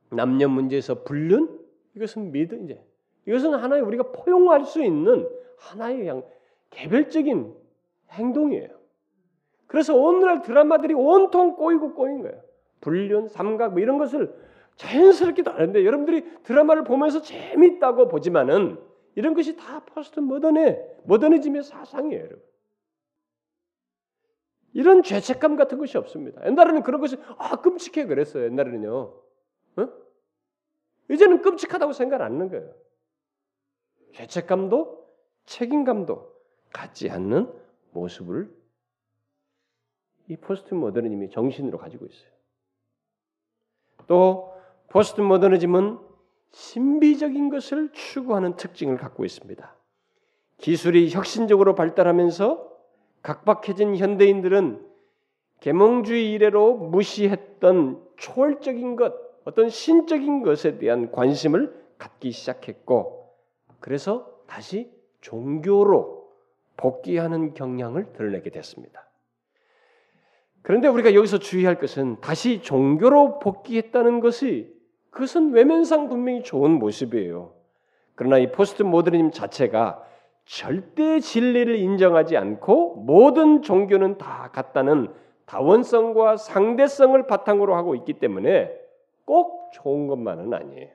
남녀 0.09 0.47
문제에서 0.47 1.03
불륜 1.03 1.59
이것은 1.95 2.31
미드 2.31 2.55
이제 2.63 2.83
이것은 3.25 3.53
하나의 3.55 3.81
우리가 3.81 4.11
포용할 4.11 4.65
수 4.65 4.83
있는 4.83 5.27
하나의 5.57 5.97
그냥 5.97 6.23
개별적인 6.69 7.55
행동이에요. 8.11 8.69
그래서 9.67 9.95
오늘날 9.95 10.41
드라마들이 10.41 10.93
온통 10.93 11.55
꼬이고 11.55 11.93
꼬인 11.95 12.21
거예요. 12.21 12.41
불륜, 12.81 13.27
삼각 13.27 13.73
뭐 13.73 13.81
이런 13.81 13.97
것을 13.97 14.33
자연스럽게도 14.75 15.51
아는데 15.51 15.85
여러분들이 15.85 16.43
드라마를 16.43 16.83
보면서 16.83 17.21
재밌다고 17.21 18.07
보지만은 18.07 18.77
이런 19.15 19.33
것이 19.33 19.55
다 19.55 19.83
포스트 19.85 20.19
모던의 20.19 20.97
모더니즘의 21.05 21.63
사상이에요, 21.63 22.19
여러분. 22.19 22.41
이런 24.73 25.03
죄책감 25.03 25.55
같은 25.55 25.77
것이 25.77 25.97
없습니다. 25.97 26.45
옛날에는 26.45 26.81
그런 26.81 26.99
것이 26.99 27.17
아 27.37 27.61
끔찍해 27.61 28.07
그랬어요. 28.07 28.45
옛날에는요. 28.45 28.91
어? 29.77 29.89
이제는 31.11 31.41
끔찍하다고 31.41 31.93
생각 31.93 32.21
안 32.21 32.33
하는 32.33 32.49
거예요. 32.49 32.73
죄책감도 34.13 35.02
책임감도 35.45 36.33
갖지 36.71 37.09
않는 37.09 37.51
모습을 37.91 38.53
이 40.27 40.37
포스트 40.37 40.73
모더니즘이 40.73 41.29
정신으로 41.29 41.77
가지고 41.77 42.05
있어요. 42.05 42.31
또 44.07 44.53
포스트 44.89 45.21
모더니즘은 45.21 45.99
신비적인 46.51 47.49
것을 47.49 47.91
추구하는 47.91 48.55
특징을 48.55 48.97
갖고 48.97 49.25
있습니다. 49.25 49.75
기술이 50.57 51.09
혁신적으로 51.09 51.75
발달하면서 51.75 52.71
각박해진 53.21 53.97
현대인들은 53.97 54.93
계몽주의 55.61 56.31
이래로 56.31 56.75
무시했던 56.75 58.05
초월적인 58.17 58.95
것, 58.95 59.13
어떤 59.45 59.69
신적인 59.69 60.43
것에 60.43 60.77
대한 60.77 61.11
관심을 61.11 61.73
갖기 61.97 62.31
시작했고, 62.31 63.33
그래서 63.79 64.29
다시 64.45 64.92
종교로 65.23 66.27
복귀하는 66.77 67.53
경향을 67.53 68.13
드러내게 68.13 68.49
됐습니다. 68.51 69.07
그런데 70.61 70.87
우리가 70.87 71.13
여기서 71.13 71.39
주의할 71.39 71.79
것은 71.79 72.21
다시 72.21 72.61
종교로 72.61 73.39
복귀했다는 73.39 74.19
것이 74.19 74.73
그것은 75.09 75.51
외면상 75.51 76.09
분명히 76.09 76.43
좋은 76.43 76.71
모습이에요. 76.71 77.53
그러나 78.15 78.37
이 78.37 78.51
포스트 78.51 78.83
모더니즘 78.83 79.31
자체가 79.31 80.03
절대 80.45 81.19
진리를 81.19 81.75
인정하지 81.75 82.37
않고 82.37 82.95
모든 82.95 83.61
종교는 83.61 84.17
다 84.17 84.49
같다는 84.53 85.13
다원성과 85.45 86.37
상대성을 86.37 87.27
바탕으로 87.27 87.75
하고 87.75 87.95
있기 87.95 88.13
때문에 88.13 88.71
꼭 89.25 89.71
좋은 89.73 90.07
것만은 90.07 90.53
아니에요. 90.53 90.89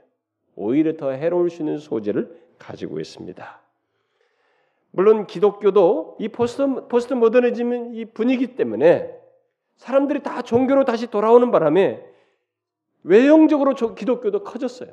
오히려 0.56 0.96
더 0.96 1.10
해로울 1.10 1.50
수 1.50 1.62
있는 1.62 1.78
소재를 1.78 2.36
가지고 2.58 3.00
있습니다. 3.00 3.67
물론 4.98 5.28
기독교도 5.28 6.16
이 6.18 6.26
포스트, 6.26 6.88
포스트 6.88 7.14
모더니즘은 7.14 7.94
이 7.94 8.04
분위기 8.04 8.56
때문에 8.56 9.16
사람들이 9.76 10.24
다 10.24 10.42
종교로 10.42 10.84
다시 10.84 11.06
돌아오는 11.06 11.52
바람에 11.52 12.04
외형적으로 13.04 13.74
기독교도 13.74 14.42
커졌어요. 14.42 14.92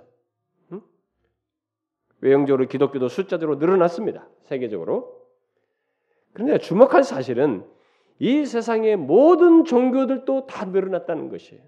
외형적으로 2.20 2.68
기독교도 2.68 3.08
숫자적으로 3.08 3.58
늘어났습니다. 3.58 4.30
세계적으로. 4.44 5.26
그런데 6.34 6.60
주목할 6.60 7.04
사실은 7.04 7.66
이 8.20 8.46
세상의 8.46 8.98
모든 8.98 9.66
종교들도 9.66 10.46
다 10.46 10.66
늘어났다는 10.66 11.30
것이에요. 11.30 11.64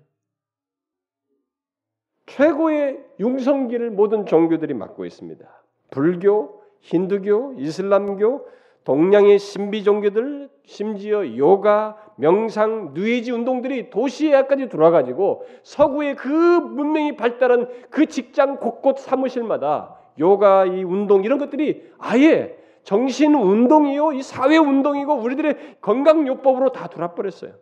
최고의 2.27 3.03
융성기를 3.19 3.89
모든 3.89 4.27
종교들이 4.27 4.75
맡고 4.75 5.05
있습니다. 5.05 5.63
불교, 5.89 6.56
힌두교, 6.81 7.55
이슬람교, 7.57 8.47
동양의 8.83 9.39
신비 9.39 9.83
종교들, 9.83 10.49
심지어 10.63 11.35
요가, 11.35 11.97
명상, 12.15 12.91
누에지 12.93 13.31
운동들이 13.31 13.89
도시에까지 13.89 14.69
들어와가지고 14.69 15.45
서구의 15.63 16.15
그 16.15 16.27
문명이 16.27 17.17
발달한 17.17 17.67
그 17.89 18.05
직장 18.05 18.57
곳곳 18.57 18.99
사무실마다 18.99 19.97
요가, 20.19 20.65
이 20.65 20.83
운동 20.83 21.23
이런 21.25 21.37
것들이 21.37 21.91
아예 21.97 22.57
정신 22.83 23.35
운동이요, 23.35 24.13
이 24.13 24.21
사회 24.21 24.57
운동이고 24.57 25.15
우리들의 25.15 25.77
건강 25.81 26.25
요법으로 26.25 26.71
다 26.71 26.87
돌아버렸어요. 26.87 27.53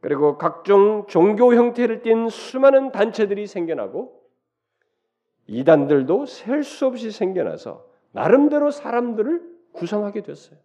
그리고 0.00 0.38
각종 0.38 1.06
종교 1.08 1.54
형태를 1.54 2.02
띤 2.02 2.28
수많은 2.28 2.92
단체들이 2.92 3.46
생겨나고 3.48 4.23
이단들도 5.46 6.26
셀 6.26 6.62
수 6.62 6.86
없이 6.86 7.10
생겨나서 7.10 7.86
나름대로 8.12 8.70
사람들을 8.70 9.42
구성하게 9.72 10.22
됐어요. 10.22 10.58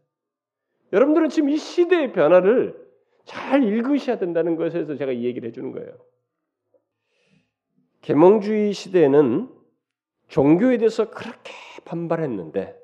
여러분들은 0.94 1.30
지금 1.30 1.50
이 1.50 1.58
시대의 1.58 2.14
변화를 2.14 2.88
잘 3.26 3.64
읽으셔야 3.64 4.18
된다는 4.18 4.56
것에서 4.56 4.96
제가 4.96 5.12
이 5.12 5.24
얘기를 5.26 5.48
해주는 5.50 5.72
거예요. 5.72 5.92
계몽주의 8.02 8.74
시대에는 8.74 9.50
종교에 10.28 10.78
대해서 10.78 11.10
그렇게 11.10 11.52
반발했는데 11.86 12.80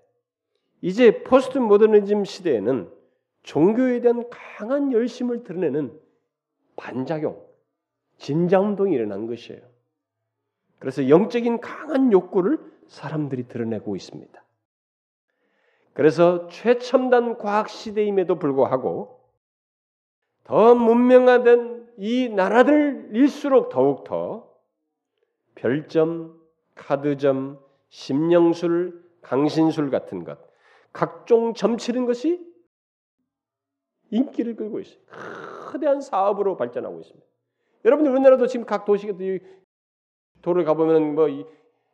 이제 0.81 1.23
포스트 1.23 1.57
모더니즘 1.57 2.25
시대에는 2.25 2.91
종교에 3.43 4.01
대한 4.01 4.29
강한 4.29 4.91
열심을 4.91 5.43
드러내는 5.43 5.99
반작용, 6.75 7.41
진자운동이 8.17 8.93
일어난 8.93 9.27
것이에요. 9.27 9.61
그래서 10.79 11.09
영적인 11.09 11.59
강한 11.61 12.11
욕구를 12.11 12.59
사람들이 12.87 13.47
드러내고 13.47 13.95
있습니다. 13.95 14.43
그래서 15.93 16.47
최첨단 16.47 17.37
과학 17.37 17.69
시대임에도 17.69 18.37
불구하고 18.37 19.21
더 20.43 20.75
문명화된 20.75 21.93
이 21.97 22.29
나라들일수록 22.29 23.69
더욱더 23.69 24.53
별점, 25.55 26.39
카드점, 26.75 27.59
심령술, 27.89 29.03
강신술 29.21 29.89
같은 29.89 30.23
것, 30.23 30.37
각종 30.91 31.53
점치는 31.53 32.05
것이 32.05 32.45
인기를 34.11 34.55
끌고 34.55 34.81
있어요. 34.81 34.99
거대한 35.71 36.01
사업으로 36.01 36.57
발전하고 36.57 36.99
있습니다. 36.99 37.25
여러분들 37.85 38.11
우리나라도 38.11 38.47
지금 38.47 38.65
각 38.65 38.85
도시가 38.85 39.13
도 39.13 39.23
를 40.53 40.63
가보면 40.65 41.15
뭐 41.15 41.27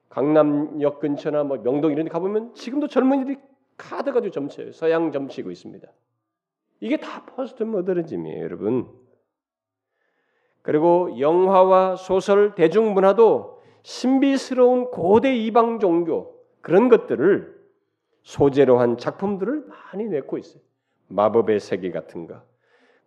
강남역 0.10 1.00
근처나 1.00 1.44
뭐 1.44 1.58
명동 1.58 1.92
이런 1.92 2.06
데 2.06 2.12
가보면 2.12 2.54
지금도 2.54 2.88
젊은이들이 2.88 3.38
카드 3.78 4.12
가지고 4.12 4.32
점쳐요. 4.32 4.72
서양 4.72 5.12
점치고 5.12 5.52
있습니다. 5.52 5.88
이게 6.82 6.98
다 6.98 7.26
포스트 7.26 7.64
모더니즘이에요, 7.64 8.44
여러분. 8.44 8.88
그리고 10.62 11.20
영화와 11.20 11.96
소설, 11.96 12.54
대중문화도 12.56 13.62
신비스러운 13.84 14.92
고대 14.92 15.36
이방 15.36 15.80
종교 15.80 16.36
그런 16.62 16.90
것들을 16.90 17.60
소재로 18.24 18.80
한 18.80 18.98
작품들을 18.98 19.66
많이 19.68 20.06
내고 20.06 20.38
있어요. 20.38 20.62
마법의 21.08 21.60
세계 21.60 21.92
같은 21.92 22.28
거. 22.28 22.44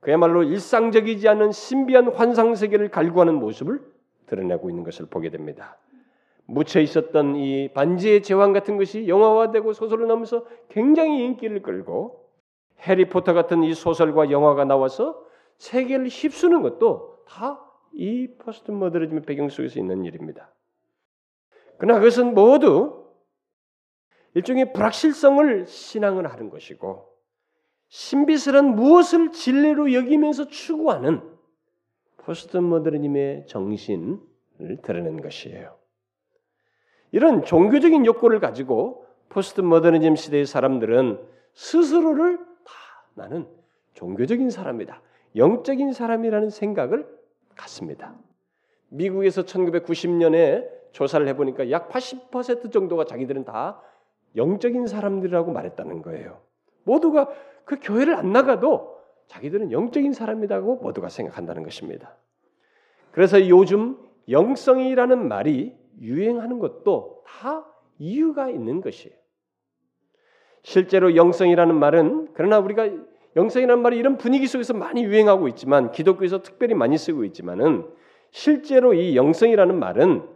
그야말로 0.01 0.43
일상적이지 0.43 1.29
않은 1.29 1.53
신비한 1.53 2.09
환상 2.09 2.55
세계를 2.55 2.91
갈구하는 2.91 3.35
모습을 3.35 3.81
드러내고 4.27 4.71
있는 4.71 4.85
것을 4.85 5.07
보게 5.07 5.31
됩니다. 5.31 5.79
묻혀 6.47 6.81
있었던 6.81 7.37
이 7.37 7.73
반지의 7.73 8.23
제왕 8.23 8.53
같은 8.53 8.77
것이 8.77 9.09
영화화되고 9.09 9.73
소설로 9.73 10.07
나오면서 10.07 10.47
굉장히 10.69 11.25
인기를 11.25 11.63
끌고 11.63 12.29
해리포터 12.81 13.33
같은 13.33 13.63
이 13.63 13.73
소설과 13.75 14.31
영화가 14.31 14.65
나와서 14.65 15.19
세계를 15.59 16.09
휩쓰는 16.09 16.63
것도 16.63 17.25
다 17.27 17.65
이 17.95 18.29
포스트 18.39 18.71
모더니즘의 18.71 19.23
배경 19.23 19.49
속에서 19.49 19.79
있는 19.79 20.05
일입니다. 20.05 20.53
그러나 21.79 22.01
그것은 22.01 22.35
모두 22.35 23.05
일종의 24.35 24.73
불확실성을 24.73 25.67
신앙을 25.67 26.31
하는 26.31 26.51
것이고 26.51 27.09
신비스러운 27.89 28.75
무엇을 28.75 29.31
진리로 29.31 29.93
여기면서 29.93 30.49
추구하는 30.49 31.23
포스트 32.25 32.57
모더니즘의 32.57 33.47
정신을 33.47 34.19
드러낸 34.83 35.21
것이에요. 35.21 35.77
이런 37.13 37.45
종교적인 37.45 38.07
욕구를 38.07 38.41
가지고 38.41 39.07
포스트 39.29 39.61
모더니즘 39.61 40.17
시대의 40.17 40.47
사람들은 40.47 41.21
스스로를 41.53 42.39
다 42.39 42.73
나는 43.15 43.47
종교적인 43.93 44.51
사람이다. 44.51 45.01
영적인 45.37 45.93
사람이라는 45.93 46.51
생각을 46.51 47.07
갖습니다. 47.55 48.15
미국에서 48.89 49.43
1990년에 49.43 50.69
조사를 50.93 51.27
해보니까 51.29 51.71
약 51.71 51.89
80% 51.91 52.73
정도가 52.73 53.05
자기들은 53.05 53.45
다 53.45 53.81
영적인 54.37 54.87
사람들이라고 54.87 55.53
말했다는 55.53 56.03
거예요. 56.03 56.41
모두가 56.85 57.29
그 57.65 57.79
교회를 57.81 58.15
안 58.15 58.33
나가도 58.33 58.94
자기들은 59.27 59.73
영적인 59.73 60.13
사람이라고 60.13 60.77
모두가 60.77 61.09
생각한다는 61.09 61.63
것입니다. 61.63 62.17
그래서 63.13 63.49
요즘 63.49 63.99
영성이라는 64.29 65.29
말이 65.29 65.75
유행하는 66.01 66.59
것도 66.59 67.23
다 67.27 67.65
이유가 67.99 68.49
있는 68.51 68.81
것이에요. 68.81 69.15
실제로 70.63 71.15
영성이라는 71.15 71.75
말은 71.75 72.29
그러나 72.35 72.59
우리가 72.59 72.89
영성이라는 73.37 73.83
말이 73.83 73.99
이런 73.99 74.17
분위기 74.17 74.47
속에서 74.47 74.75
많이 74.75 75.05
유행하고 75.05 75.49
있지만 75.49 75.93
기독교에서 75.93 76.43
특별히 76.43 76.75
많이 76.75 76.97
쓰고 76.97 77.25
있지만은 77.25 77.87
실제로 78.31 78.95
이 78.95 79.17
영성이라는 79.17 79.79
말은 79.79 80.29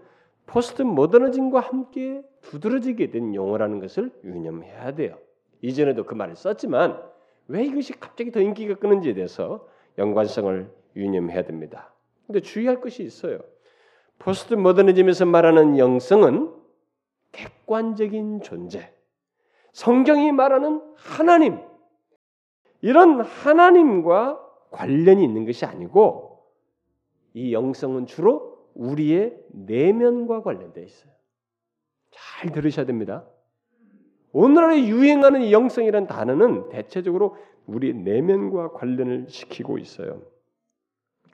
포스트 0.47 0.83
모더니즘과 0.83 1.61
함께 1.61 2.23
두드러지게 2.43 3.11
된 3.11 3.35
용어라는 3.35 3.81
것을 3.81 4.11
유념해야 4.25 4.95
돼요. 4.95 5.19
이전에도 5.63 6.05
그 6.05 6.15
말을 6.15 6.37
썼지만 6.37 7.03
왜 7.49 7.65
이것이 7.65 7.93
갑자기 7.99 8.31
더 8.31 8.41
인기가 8.41 8.75
끄는지에 8.75 9.15
대해서 9.15 9.67
연관성을 9.97 10.71
유념해야 10.97 11.43
됩니다. 11.43 11.93
근데 12.27 12.41
주의할 12.41 12.81
것이 12.81 13.03
있어요. 13.03 13.41
포스트 14.19 14.55
모더니즘에서 14.55 15.25
말하는 15.25 15.79
영성은 15.79 16.55
객관적인 17.33 18.43
존재, 18.43 18.93
성경이 19.73 20.33
말하는 20.33 20.83
하나님, 20.97 21.59
이런 22.81 23.21
하나님과 23.21 24.45
관련이 24.71 25.25
있는 25.25 25.47
것이 25.47 25.65
아니고 25.65 26.45
이 27.35 27.53
영성은 27.53 28.07
주로 28.07 28.67
우리의 28.75 29.39
내면과 29.49 30.43
관련되어 30.43 30.85
있어요. 30.85 31.13
잘 32.11 32.53
들으셔야 32.53 32.87
됩니다. 32.87 33.27
오늘날에 34.33 34.87
유행하는 34.87 35.43
이 35.43 35.53
영성이라는 35.53 36.07
단어는 36.07 36.69
대체적으로 36.69 37.37
우리 37.67 37.95
내면과 37.95 38.73
관련을 38.73 39.27
시키고 39.29 39.79
있어요. 39.79 40.23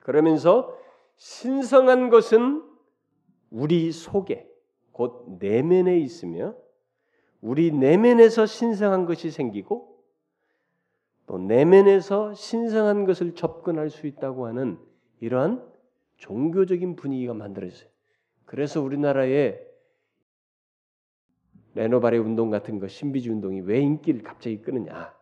그러면서 0.01 0.77
신성한 1.17 2.11
것은 2.11 2.63
우리 3.51 3.93
속에 3.93 4.49
곧 4.93 5.39
내면에 5.41 5.99
있으며 5.99 6.55
우리 7.41 7.71
내면에서 7.71 8.47
신성한 8.47 9.07
것이 9.07 9.31
생기고 9.31 9.95
또 11.27 11.39
내면에서 11.39 12.35
신성한 12.35 13.05
것을 13.07 13.35
접근할 13.35 13.91
수 13.91 14.07
있다고 14.07 14.47
하는 14.47 14.79
이러한 15.21 15.65
종교적인 16.19 16.97
분위기가 16.97 17.35
만들어졌어요. 17.35 17.89
그래서 18.45 18.83
우리나라에 18.83 19.59
레노바레 21.75 22.19
운동 22.19 22.51
같은 22.51 22.79
거 22.79 22.89
신비주의 22.89 23.35
운동이 23.35 23.61
왜 23.61 23.81
인기를 23.81 24.23
갑자기 24.23 24.61
끄느냐? 24.63 25.15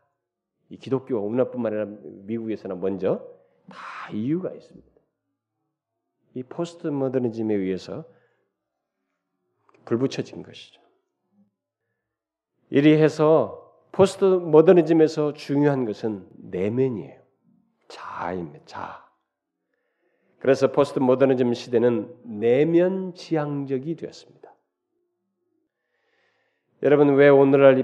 이 0.68 0.76
기독교 0.76 1.18
오문화뿐만 1.18 1.72
아니라 1.72 1.98
미국에서나 2.24 2.74
먼저 2.74 3.26
다 3.68 4.10
이유가 4.12 4.52
있습니다. 4.52 4.88
이 6.34 6.42
포스트 6.42 6.86
모더니즘에 6.86 7.54
의해서 7.54 8.04
불붙여진 9.84 10.42
것이죠. 10.42 10.80
이리 12.70 12.96
해서 12.96 13.58
포스트 13.92 14.24
모더니즘에서 14.24 15.34
중요한 15.34 15.84
것은 15.84 16.26
내면이에요. 16.38 17.20
자아입니다. 17.88 18.64
자. 18.64 19.06
그래서 20.38 20.72
포스트 20.72 20.98
모더니즘 20.98 21.52
시대는 21.52 22.16
내면 22.24 23.14
지향적이 23.14 23.96
되었습니다. 23.96 24.41
여러분 26.82 27.14
왜 27.14 27.28
오늘날 27.28 27.78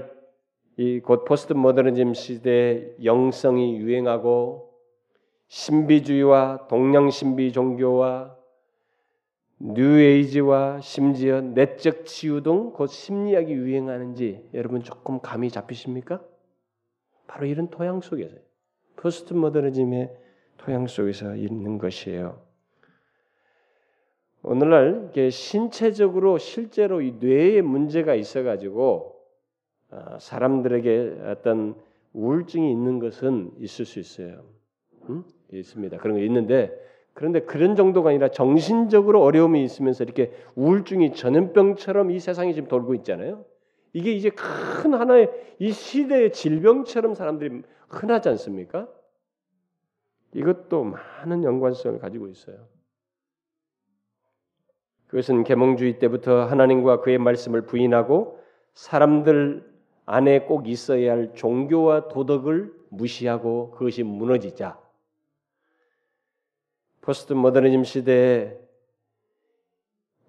이 0.77 1.01
곧 1.01 1.25
포스트 1.25 1.51
모더니즘 1.53 2.13
시대 2.13 2.95
영성이 3.03 3.77
유행하고 3.77 4.73
신비주의와 5.47 6.67
동양 6.69 7.09
신비 7.09 7.51
종교와 7.51 8.37
뉴에이지와 9.59 10.79
심지어 10.79 11.41
내적 11.41 12.05
치유 12.05 12.41
등 12.41 12.71
곧 12.71 12.87
심리학이 12.87 13.51
유행하는지 13.51 14.49
여러분 14.53 14.81
조금 14.81 15.19
감이 15.19 15.49
잡히십니까? 15.49 16.21
바로 17.27 17.45
이런 17.45 17.69
토양 17.69 17.99
속에서 17.99 18.35
포스트 18.95 19.33
모더니즘의 19.33 20.15
토양 20.57 20.87
속에서 20.87 21.35
있는 21.35 21.77
것이에요. 21.77 22.41
오늘날 24.41 25.11
신체적으로 25.31 26.37
실제로 26.37 27.01
이 27.01 27.15
뇌에 27.19 27.61
문제가 27.61 28.15
있어가지고 28.15 29.15
아, 29.91 30.17
사람들에게 30.19 31.21
어떤 31.25 31.75
우울증이 32.13 32.71
있는 32.71 32.99
것은 32.99 33.51
있을 33.59 33.85
수 33.85 33.99
있어요. 33.99 34.43
음? 35.09 35.23
있습니다. 35.51 35.97
그런 35.97 36.17
거 36.17 36.23
있는데 36.23 36.71
그런데 37.13 37.41
그런 37.41 37.75
정도가 37.75 38.11
아니라 38.11 38.29
정신적으로 38.29 39.21
어려움이 39.23 39.63
있으면서 39.63 40.03
이렇게 40.03 40.31
우울증이 40.55 41.13
전염병처럼 41.13 42.11
이 42.11 42.19
세상에 42.19 42.53
지금 42.53 42.69
돌고 42.69 42.93
있잖아요. 42.95 43.43
이게 43.91 44.13
이제 44.13 44.29
큰 44.29 44.93
하나의 44.93 45.29
이 45.57 45.71
시대의 45.71 46.31
질병처럼 46.31 47.15
사람들이 47.15 47.63
흔하지 47.89 48.29
않습니까? 48.29 48.87
이것도 50.33 50.83
많은 50.83 51.43
연관성을 51.43 51.99
가지고 51.99 52.27
있어요. 52.27 52.67
그것은 55.09 55.43
계몽주의 55.43 55.97
때부터 55.97 56.45
하나님과 56.45 57.01
그의 57.01 57.17
말씀을 57.17 57.63
부인하고 57.63 58.39
사람들 58.73 59.67
안에 60.05 60.41
꼭 60.41 60.67
있어야 60.67 61.11
할 61.11 61.33
종교와 61.33 62.09
도덕을 62.09 62.71
무시하고 62.89 63.71
그것이 63.71 64.03
무너지자 64.03 64.79
포스트 67.01 67.33
모더니즘 67.33 67.83
시대에 67.83 68.55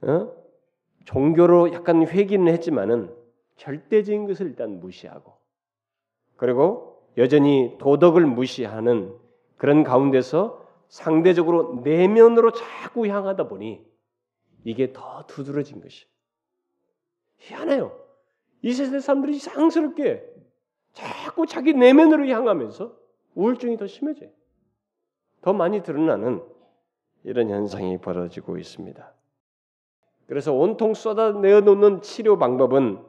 어? 0.03 0.33
종교로 1.05 1.74
약간 1.74 2.07
회귀는 2.07 2.51
했지만은 2.53 3.14
절대적인 3.57 4.26
것을 4.26 4.47
일단 4.47 4.81
무시하고 4.81 5.35
그리고 6.37 7.03
여전히 7.18 7.76
도덕을 7.78 8.24
무시하는 8.24 9.14
그런 9.59 9.85
가운데서 9.85 10.66
상대적으로 10.89 11.83
내면으로 11.85 12.53
자꾸 12.53 13.07
향하다 13.07 13.49
보니 13.49 13.89
이게 14.64 14.92
더 14.92 15.24
두드러진 15.26 15.80
것이 15.80 16.06
희한해요. 17.38 17.98
이 18.62 18.72
세대 18.72 19.00
사람들이 19.00 19.36
이상스럽게 19.36 20.24
자꾸 20.92 21.46
자기 21.46 21.72
내면으로 21.72 22.26
향하면서 22.26 22.94
우울증이 23.34 23.76
더 23.76 23.86
심해져요. 23.86 24.30
더 25.40 25.52
많이 25.52 25.82
드러나는 25.82 26.42
이런 27.24 27.48
현상이 27.48 27.98
벌어지고 27.98 28.58
있습니다. 28.58 29.12
그래서 30.26 30.52
온통 30.52 30.94
쏟아내어 30.94 31.61
놓는 31.62 32.02
치료 32.02 32.38
방법은 32.38 33.02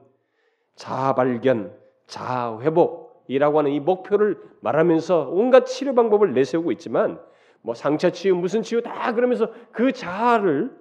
자아 0.75 1.13
발견, 1.13 1.77
자아 2.07 2.59
회복이라고 2.59 3.59
하는 3.59 3.71
이 3.71 3.79
목표를 3.79 4.41
말하면서 4.61 5.29
온갖 5.31 5.65
치료 5.65 5.93
방법을 5.93 6.33
내세우고 6.33 6.71
있지만 6.73 7.21
뭐 7.61 7.75
상처 7.75 8.09
치유 8.09 8.35
무슨 8.35 8.63
치유 8.63 8.81
다 8.81 9.13
그러면서 9.13 9.51
그 9.71 9.91
자아를 9.91 10.80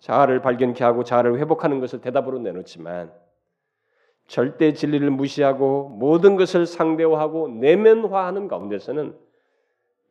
자아를 0.00 0.40
발견케 0.40 0.84
하고 0.84 1.04
자아를 1.04 1.38
회복하는 1.38 1.80
것을 1.80 2.00
대답으로 2.00 2.38
내놓지만 2.38 3.12
절대 4.26 4.72
진리를 4.72 5.10
무시하고 5.10 5.88
모든 5.88 6.36
것을 6.36 6.66
상대화하고 6.66 7.48
내면화하는 7.48 8.46
가운데서는 8.46 9.18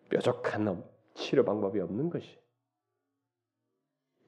뾰족한 0.10 0.84
치료 1.14 1.46
방법이 1.46 1.80
없는 1.80 2.10
것이. 2.10 2.38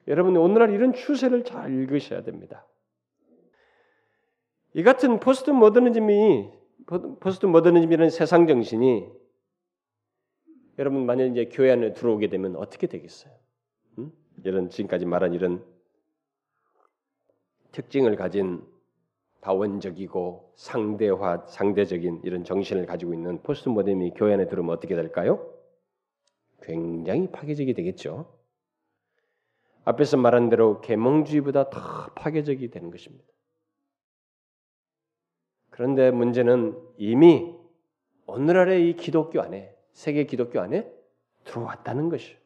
여러분 0.08 0.36
오늘날 0.36 0.72
이런 0.72 0.92
추세를 0.92 1.44
잘 1.44 1.72
읽으셔야 1.72 2.22
됩니다. 2.22 2.66
이 4.74 4.82
같은 4.82 5.18
포스트 5.20 5.50
모더니즘이 5.50 6.50
포스트 7.20 7.46
모더니즘이라는 7.46 8.10
세상 8.10 8.46
정신이 8.46 9.08
여러분 10.78 11.04
만약 11.04 11.26
이제 11.26 11.46
교회 11.46 11.72
안에 11.72 11.92
들어오게 11.92 12.28
되면 12.28 12.56
어떻게 12.56 12.86
되겠어요? 12.86 13.32
음? 14.36 14.42
이런 14.44 14.70
지금까지 14.70 15.06
말한 15.06 15.34
이런 15.34 15.64
특징을 17.72 18.16
가진 18.16 18.66
다원적이고 19.40 20.52
상대화 20.56 21.46
상대적인 21.46 22.22
이런 22.24 22.44
정신을 22.44 22.86
가지고 22.86 23.14
있는 23.14 23.42
포스트 23.42 23.68
모더니즘이 23.68 24.12
교회 24.16 24.34
안에 24.34 24.48
들어오면 24.48 24.74
어떻게 24.76 24.94
될까요? 24.94 25.54
굉장히 26.62 27.30
파괴적이 27.30 27.74
되겠죠. 27.74 28.38
앞에서 29.84 30.18
말한 30.18 30.50
대로 30.50 30.80
계몽주의보다 30.80 31.70
더 31.70 32.12
파괴적이 32.14 32.70
되는 32.70 32.90
것입니다. 32.90 33.24
그런데 35.70 36.10
문제는 36.10 36.78
이미 36.98 37.56
오늘날의 38.26 38.90
이 38.90 38.96
기독교 38.96 39.40
안에 39.40 39.74
세계 39.92 40.24
기독교 40.24 40.60
안에 40.60 40.92
들어왔다는 41.44 42.10
것이요. 42.10 42.39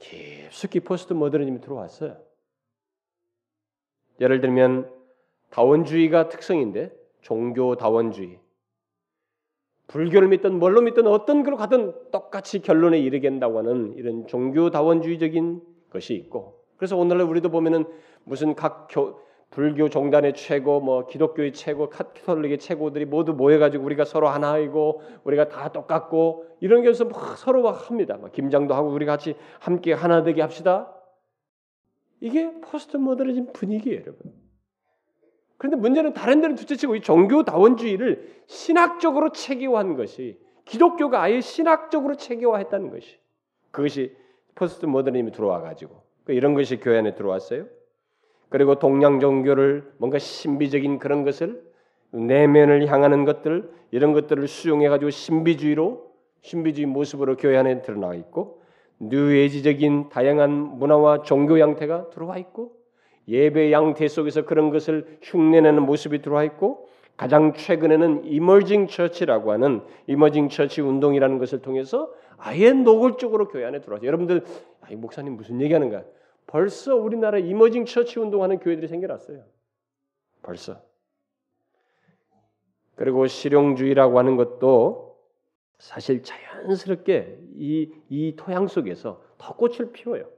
깊숙이 0.00 0.80
포스트 0.80 1.12
모더니즘이 1.12 1.60
들어왔어요. 1.60 2.16
예를 4.20 4.40
들면 4.40 4.92
다원주의가 5.50 6.28
특성인데 6.28 6.92
종교 7.20 7.76
다원주의. 7.76 8.38
불교를 9.86 10.28
믿든 10.28 10.58
뭘로 10.58 10.82
믿든 10.82 11.06
어떤 11.06 11.42
걸로 11.42 11.56
가든 11.56 12.10
똑같이 12.10 12.60
결론에 12.60 12.98
이르겠다고 12.98 13.58
하는 13.58 13.94
이런 13.94 14.26
종교 14.26 14.70
다원주의적인 14.70 15.62
것이 15.90 16.14
있고 16.14 16.64
그래서 16.76 16.96
오늘날 16.96 17.26
우리도 17.26 17.50
보면은 17.50 17.84
무슨 18.24 18.54
각 18.54 18.86
교, 18.88 19.20
불교 19.50 19.88
종단의 19.88 20.34
최고, 20.34 20.80
뭐 20.80 21.06
기독교의 21.06 21.52
최고, 21.52 21.90
카톨릭의 21.90 22.58
최고들이 22.58 23.04
모두 23.04 23.34
모여가지고 23.34 23.84
우리가 23.84 24.04
서로 24.04 24.28
하나이고 24.28 25.02
우리가 25.24 25.48
다 25.48 25.72
똑같고 25.72 26.46
이런 26.60 26.82
게서 26.82 27.04
막 27.06 27.36
서로 27.36 27.62
막 27.62 27.90
합니다. 27.90 28.16
막 28.16 28.30
김장도 28.30 28.74
하고 28.74 28.90
우리 28.90 29.06
같이 29.06 29.34
함께 29.58 29.92
하나 29.92 30.22
되게 30.22 30.40
합시다. 30.40 30.94
이게 32.20 32.52
포스트 32.60 32.96
모더니즘 32.96 33.52
분위기예요, 33.52 34.02
여러분. 34.02 34.32
그런데 35.56 35.76
문제는 35.76 36.14
다른 36.14 36.40
데는 36.40 36.54
둘째치고 36.54 36.96
이 36.96 37.00
종교다원주의를 37.02 38.44
신학적으로 38.46 39.32
체계화한 39.32 39.96
것이 39.96 40.38
기독교가 40.64 41.22
아예 41.22 41.40
신학적으로 41.40 42.14
체계화했다는 42.14 42.90
것이 42.90 43.18
그것이 43.70 44.16
포스트 44.54 44.86
모더니즘이 44.86 45.32
들어와 45.32 45.60
가지고 45.60 46.02
그러니까 46.24 46.38
이런 46.38 46.54
것이 46.54 46.78
교회 46.78 46.98
안에 46.98 47.14
들어왔어요. 47.14 47.66
그리고 48.50 48.74
동양 48.74 49.20
종교를 49.20 49.92
뭔가 49.96 50.18
신비적인 50.18 50.98
그런 50.98 51.24
것을 51.24 51.62
내면을 52.10 52.86
향하는 52.88 53.24
것들 53.24 53.70
이런 53.92 54.12
것들을 54.12 54.46
수용해 54.46 54.88
가지고 54.88 55.10
신비주의로 55.10 56.10
신비주의 56.42 56.86
모습으로 56.86 57.36
교회 57.36 57.56
안에 57.56 57.82
드러나 57.82 58.12
있고 58.14 58.60
뉴에이지적인 58.98 60.10
다양한 60.10 60.50
문화와 60.50 61.22
종교 61.22 61.58
양태가 61.58 62.10
들어와 62.10 62.38
있고 62.38 62.72
예배 63.28 63.70
양태 63.72 64.08
속에서 64.08 64.44
그런 64.44 64.70
것을 64.70 65.18
흉내내는 65.22 65.82
모습이 65.84 66.20
들어와 66.20 66.44
있고 66.44 66.88
가장 67.16 67.52
최근에는 67.54 68.24
emerging 68.24 68.88
church라고 68.88 69.52
하는 69.52 69.82
emerging 70.06 70.48
church 70.48 70.80
운동이라는 70.80 71.38
것을 71.38 71.60
통해서 71.60 72.10
아예 72.36 72.72
노골적으로 72.72 73.48
교회 73.48 73.64
안에 73.66 73.80
들어와서 73.80 74.06
여러분들 74.06 74.42
아, 74.80 74.86
목사님 74.92 75.36
무슨 75.36 75.60
얘기하는 75.60 75.90
거야? 75.90 76.02
벌써 76.50 76.96
우리나라 76.96 77.38
emerging 77.38 77.84
church 77.84 78.18
운동하는 78.18 78.58
교회들이 78.58 78.88
생겨났어요. 78.88 79.44
벌써. 80.42 80.82
그리고 82.96 83.28
실용주의라고 83.28 84.18
하는 84.18 84.36
것도 84.36 85.16
사실 85.78 86.24
자연스럽게 86.24 87.38
이, 87.54 87.92
이 88.08 88.34
토양 88.36 88.66
속에서 88.66 89.22
더 89.38 89.54
꽃을 89.54 89.92
피워요. 89.92 90.28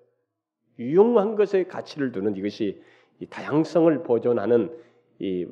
유용한 0.79 1.35
것에 1.35 1.65
가치를 1.65 2.13
두는 2.13 2.37
이것이 2.37 2.83
이 3.19 3.27
다양성을 3.27 4.03
보존하는 4.03 4.71
이, 5.19 5.47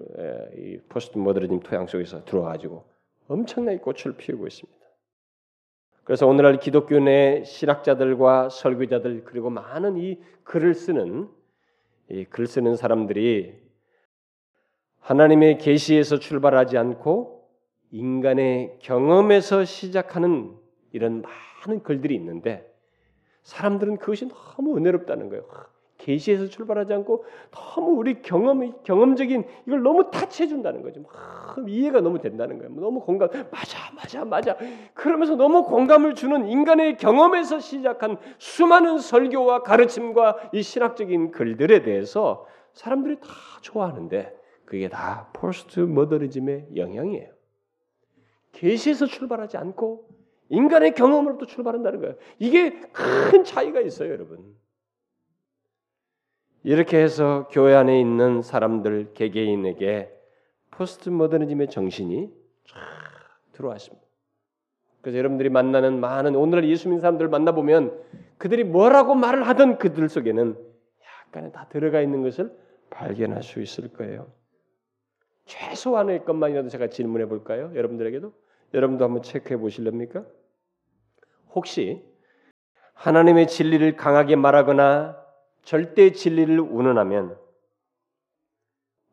이 0.57 0.79
포스트 0.91 1.17
모더니즘 1.17 1.61
토양 1.61 1.87
속에서 1.87 2.23
들어와가지고 2.27 2.85
엄청나게 3.29 3.79
꽃을 3.79 4.17
피우고 4.19 4.47
있습니다. 4.47 4.80
그래서 6.05 6.27
오늘날 6.27 6.59
기독교 6.59 6.99
내 6.99 7.45
신학자들과 7.45 8.49
설교자들 8.49 9.25
그리고 9.25 9.51
많은 9.51 9.97
이 9.97 10.19
글을 10.45 10.75
쓰는 10.75 11.29
이 12.11 12.25
글 12.25 12.47
쓰는 12.47 12.75
사람들이 12.75 13.57
하나님의 14.99 15.59
계시에서 15.59 16.19
출발하지 16.19 16.77
않고 16.77 17.49
인간의 17.93 18.79
경험에서 18.81 19.65
시작하는 19.65 20.57
이런 20.93 21.23
많은 21.23 21.83
글들이 21.83 22.15
있는데 22.17 22.69
사람들은 23.43 23.99
그것이 23.99 24.29
너무 24.29 24.77
은혜롭다는 24.77 25.29
거예요. 25.29 25.45
계시에서 26.01 26.47
출발하지 26.47 26.93
않고 26.95 27.25
너무 27.51 27.93
우리 27.93 28.23
경험 28.23 28.83
경험적인 28.83 29.45
이걸 29.67 29.83
너무 29.83 30.11
타치해 30.11 30.49
준다는 30.49 30.83
거죠. 30.83 31.03
이해가 31.67 32.01
너무 32.01 32.19
된다는 32.21 32.59
거예요. 32.59 32.73
너무 32.75 33.01
공감 33.01 33.29
맞아 33.51 33.93
맞아 33.95 34.25
맞아 34.25 34.57
그러면서 34.95 35.37
너무 35.37 35.65
공감을 35.65 36.15
주는 36.15 36.47
인간의 36.49 36.97
경험에서 36.97 37.61
시작한 37.61 38.17
수많은 38.39 38.99
설교와 38.99 39.63
가르침과 39.63 40.51
이 40.53 40.63
신학적인 40.63 41.31
글들에 41.31 41.83
대해서 41.83 42.47
사람들이 42.73 43.21
다 43.21 43.29
좋아하는데 43.61 44.35
그게 44.65 44.89
다 44.89 45.29
포스트 45.33 45.81
모더니즘의 45.81 46.69
영향이에요. 46.77 47.31
계시에서 48.53 49.07
출발하지 49.07 49.57
않고 49.57 50.09
인간의 50.49 50.95
경험으로부터 50.95 51.47
출발한다는 51.47 52.01
거예요. 52.01 52.17
이게 52.39 52.81
큰 52.93 53.45
차이가 53.45 53.81
있어요, 53.81 54.11
여러분. 54.13 54.60
이렇게 56.63 56.99
해서 56.99 57.49
교회 57.51 57.75
안에 57.75 57.99
있는 57.99 58.43
사람들 58.43 59.15
개개인에게 59.15 60.13
포스트 60.71 61.09
모더니즘의 61.09 61.69
정신이 61.69 62.31
쫙 62.67 62.77
들어왔습니다. 63.53 64.07
그래서 65.01 65.19
여러분들이 65.19 65.49
만나는 65.49 65.99
많은 66.01 66.37
오늘 66.37 66.69
예수 66.69 66.89
믿는 66.89 67.01
사람들을 67.01 67.31
만나 67.31 67.53
보면 67.53 67.99
그들이 68.37 68.65
뭐라고 68.65 69.15
말을 69.15 69.47
하던 69.49 69.79
그들 69.79 70.09
속에는 70.09 70.57
약간의 71.27 71.53
다 71.53 71.67
들어가 71.71 72.03
있는 72.03 72.23
것을 72.23 72.55
발견할 72.91 73.43
수 73.43 73.63
있을 73.63 73.93
거예요. 73.93 74.31
최소한의 75.47 76.25
것만이라도 76.25 76.69
제가 76.69 76.89
질문해 76.89 77.27
볼까요? 77.27 77.73
여러분들에게도 77.75 78.33
여러분도 78.75 79.05
한번 79.05 79.23
체크해 79.23 79.59
보실렵니까? 79.59 80.25
혹시 81.55 82.05
하나님의 82.95 83.49
진리를 83.49 83.97
강하게 83.97 84.37
말하거나 84.37 85.20
절대 85.63 86.13
진리를 86.13 86.59
운운하면 86.59 87.39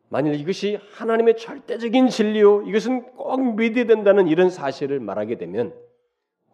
만일 0.10 0.36
이것이 0.36 0.80
하나님의 0.94 1.38
절대적인 1.38 2.08
진리요 2.10 2.64
이것은 2.64 3.16
꼭 3.16 3.56
믿어야 3.56 3.86
된다는 3.86 4.28
이런 4.28 4.50
사실을 4.50 5.00
말하게 5.00 5.38
되면 5.38 5.74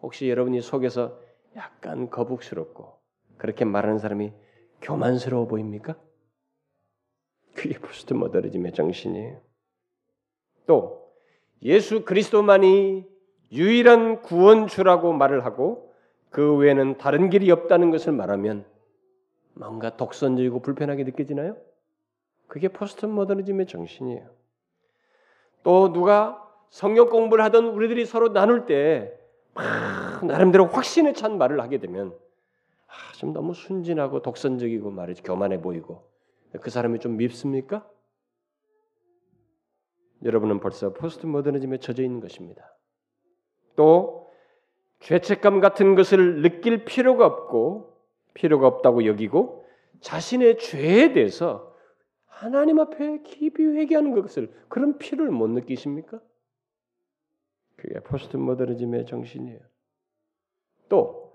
혹시 0.01 0.29
여러분이 0.29 0.61
속에서 0.61 1.19
약간 1.55 2.09
거북스럽고 2.09 2.99
그렇게 3.37 3.65
말하는 3.65 3.99
사람이 3.99 4.33
교만스러워 4.81 5.47
보입니까? 5.47 5.95
그게 7.53 7.77
포스트 7.77 8.13
모더니즘의 8.13 8.73
정신이에요. 8.73 9.39
또 10.65 11.13
예수 11.61 12.03
그리스도만이 12.03 13.05
유일한 13.51 14.21
구원주라고 14.21 15.13
말을 15.13 15.45
하고 15.45 15.93
그 16.29 16.55
외에는 16.55 16.97
다른 16.97 17.29
길이 17.29 17.51
없다는 17.51 17.91
것을 17.91 18.11
말하면 18.13 18.65
뭔가 19.53 19.95
독선적이고 19.95 20.61
불편하게 20.61 21.03
느껴지나요? 21.03 21.57
그게 22.47 22.67
포스트 22.67 23.05
모더니즘의 23.05 23.67
정신이에요. 23.67 24.29
또 25.63 25.93
누가 25.93 26.39
성경 26.69 27.09
공부를 27.09 27.43
하던 27.45 27.67
우리들이 27.67 28.05
서로 28.05 28.33
나눌 28.33 28.65
때 28.65 29.17
나름대로 30.25 30.65
확신에 30.65 31.13
찬 31.13 31.37
말을 31.37 31.61
하게 31.61 31.77
되면 31.77 32.17
아, 32.87 33.13
좀 33.13 33.33
너무 33.33 33.53
순진하고 33.53 34.21
독선적이고 34.21 34.91
말이지 34.91 35.23
교만해 35.23 35.61
보이고 35.61 36.09
그 36.61 36.69
사람이 36.69 36.99
좀 36.99 37.17
밉습니까? 37.17 37.87
여러분은 40.23 40.59
벌써 40.59 40.93
포스트 40.93 41.25
모더니즘에 41.25 41.77
젖어 41.77 42.01
있는 42.01 42.19
것입니다. 42.19 42.75
또 43.75 44.29
죄책감 44.99 45.59
같은 45.59 45.95
것을 45.95 46.41
느낄 46.41 46.85
필요가 46.85 47.25
없고 47.25 47.92
필요가 48.33 48.67
없다고 48.67 49.05
여기고 49.05 49.65
자신의 50.01 50.57
죄에 50.57 51.13
대해서 51.13 51.73
하나님 52.25 52.79
앞에 52.79 53.21
깊이 53.23 53.63
회개하는 53.63 54.19
것을 54.19 54.51
그런 54.67 54.97
필요를 54.97 55.31
못 55.31 55.47
느끼십니까? 55.49 56.19
그게 57.77 57.99
포스트 58.01 58.37
모더니즘의 58.37 59.05
정신이에요. 59.05 59.59
또 60.89 61.33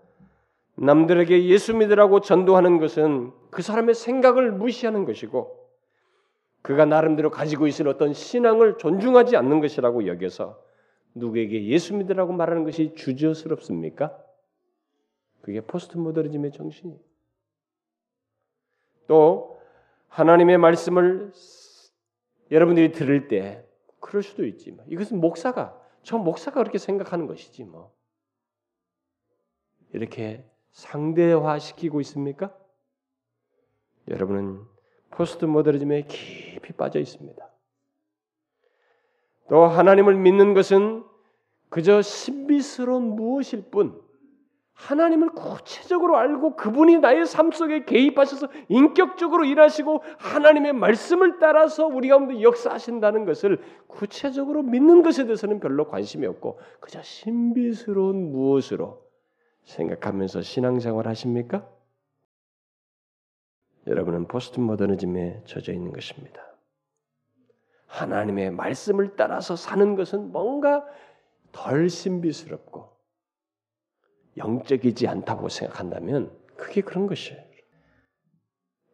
남들에게 0.76 1.46
예수 1.46 1.74
믿으라고 1.74 2.20
전도하는 2.20 2.78
것은 2.78 3.32
그 3.50 3.62
사람의 3.62 3.94
생각을 3.94 4.52
무시하는 4.52 5.04
것이고 5.04 5.58
그가 6.62 6.84
나름대로 6.84 7.30
가지고 7.30 7.66
있을 7.66 7.88
어떤 7.88 8.12
신앙을 8.12 8.78
존중하지 8.78 9.36
않는 9.36 9.60
것이라고 9.60 10.06
여겨서 10.06 10.62
누구에게 11.14 11.66
예수 11.66 11.94
믿으라고 11.96 12.32
말하는 12.32 12.64
것이 12.64 12.94
주저스럽습니까? 12.94 14.16
그게 15.42 15.60
포스트 15.60 15.96
모더니즘의 15.96 16.52
정신이에요. 16.52 17.00
또 19.06 19.60
하나님의 20.08 20.58
말씀을 20.58 21.32
여러분들이 22.50 22.92
들을 22.92 23.28
때 23.28 23.66
그럴 24.00 24.22
수도 24.22 24.46
있지. 24.46 24.70
뭐. 24.70 24.84
이것은 24.88 25.20
목사가 25.20 25.80
저 26.02 26.18
목사가 26.18 26.60
그렇게 26.60 26.78
생각하는 26.78 27.26
것이지 27.26 27.64
뭐. 27.64 27.92
이렇게 29.92 30.44
상대화 30.70 31.58
시키고 31.58 32.00
있습니까? 32.02 32.56
여러분은 34.08 34.62
포스트 35.10 35.44
모더니즘에 35.44 36.02
깊이 36.02 36.72
빠져 36.72 36.98
있습니다. 37.00 37.48
또 39.48 39.64
하나님을 39.64 40.14
믿는 40.16 40.54
것은 40.54 41.04
그저 41.70 42.02
신비스러운 42.02 43.16
무엇일 43.16 43.70
뿐 43.70 44.02
하나님을 44.78 45.30
구체적으로 45.30 46.16
알고 46.16 46.54
그분이 46.54 46.98
나의 46.98 47.26
삶 47.26 47.50
속에 47.50 47.84
개입하셔서 47.84 48.48
인격적으로 48.68 49.44
일하시고 49.44 50.04
하나님의 50.18 50.72
말씀을 50.72 51.40
따라서 51.40 51.86
우리 51.86 52.08
가운데 52.08 52.40
역사하신다는 52.40 53.24
것을 53.24 53.60
구체적으로 53.88 54.62
믿는 54.62 55.02
것에 55.02 55.24
대해서는 55.24 55.58
별로 55.58 55.88
관심이 55.88 56.26
없고 56.26 56.60
그저 56.78 57.02
신비스러운 57.02 58.30
무엇으로 58.30 59.02
생각하면서 59.64 60.42
신앙생활 60.42 61.08
하십니까? 61.08 61.68
여러분은 63.88 64.28
포스트 64.28 64.60
모더니즘에 64.60 65.42
젖어 65.44 65.72
있는 65.72 65.92
것입니다. 65.92 66.40
하나님의 67.86 68.52
말씀을 68.52 69.16
따라서 69.16 69.56
사는 69.56 69.96
것은 69.96 70.30
뭔가 70.30 70.86
덜 71.50 71.88
신비스럽고 71.88 72.97
영적이지 74.38 75.06
않다고 75.06 75.48
생각한다면 75.48 76.30
그게 76.56 76.80
그런 76.80 77.06
것이에요. 77.06 77.48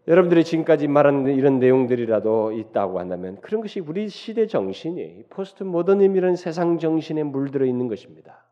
여러분들이 0.06 0.44
지금까지 0.44 0.86
말한 0.86 1.26
이런 1.28 1.58
내용들이라도 1.58 2.52
있다고 2.52 2.98
한다면 2.98 3.40
그런 3.40 3.62
것이 3.62 3.80
우리 3.80 4.08
시대 4.08 4.46
정신이 4.46 5.24
포스트 5.30 5.62
모더니즘이라는 5.62 6.36
세상 6.36 6.78
정신에 6.78 7.22
물들어 7.22 7.64
있는 7.64 7.88
것입니다. 7.88 8.44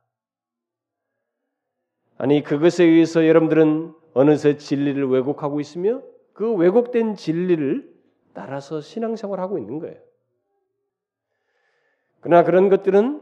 아니 2.16 2.42
그것에 2.42 2.84
의해서 2.84 3.26
여러분들은 3.26 3.92
어느새 4.14 4.56
진리를 4.56 5.06
왜곡하고 5.08 5.60
있으며 5.60 6.02
그 6.32 6.54
왜곡된 6.54 7.16
진리를 7.16 7.92
따라서 8.32 8.80
신앙생활하고 8.80 9.58
있는 9.58 9.78
거예요. 9.78 9.98
그러나 12.20 12.44
그런 12.44 12.68
것들은 12.70 13.20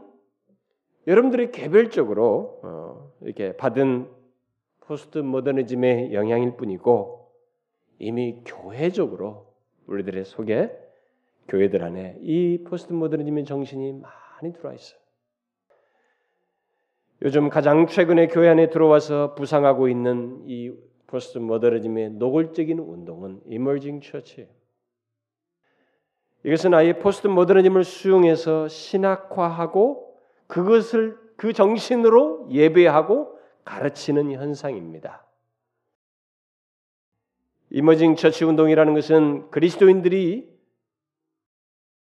여러분들이 1.07 1.51
개별적으로 1.51 2.59
어, 2.63 2.90
이렇게 3.21 3.55
받은 3.55 4.09
포스트 4.81 5.19
모더니즘의 5.19 6.13
영향일 6.13 6.57
뿐이고 6.57 7.31
이미 7.99 8.41
교회적으로 8.45 9.53
우리들의 9.87 10.25
속에 10.25 10.71
교회들 11.47 11.83
안에 11.83 12.17
이 12.21 12.63
포스트 12.67 12.93
모더니즘의 12.93 13.45
정신이 13.45 13.93
많이 13.93 14.53
들어와 14.53 14.73
있어요. 14.73 14.99
요즘 17.23 17.49
가장 17.49 17.85
최근에 17.85 18.27
교회 18.27 18.49
안에 18.49 18.69
들어와서 18.69 19.35
부상하고 19.35 19.87
있는 19.87 20.43
이 20.47 20.73
포스트 21.05 21.37
모더니즘의 21.37 22.11
노골적인 22.11 22.79
운동은 22.79 23.41
이머징 23.45 24.01
처치예요. 24.01 24.49
이것은 26.43 26.73
아예 26.73 26.97
포스트 26.97 27.27
모더니즘을 27.27 27.83
수용해서 27.83 28.67
신학화하고 28.67 30.17
그것을 30.47 31.20
그 31.41 31.53
정신으로 31.53 32.49
예배하고 32.51 33.35
가르치는 33.65 34.31
현상입니다. 34.31 35.25
emerging 37.71 38.15
church 38.15 38.45
운동이라는 38.45 38.93
것은 38.93 39.49
그리스도인들이 39.49 40.47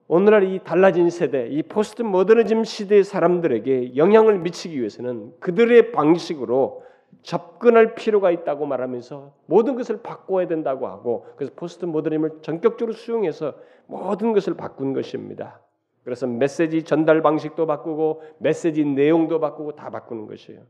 오늘날 0.06 0.42
이 0.42 0.58
달라진 0.62 1.08
세대, 1.08 1.48
이 1.48 1.62
포스트 1.62 2.02
모더니즘 2.02 2.64
시대의 2.64 3.04
사람들에게 3.04 3.96
영향을 3.96 4.38
미치기 4.40 4.78
위해서는 4.78 5.32
그들의 5.40 5.92
방식으로 5.92 6.84
접근할 7.22 7.94
필요가 7.94 8.30
있다고 8.30 8.66
말하면서 8.66 9.34
모든 9.46 9.76
것을 9.76 10.02
바꿔야 10.02 10.46
된다고 10.46 10.88
하고 10.88 11.26
그래서 11.36 11.54
포스트 11.56 11.86
모더니즘을 11.86 12.40
전격적으로 12.42 12.92
수용해서 12.92 13.54
모든 13.86 14.34
것을 14.34 14.58
바꾼 14.58 14.92
것입니다. 14.92 15.62
그래서 16.04 16.26
메시지 16.26 16.82
전달 16.82 17.22
방식도 17.22 17.66
바꾸고 17.66 18.22
메시지 18.38 18.84
내용도 18.84 19.38
바꾸고 19.40 19.76
다 19.76 19.90
바꾸는 19.90 20.26
것이에요. 20.26 20.60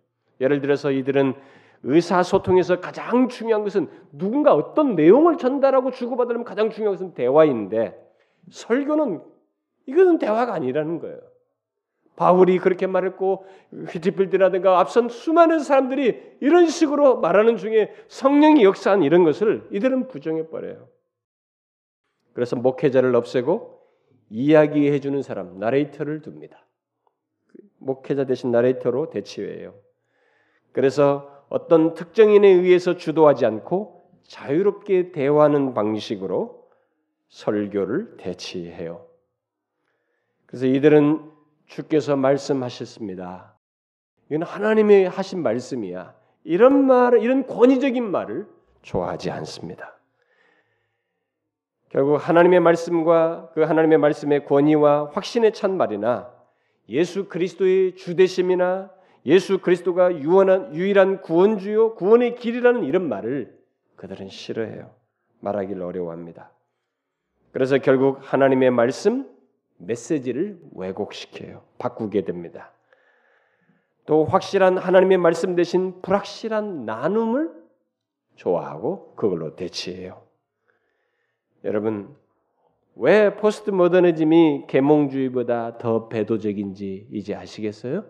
예를 0.41 0.61
들어서 0.61 0.91
이들은 0.91 1.35
의사소통에서 1.85 2.81
가장 2.81 3.29
중요한 3.29 3.65
것은 3.65 3.89
누군가 4.13 4.55
어떤 4.55 4.95
내용을 4.95 5.39
전달하고 5.39 5.91
주고받으려면 5.91 6.45
가장 6.45 6.71
중요한 6.71 6.97
것은 6.97 7.15
대화인데 7.15 7.99
설교는 8.51 9.23
이것은 9.87 10.19
대화가 10.19 10.55
아니라는 10.55 11.01
거예요. 11.01 11.19
바울이 12.15 12.59
그렇게 12.59 12.87
말했고 12.87 13.47
휘티필드라든가 13.89 14.79
앞선 14.79 15.09
수많은 15.09 15.61
사람들이 15.61 16.37
이런 16.41 16.67
식으로 16.67 17.21
말하는 17.21 17.57
중에 17.57 17.93
성령이 18.09 18.65
역사한 18.65 19.03
이런 19.03 19.25
것을 19.25 19.67
이들은 19.73 20.09
부정해 20.09 20.49
버려요. 20.49 20.89
그래서 22.35 22.55
목회자를 22.57 23.17
없애고 23.17 23.72
이야기해 24.33 24.99
주는 25.01 25.21
사람, 25.23 25.59
나레이터를 25.59 26.23
둡니다. 26.27 26.67
목회자 27.79 28.25
대신 28.25 28.51
나레이터로 28.51 29.11
대치해요. 29.11 29.75
그래서 30.73 31.45
어떤 31.51 31.93
특정인에 31.93 32.49
의해서 32.49 32.97
주도하지 32.97 33.45
않고 33.45 34.11
자유롭게 34.23 35.13
대화하는 35.13 35.75
방식으로 35.75 36.67
설교를 37.29 38.17
대치해요. 38.17 39.07
그래서 40.47 40.67
이들은 40.67 41.31
주께서 41.67 42.17
말씀하셨습니다. 42.17 43.55
이건 44.31 44.45
하나님의 44.45 45.11
하신 45.11 45.43
말씀이야. 45.43 46.15
이런 46.45 46.87
말, 46.87 47.21
이런 47.21 47.47
권위적인 47.47 48.11
말을 48.11 48.47
좋아하지 48.81 49.31
않습니다. 49.31 49.99
결국 51.93 52.17
하나님의 52.17 52.61
말씀과 52.61 53.51
그 53.53 53.61
하나님의 53.61 53.99
말씀의 53.99 54.47
권위와 54.47 55.11
확신에 55.13 55.53
찬 55.53 55.77
말이나 55.77 56.33
예수 56.89 57.29
그리스도의 57.29 57.97
주대심이나 57.97 58.91
예수 59.27 59.59
그리스도가 59.59 60.19
유한한, 60.19 60.75
유일한 60.75 61.21
구원주요 61.21 61.95
구원의 61.95 62.37
길이라는 62.37 62.85
이런 62.85 63.09
말을 63.11 63.59
그들은 63.97 64.31
싫어해요. 64.31 64.91
말하기를 65.41 65.83
어려워합니다. 65.83 66.51
그래서 67.53 67.77
결국 67.77 68.19
하나님의 68.21 68.71
말씀 68.71 69.29
메시지를 69.77 70.61
왜곡시켜요. 70.75 71.63
바꾸게 71.79 72.25
됩니다. 72.25 72.73
또 74.07 74.25
확실한 74.25 74.79
하나님의 74.79 75.19
말씀 75.19 75.55
대신 75.55 76.01
불확실한 76.01 76.87
나눔을 76.87 77.53
좋아하고 78.37 79.15
그걸로 79.15 79.55
대치해요. 79.55 80.32
여러분 81.65 82.15
왜 82.95 83.35
포스트 83.37 83.71
모더니즘이 83.71 84.67
계몽주의보다 84.69 85.79
더 85.79 86.09
배도적인지 86.09 87.09
이제 87.11 87.35
아시겠어요? 87.35 88.05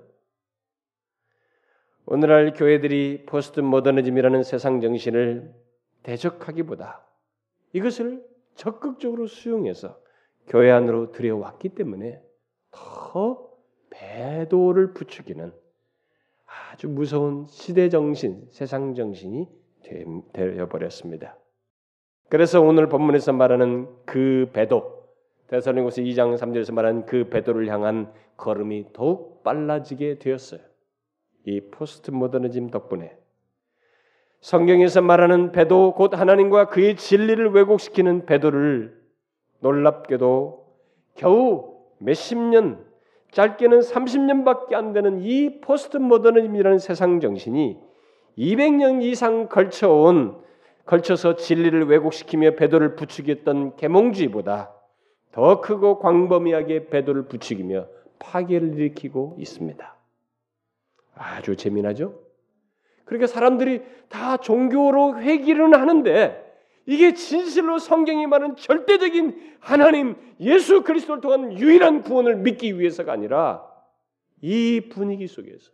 오늘날 2.06 2.52
교회들이 2.52 3.26
포스트 3.26 3.60
모더니즘이라는 3.60 4.42
세상 4.42 4.80
정신을 4.80 5.54
대적하기보다 6.02 7.06
이것을 7.72 8.24
적극적으로 8.54 9.26
수용해서 9.26 10.00
교회 10.48 10.70
안으로 10.70 11.12
들여왔기 11.12 11.70
때문에 11.70 12.20
더 12.72 13.50
배도를 13.90 14.94
부추기는 14.94 15.52
아주 16.72 16.88
무서운 16.88 17.46
시대 17.46 17.88
정신, 17.88 18.46
세상 18.50 18.94
정신이 18.94 19.48
되어 20.32 20.68
버렸습니다. 20.68 21.36
그래서 22.32 22.62
오늘 22.62 22.88
본문에서 22.88 23.34
말하는 23.34 23.88
그 24.06 24.48
배도 24.54 25.04
대사님고서 25.48 26.00
2장 26.00 26.34
3절에서 26.38 26.72
말하는 26.72 27.04
그 27.04 27.28
배도를 27.28 27.68
향한 27.68 28.10
걸음이 28.38 28.86
더욱 28.94 29.42
빨라지게 29.42 30.18
되었어요. 30.18 30.62
이 31.44 31.60
포스트 31.70 32.10
모더니즘 32.10 32.70
덕분에 32.70 33.14
성경에서 34.40 35.02
말하는 35.02 35.52
배도 35.52 35.92
곧 35.92 36.18
하나님과 36.18 36.70
그의 36.70 36.96
진리를 36.96 37.50
왜곡시키는 37.50 38.24
배도를 38.24 38.98
놀랍게도 39.60 40.74
겨우 41.16 41.82
몇십 41.98 42.38
년 42.38 42.82
짧게는 43.32 43.80
30년밖에 43.80 44.72
안 44.72 44.94
되는 44.94 45.20
이 45.20 45.60
포스트 45.60 45.98
모더니즘이라는 45.98 46.78
세상 46.78 47.20
정신이 47.20 47.78
200년 48.38 49.02
이상 49.02 49.48
걸쳐온 49.50 50.40
걸쳐서 50.86 51.36
진리를 51.36 51.86
왜곡시키며 51.88 52.56
배도를 52.56 52.96
부추겼던 52.96 53.76
계몽주의보다 53.76 54.72
더 55.32 55.60
크고 55.60 55.98
광범위하게 55.98 56.88
배도를 56.88 57.26
부추기며 57.26 57.86
파괴를 58.18 58.74
일으키고 58.74 59.36
있습니다. 59.38 59.96
아주 61.14 61.56
재미나죠? 61.56 62.20
그러니까 63.04 63.26
사람들이 63.26 63.82
다 64.08 64.36
종교로 64.36 65.20
회귀를 65.20 65.78
하는데 65.78 66.42
이게 66.86 67.14
진실로 67.14 67.78
성경이 67.78 68.26
말하는 68.26 68.56
절대적인 68.56 69.56
하나님 69.60 70.16
예수 70.40 70.82
그리스도를 70.82 71.20
통한 71.20 71.58
유일한 71.58 72.02
구원을 72.02 72.36
믿기 72.36 72.78
위해서가 72.78 73.12
아니라 73.12 73.64
이 74.40 74.88
분위기 74.90 75.26
속에서 75.26 75.70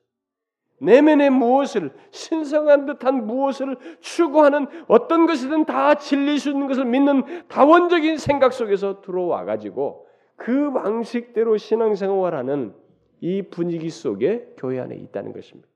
내면의 0.80 1.30
무엇을 1.30 1.92
신성한 2.10 2.86
듯한 2.86 3.26
무엇을 3.26 3.76
추구하는 4.00 4.66
어떤 4.86 5.26
것이든 5.26 5.64
다 5.64 5.96
진리일 5.96 6.38
수 6.38 6.50
있는 6.50 6.68
것을 6.68 6.84
믿는 6.84 7.48
다원적인 7.48 8.18
생각 8.18 8.52
속에서 8.52 9.00
들어와 9.00 9.44
가지고 9.44 10.06
그 10.36 10.72
방식대로 10.72 11.56
신앙생활하는 11.56 12.74
이 13.20 13.42
분위기 13.42 13.90
속에 13.90 14.54
교회 14.56 14.78
안에 14.78 14.94
있다는 14.96 15.32
것입니다. 15.32 15.68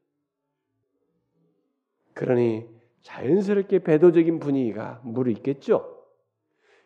그러니 2.14 2.66
자연스럽게 3.02 3.80
배도적인 3.80 4.38
분위기가 4.38 5.00
물어 5.02 5.30
있겠죠. 5.32 6.04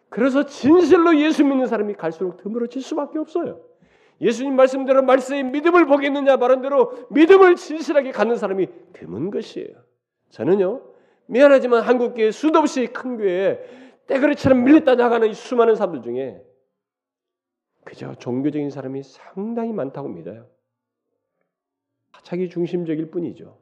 그래서 0.08 0.46
진실로 0.46 1.18
예수 1.18 1.44
믿는 1.44 1.66
사람이 1.66 1.94
갈수록 1.94 2.38
드물어질 2.38 2.80
수밖에 2.80 3.18
없어요. 3.18 3.60
예수님 4.20 4.56
말씀대로 4.56 5.02
말씀의 5.02 5.44
믿음을 5.44 5.86
보겠느냐 5.86 6.36
말한 6.36 6.62
대로 6.62 7.06
믿음을 7.10 7.56
진실하게 7.56 8.12
갖는 8.12 8.36
사람이 8.36 8.68
드문 8.92 9.30
것이에요. 9.30 9.68
저는요 10.30 10.82
미안하지만 11.26 11.82
한국 11.82 12.14
교회 12.14 12.30
수도 12.30 12.58
없이 12.58 12.86
큰 12.86 13.18
교회에 13.18 13.58
떼그리처럼 14.06 14.64
밀렸다 14.64 14.94
나가는 14.94 15.32
수많은 15.32 15.74
사람들 15.74 16.02
중에 16.02 16.42
그저 17.84 18.14
종교적인 18.14 18.70
사람이 18.70 19.02
상당히 19.02 19.72
많다고 19.72 20.08
믿어요. 20.08 20.46
자기 22.22 22.48
중심적일 22.48 23.10
뿐이죠. 23.10 23.58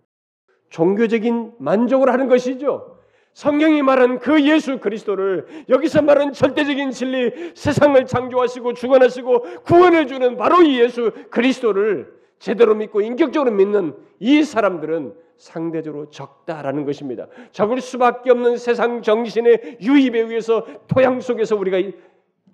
종교적인 0.70 1.56
만족을 1.58 2.10
하는 2.10 2.28
것이죠. 2.28 2.93
성경이 3.34 3.82
말한 3.82 4.20
그 4.20 4.40
예수 4.48 4.78
그리스도를 4.78 5.46
여기서 5.68 6.02
말한 6.02 6.32
절대적인 6.32 6.92
진리, 6.92 7.52
세상을 7.54 8.06
창조하시고 8.06 8.74
주관하시고 8.74 9.62
구원을 9.64 10.06
주는 10.06 10.36
바로 10.36 10.62
이 10.62 10.80
예수 10.80 11.12
그리스도를 11.30 12.14
제대로 12.38 12.76
믿고 12.76 13.00
인격적으로 13.00 13.50
믿는 13.50 13.96
이 14.20 14.44
사람들은 14.44 15.14
상대적으로 15.36 16.10
적다라는 16.10 16.84
것입니다. 16.84 17.26
적을 17.50 17.80
수밖에 17.80 18.30
없는 18.30 18.56
세상 18.56 19.02
정신의 19.02 19.78
유입에 19.80 20.20
의해서 20.20 20.64
토양 20.86 21.20
속에서 21.20 21.56
우리가 21.56 21.78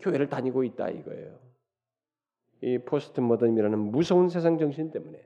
교회를 0.01 0.31
다니고 0.31 0.65
있다 0.65 0.89
이거예요. 0.89 1.39
이 2.63 2.79
포스트 2.79 3.21
모던이라는 3.21 3.79
무서운 3.79 4.31
세상 4.31 4.57
정신 4.57 4.91
때문에 4.91 5.19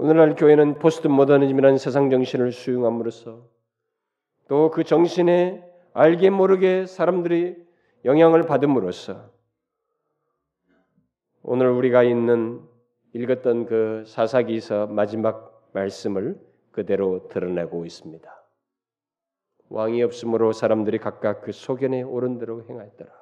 오늘날 0.00 0.34
교회는 0.34 0.78
포스트 0.78 1.08
모더니즘이라는 1.08 1.76
세상 1.76 2.08
정신을 2.08 2.52
수용함으로써 2.52 3.42
또 4.48 4.70
그 4.70 4.82
정신에 4.82 5.62
알게 5.92 6.30
모르게 6.30 6.86
사람들이 6.86 7.62
영향을 8.06 8.44
받음으로써 8.44 9.28
오늘 11.42 11.68
우리가 11.68 12.02
있는 12.02 12.62
읽었던 13.12 13.66
그 13.66 14.04
사사기서 14.06 14.86
마지막 14.86 15.68
말씀을 15.74 16.40
그대로 16.72 17.28
드러내고 17.28 17.84
있습니다. 17.84 18.42
왕이 19.68 20.02
없으므로 20.02 20.52
사람들이 20.52 20.96
각각 20.96 21.42
그 21.42 21.52
소견에 21.52 22.00
옳은 22.00 22.38
대로 22.38 22.64
행하였더라. 22.64 23.19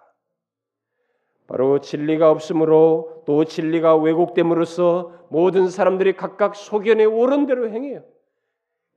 바로 1.48 1.80
진리가 1.80 2.30
없으므로 2.30 3.22
또 3.26 3.44
진리가 3.44 3.96
왜곡됨으로써 3.96 5.12
모든 5.30 5.68
사람들이 5.68 6.12
각각 6.12 6.54
소견에 6.54 7.04
오른 7.04 7.46
대로 7.46 7.70
행해요. 7.70 8.04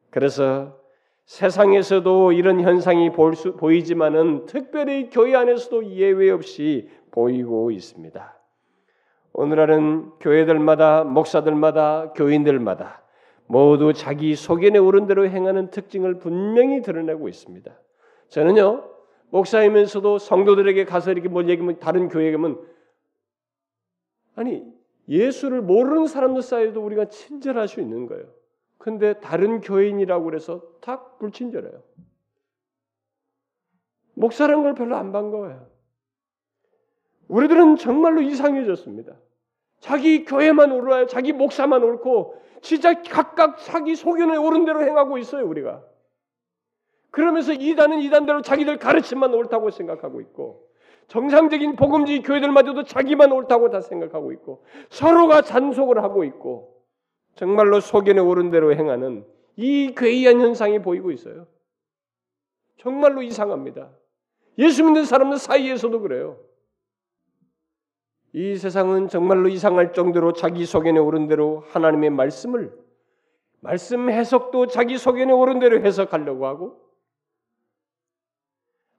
그래서 0.09 0.77
세상에서도 1.25 2.33
이런 2.33 2.59
현상이 2.59 3.09
수, 3.35 3.55
보이지만은 3.55 4.45
특별히 4.47 5.09
교회 5.09 5.33
안에서도 5.33 5.91
예외 5.91 6.29
없이 6.29 6.89
보이고 7.11 7.71
있습니다. 7.71 8.37
오늘날은 9.33 10.11
교회들마다 10.19 11.05
목사들마다 11.05 12.11
교인들마다 12.17 13.01
모두 13.47 13.93
자기 13.93 14.35
소견에 14.35 14.77
오른 14.77 15.07
대로 15.07 15.25
행하는 15.25 15.71
특징을 15.71 16.19
분명히 16.19 16.81
드러내고 16.81 17.29
있습니다. 17.29 17.71
저는요 18.27 18.90
목사이면서도 19.31 20.19
성도들에게 20.19 20.85
가서 20.85 21.11
이렇게 21.11 21.27
뭘 21.27 21.49
얘기하면 21.49 21.79
다른 21.79 22.09
교회에 22.09 22.31
가면 22.31 22.61
아니 24.35 24.63
예수를 25.07 25.61
모르는 25.61 26.07
사람들 26.07 26.41
사이에도 26.41 26.83
우리가 26.85 27.05
친절할 27.05 27.67
수 27.67 27.81
있는 27.81 28.07
거예요. 28.07 28.25
근데 28.77 29.19
다른 29.19 29.61
교인이라고 29.61 30.23
그래서 30.25 30.61
탁 30.81 31.17
불친절해요. 31.19 31.81
목사라는 34.13 34.63
걸 34.63 34.75
별로 34.75 34.95
안 34.95 35.11
반가워요. 35.11 35.67
우리들은 37.27 37.77
정말로 37.77 38.21
이상해졌습니다. 38.21 39.15
자기 39.79 40.25
교회만 40.25 40.71
옳아요. 40.71 41.07
자기 41.07 41.31
목사만 41.31 41.83
옳고 41.83 42.41
진짜 42.61 43.01
각각 43.01 43.57
자기 43.59 43.95
소견에 43.95 44.37
옳은 44.37 44.65
대로 44.65 44.83
행하고 44.83 45.17
있어요, 45.17 45.47
우리가. 45.47 45.83
그러면서 47.11 47.53
이단은 47.53 47.99
이단대로 47.99 48.41
자기들 48.41 48.77
가르침만 48.77 49.33
옳다고 49.33 49.69
생각하고 49.69 50.21
있고 50.21 50.71
정상적인 51.07 51.75
복음주의 51.75 52.23
교회들마저도 52.23 52.83
자기만 52.83 53.33
옳다고 53.33 53.69
다 53.69 53.81
생각하고 53.81 54.31
있고 54.31 54.63
서로가 54.89 55.41
잔속을 55.41 56.01
하고 56.03 56.23
있고 56.23 56.81
정말로 57.35 57.81
소견에 57.81 58.21
옳은 58.21 58.49
대로 58.49 58.73
행하는 58.73 59.25
이 59.57 59.93
괴이한 59.95 60.39
현상이 60.39 60.79
보이고 60.81 61.11
있어요. 61.11 61.47
정말로 62.77 63.21
이상합니다. 63.21 63.91
예수 64.57 64.83
믿는 64.83 65.03
사람들 65.03 65.37
사이에서도 65.37 65.99
그래요. 65.99 66.37
이 68.33 68.55
세상은 68.55 69.09
정말로 69.09 69.49
이상할 69.49 69.91
정도로 69.91 70.31
자기 70.31 70.65
소견에 70.65 70.97
옳은 70.99 71.27
대로 71.27 71.65
하나님의 71.67 72.11
말씀을 72.11 72.73
말씀 73.59 74.09
해석도 74.09 74.67
자기 74.67 74.97
소견에 74.97 75.33
옳은 75.33 75.59
대로 75.59 75.81
해석하려고 75.81 76.47
하고 76.47 76.80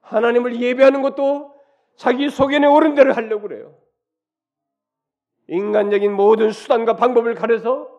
하나님을 0.03 0.59
예배하는 0.59 1.01
것도 1.01 1.53
자기 1.95 2.29
소견에 2.29 2.67
옳은 2.67 2.95
대로 2.95 3.13
하려고 3.13 3.47
그래요. 3.47 3.75
인간적인 5.47 6.13
모든 6.13 6.51
수단과 6.51 6.95
방법을 6.95 7.35
가려서 7.35 7.89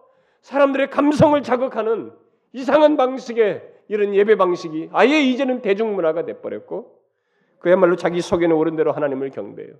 사람들의 0.40 0.90
감성을 0.90 1.40
자극하는 1.42 2.12
이상한 2.52 2.96
방식의 2.96 3.62
이런 3.88 4.14
예배 4.14 4.36
방식이 4.36 4.90
아예 4.92 5.20
이제는 5.20 5.61
대중문화가 5.61 6.24
돼버렸고 6.24 7.00
그야말로 7.59 7.96
자기 7.96 8.20
소견에 8.20 8.55
옳은 8.55 8.76
대로 8.76 8.92
하나님을 8.92 9.30
경배해요. 9.30 9.74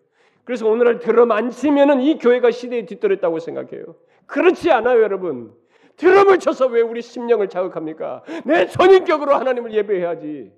그래서 0.45 0.68
오늘날 0.68 0.99
드럼 0.99 1.33
안 1.33 1.51
치면은 1.51 2.01
이 2.01 2.18
교회가 2.18 2.51
시대에 2.51 2.85
뒤떨었다고 2.87 3.39
생각해요. 3.39 3.97
그렇지 4.27 4.70
않아요, 4.70 5.03
여러분. 5.03 5.55
드럼을 5.97 6.39
쳐서 6.39 6.66
왜 6.66 6.81
우리 6.81 7.03
심령을 7.03 7.49
자극합니까? 7.49 8.25
내 8.45 8.66
전인격으로 8.66 9.35
하나님을 9.35 9.72
예배해야지. 9.72 10.53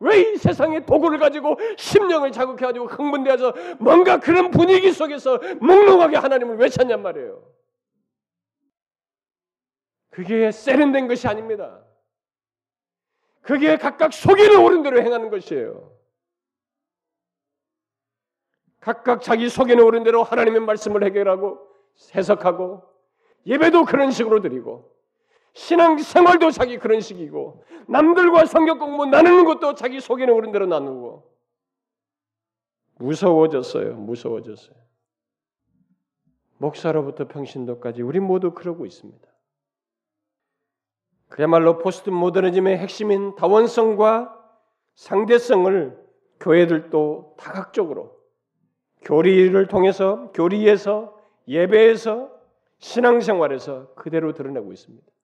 왜 0.00 0.20
이 0.20 0.36
세상의 0.36 0.86
도구를 0.86 1.18
가지고 1.18 1.56
심령을 1.76 2.30
자극해가지고 2.32 2.86
흥분되어서 2.86 3.54
뭔가 3.78 4.18
그런 4.18 4.50
분위기 4.50 4.92
속에서 4.92 5.38
몽롱하게 5.60 6.16
하나님을 6.16 6.56
외쳤냔 6.56 7.02
말이에요. 7.02 7.42
그게 10.10 10.50
세련된 10.50 11.08
것이 11.08 11.26
아닙니다. 11.26 11.84
그게 13.40 13.76
각각 13.76 14.12
속에는 14.12 14.60
옳은 14.60 14.82
대로 14.82 15.00
행하는 15.00 15.30
것이에요. 15.30 15.96
각각 18.80 19.22
자기 19.22 19.48
속에는 19.48 19.82
옳은 19.82 20.04
대로 20.04 20.22
하나님의 20.22 20.60
말씀을 20.60 21.04
해결하고 21.04 21.58
해석하고 22.14 22.82
예배도 23.46 23.84
그런 23.84 24.10
식으로 24.10 24.40
드리고 24.40 24.97
신앙 25.58 25.98
생활도 25.98 26.52
자기 26.52 26.78
그런 26.78 27.00
식이고 27.00 27.64
남들과 27.88 28.46
성경 28.46 28.78
공부 28.78 29.06
나누는 29.06 29.44
것도 29.44 29.74
자기 29.74 30.00
속에는 30.00 30.32
오른 30.32 30.52
대로 30.52 30.66
나누고 30.66 31.28
무서워졌어요. 33.00 33.96
무서워졌어요. 33.96 34.76
목사로부터 36.58 37.26
평신도까지 37.26 38.02
우리 38.02 38.20
모두 38.20 38.54
그러고 38.54 38.86
있습니다. 38.86 39.28
그야말로 41.28 41.78
포스트 41.78 42.08
모더니즘의 42.08 42.78
핵심인 42.78 43.34
다원성과 43.34 44.34
상대성을 44.94 45.98
교회들도 46.38 47.34
다각적으로 47.36 48.16
교리를 49.02 49.66
통해서 49.66 50.30
교리에서 50.32 51.18
예배에서 51.48 52.30
신앙생활에서 52.78 53.94
그대로 53.94 54.32
드러내고 54.34 54.72
있습니다. 54.72 55.17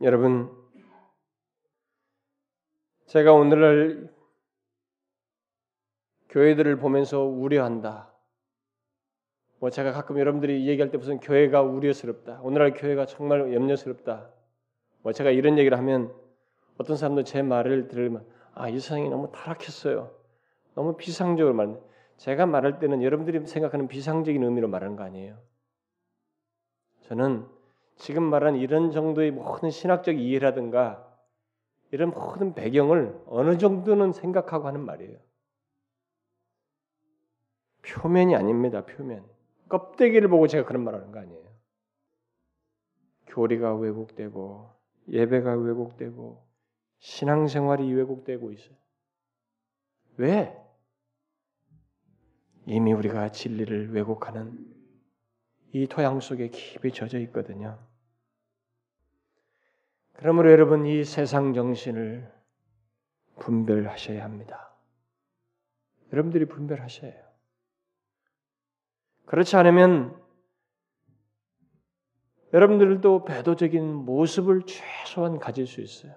여러분, 0.00 0.50
제가 3.06 3.32
오늘날 3.32 4.10
교회들을 6.30 6.76
보면서 6.76 7.22
우려한다. 7.24 8.12
뭐 9.58 9.70
제가 9.70 9.92
가끔 9.92 10.18
여러분들이 10.18 10.66
얘기할 10.66 10.90
때 10.90 10.96
무슨 10.96 11.20
교회가 11.20 11.62
우려스럽다. 11.62 12.40
오늘날 12.42 12.72
교회가 12.72 13.06
정말 13.06 13.52
염려스럽다. 13.52 14.30
뭐 15.02 15.12
제가 15.12 15.30
이런 15.30 15.58
얘기를 15.58 15.76
하면 15.78 16.12
어떤 16.78 16.96
사람도 16.96 17.22
제 17.24 17.42
말을 17.42 17.86
들으면 17.88 18.26
아, 18.54 18.68
이 18.68 18.72
세상이 18.80 19.08
너무 19.08 19.30
타락했어요. 19.30 20.10
너무 20.74 20.96
비상적으로 20.96 21.54
말. 21.54 21.78
제가 22.16 22.46
말할 22.46 22.78
때는 22.78 23.02
여러분들이 23.02 23.46
생각하는 23.46 23.88
비상적인 23.88 24.42
의미로 24.42 24.68
말하는 24.68 24.96
거 24.96 25.04
아니에요. 25.04 25.38
저는 27.02 27.46
지금 27.96 28.24
말한 28.24 28.56
이런 28.56 28.90
정도의 28.90 29.30
모든 29.30 29.70
신학적 29.70 30.18
이해라든가 30.18 31.08
이런 31.90 32.10
모든 32.10 32.54
배경을 32.54 33.22
어느 33.26 33.58
정도는 33.58 34.12
생각하고 34.12 34.66
하는 34.66 34.84
말이에요. 34.84 35.18
표면이 37.82 38.34
아닙니다. 38.34 38.84
표면. 38.86 39.24
껍데기를 39.68 40.28
보고 40.28 40.46
제가 40.46 40.66
그런 40.66 40.84
말 40.84 40.94
하는 40.94 41.12
거 41.12 41.20
아니에요. 41.20 41.42
교리가 43.26 43.74
왜곡되고 43.74 44.70
예배가 45.08 45.54
왜곡되고 45.54 46.46
신앙생활이 46.98 47.92
왜곡되고 47.92 48.52
있어요. 48.52 48.76
왜? 50.16 50.56
이미 52.66 52.92
우리가 52.92 53.30
진리를 53.30 53.92
왜곡하는 53.92 54.71
이 55.72 55.86
토양 55.86 56.20
속에 56.20 56.48
깊이 56.48 56.92
젖어 56.92 57.18
있거든요. 57.20 57.78
그러므로 60.12 60.52
여러분 60.52 60.86
이 60.86 61.04
세상 61.04 61.54
정신을 61.54 62.30
분별하셔야 63.38 64.22
합니다. 64.22 64.74
여러분들이 66.12 66.44
분별하셔야 66.44 67.10
해요. 67.10 67.24
그렇지 69.24 69.56
않으면 69.56 70.20
여러분들도 72.52 73.24
배도적인 73.24 73.94
모습을 73.94 74.62
최소한 74.66 75.38
가질 75.38 75.66
수 75.66 75.80
있어요. 75.80 76.14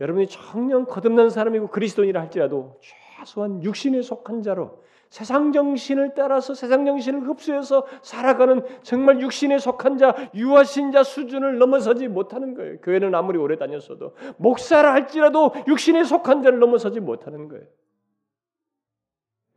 여러분이 0.00 0.28
청년 0.28 0.86
거듭난 0.86 1.30
사람이고 1.30 1.68
그리스도인이라 1.68 2.20
할지라도 2.20 2.80
최소한 3.18 3.62
육신에 3.62 4.02
속한 4.02 4.42
자로 4.42 4.84
세상 5.08 5.52
정신을 5.52 6.14
따라서 6.14 6.54
세상 6.54 6.84
정신을 6.84 7.28
흡수해서 7.28 7.86
살아가는 8.02 8.62
정말 8.82 9.20
육신에 9.20 9.58
속한 9.58 9.98
자, 9.98 10.14
유아신 10.34 10.92
자 10.92 11.02
수준을 11.02 11.58
넘어서지 11.58 12.08
못하는 12.08 12.54
거예요. 12.54 12.80
교회는 12.80 13.14
아무리 13.14 13.38
오래 13.38 13.56
다녔어도 13.56 14.14
목사라 14.38 14.92
할지라도 14.92 15.52
육신에 15.66 16.04
속한 16.04 16.42
자를 16.42 16.58
넘어서지 16.58 17.00
못하는 17.00 17.48
거예요. 17.48 17.64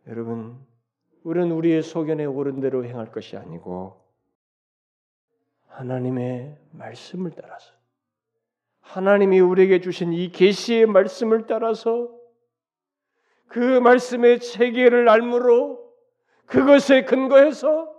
여러분, 0.08 0.58
우리는 1.24 1.52
우리의 1.52 1.84
소견에 1.84 2.26
옳은 2.26 2.60
대로 2.60 2.86
행할 2.86 3.12
것이 3.12 3.38
아니고 3.38 4.02
하나님의 5.68 6.58
말씀을 6.72 7.32
따라서 7.32 7.74
하나님이 8.82 9.40
우리에게 9.40 9.82
주신 9.82 10.14
이 10.14 10.32
계시의 10.32 10.88
말씀을 10.88 11.46
따라서 11.46 12.19
그 13.50 13.60
말씀의 13.60 14.40
체계를 14.40 15.10
알므로 15.10 15.80
그것에 16.46 17.04
근거해서 17.04 17.94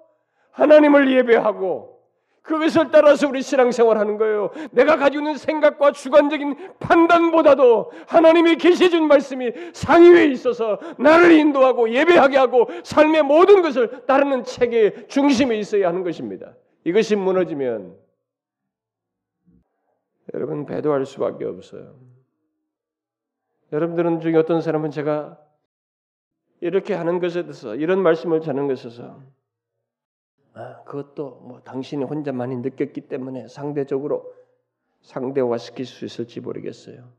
하나님을 0.52 1.12
예배하고 1.12 2.00
그것을 2.42 2.90
따라서 2.90 3.28
우리 3.28 3.42
신앙생활하는 3.42 4.16
거예요. 4.16 4.50
내가 4.72 4.96
가지고 4.96 5.22
있는 5.22 5.36
생각과 5.36 5.92
주관적인 5.92 6.56
판단보다도 6.80 7.92
하나님이 8.06 8.56
계시준 8.56 9.06
말씀이 9.06 9.52
상위에 9.72 10.26
있어서 10.26 10.78
나를 10.98 11.32
인도하고 11.32 11.90
예배하게 11.90 12.38
하고 12.38 12.66
삶의 12.82 13.22
모든 13.22 13.62
것을 13.62 14.06
따르는 14.06 14.44
체계 14.44 15.06
중심에 15.06 15.58
있어야 15.58 15.88
하는 15.88 16.02
것입니다. 16.02 16.54
이것이 16.84 17.14
무너지면 17.14 17.94
여러분 20.34 20.64
배도할 20.64 21.06
수밖에 21.06 21.44
없어요. 21.44 22.09
여러분들은 23.72 24.20
중에 24.20 24.36
어떤 24.36 24.60
사람은 24.60 24.90
제가 24.90 25.38
이렇게 26.60 26.94
하는 26.94 27.20
것에 27.20 27.42
대해서 27.42 27.74
이런 27.74 28.02
말씀을 28.02 28.40
전하는 28.40 28.68
것에 28.68 28.88
있어서 28.88 29.22
아, 30.52 30.82
그것도 30.82 31.40
뭐 31.40 31.60
당신이 31.62 32.04
혼자 32.04 32.32
많이 32.32 32.56
느꼈기 32.56 33.02
때문에 33.02 33.48
상대적으로 33.48 34.34
상대화 35.02 35.56
시킬 35.56 35.86
수 35.86 36.04
있을지 36.04 36.40
모르겠어요. 36.40 37.12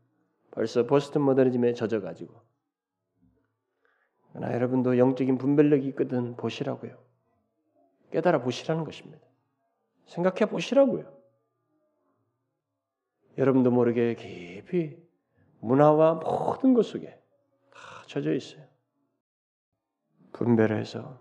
벌써 0.50 0.86
보스턴 0.86 1.22
모더니즘에 1.22 1.72
젖어가지고. 1.72 2.34
그러나 4.32 4.54
여러분도 4.54 4.98
영적인 4.98 5.38
분별력이 5.38 5.88
있거든 5.88 6.36
보시라고요. 6.36 7.02
깨달아 8.12 8.42
보시라는 8.42 8.84
것입니다. 8.84 9.26
생각해 10.06 10.50
보시라고요. 10.50 11.10
여러분도 13.38 13.70
모르게 13.70 14.14
깊이 14.14 15.01
문화와 15.62 16.14
모든 16.14 16.74
것 16.74 16.82
속에 16.82 17.08
다 17.70 17.80
젖어 18.06 18.32
있어요. 18.32 18.66
분별해서 20.32 21.20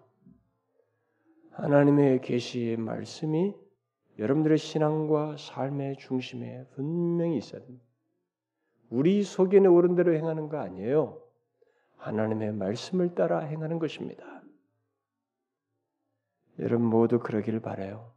하나님의 1.51 2.21
계시의 2.21 2.77
말씀이 2.77 3.53
여러분들의 4.17 4.57
신앙과 4.57 5.37
삶의 5.37 5.97
중심에 5.97 6.65
분명히 6.71 7.37
있어야 7.37 7.61
됩니다. 7.61 7.85
우리 8.89 9.23
속에는 9.23 9.69
옳은 9.69 9.95
대로 9.95 10.13
행하는 10.15 10.49
거 10.49 10.57
아니에요. 10.57 11.21
하나님의 11.97 12.53
말씀을 12.53 13.13
따라 13.13 13.39
행하는 13.39 13.79
것입니다. 13.79 14.41
여러분 16.59 16.87
모두 16.87 17.19
그러길 17.19 17.59
바래요. 17.59 18.11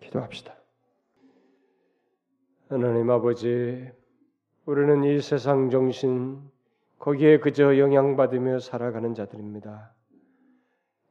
기도합시다. 0.00 0.56
하나님 2.68 3.10
아버지, 3.10 3.90
우리는 4.68 5.02
이 5.04 5.18
세상 5.22 5.70
정신 5.70 6.42
거기에 6.98 7.38
그저 7.38 7.78
영향받으며 7.78 8.58
살아가는 8.58 9.14
자들입니다. 9.14 9.94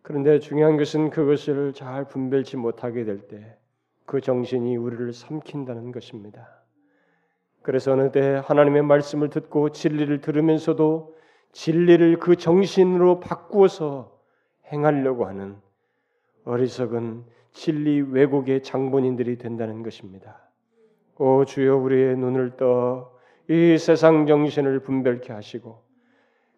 그런데 0.03 0.38
중요한 0.38 0.78
것은 0.78 1.10
그것을 1.10 1.74
잘 1.74 2.08
분별치 2.08 2.55
못하게 2.58 3.03
될 3.03 3.28
때 3.28 3.58
그 4.05 4.22
정신이 4.22 4.78
우리를 4.78 5.12
삼킨다는 5.12 5.91
것입니다. 5.91 6.47
그래서 7.64 7.93
어느 7.93 8.12
때 8.12 8.41
하나님의 8.45 8.84
말씀을 8.84 9.30
듣고 9.30 9.72
진리를 9.72 10.22
들으면서도 10.22 11.18
진리를 11.51 12.20
그 12.20 12.36
정신으로 12.36 13.20
바꾸어서 13.20 14.18
행하려고 14.72 15.26
하는 15.26 15.58
어리석은 16.45 17.26
진리 17.53 18.01
왜곡의 18.01 18.62
장본인들이 18.62 19.39
된다는 19.39 19.82
것입니다. 19.82 20.39
오 21.18 21.43
주여 21.43 21.76
우리의 21.76 22.16
눈을 22.18 22.55
떠 22.55 23.16
이 23.49 23.77
세상 23.77 24.25
정신을 24.25 24.79
분별케 24.79 25.31
하시고 25.31 25.81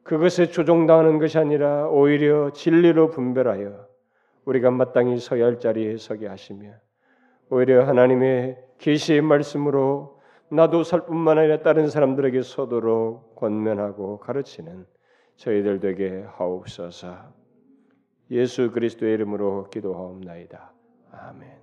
그것에 0.04 0.48
조종당하는 0.48 1.20
것이 1.20 1.38
아니라 1.38 1.88
오히려 1.88 2.52
진리로 2.52 3.10
분별하여 3.10 3.88
우리가 4.46 4.72
마땅히 4.72 5.18
서야 5.18 5.46
할 5.46 5.60
자리에 5.60 5.98
서게 5.98 6.28
하시며 6.28 6.72
오히려 7.50 7.86
하나님의 7.86 8.58
계시의 8.80 9.22
말씀으로 9.22 10.20
나도 10.50 10.84
살 10.84 11.06
뿐만 11.06 11.38
아니라 11.38 11.62
다른 11.62 11.88
사람들에게 11.88 12.42
서도록 12.42 13.36
권면하고 13.36 14.18
가르치는 14.20 14.86
저희들 15.36 15.80
되게 15.80 16.26
하옵소서. 16.38 17.34
예수 18.32 18.72
그리스도의 18.72 19.14
이름으로 19.14 19.70
기도하옵나이다. 19.70 20.74
아멘. 21.12 21.59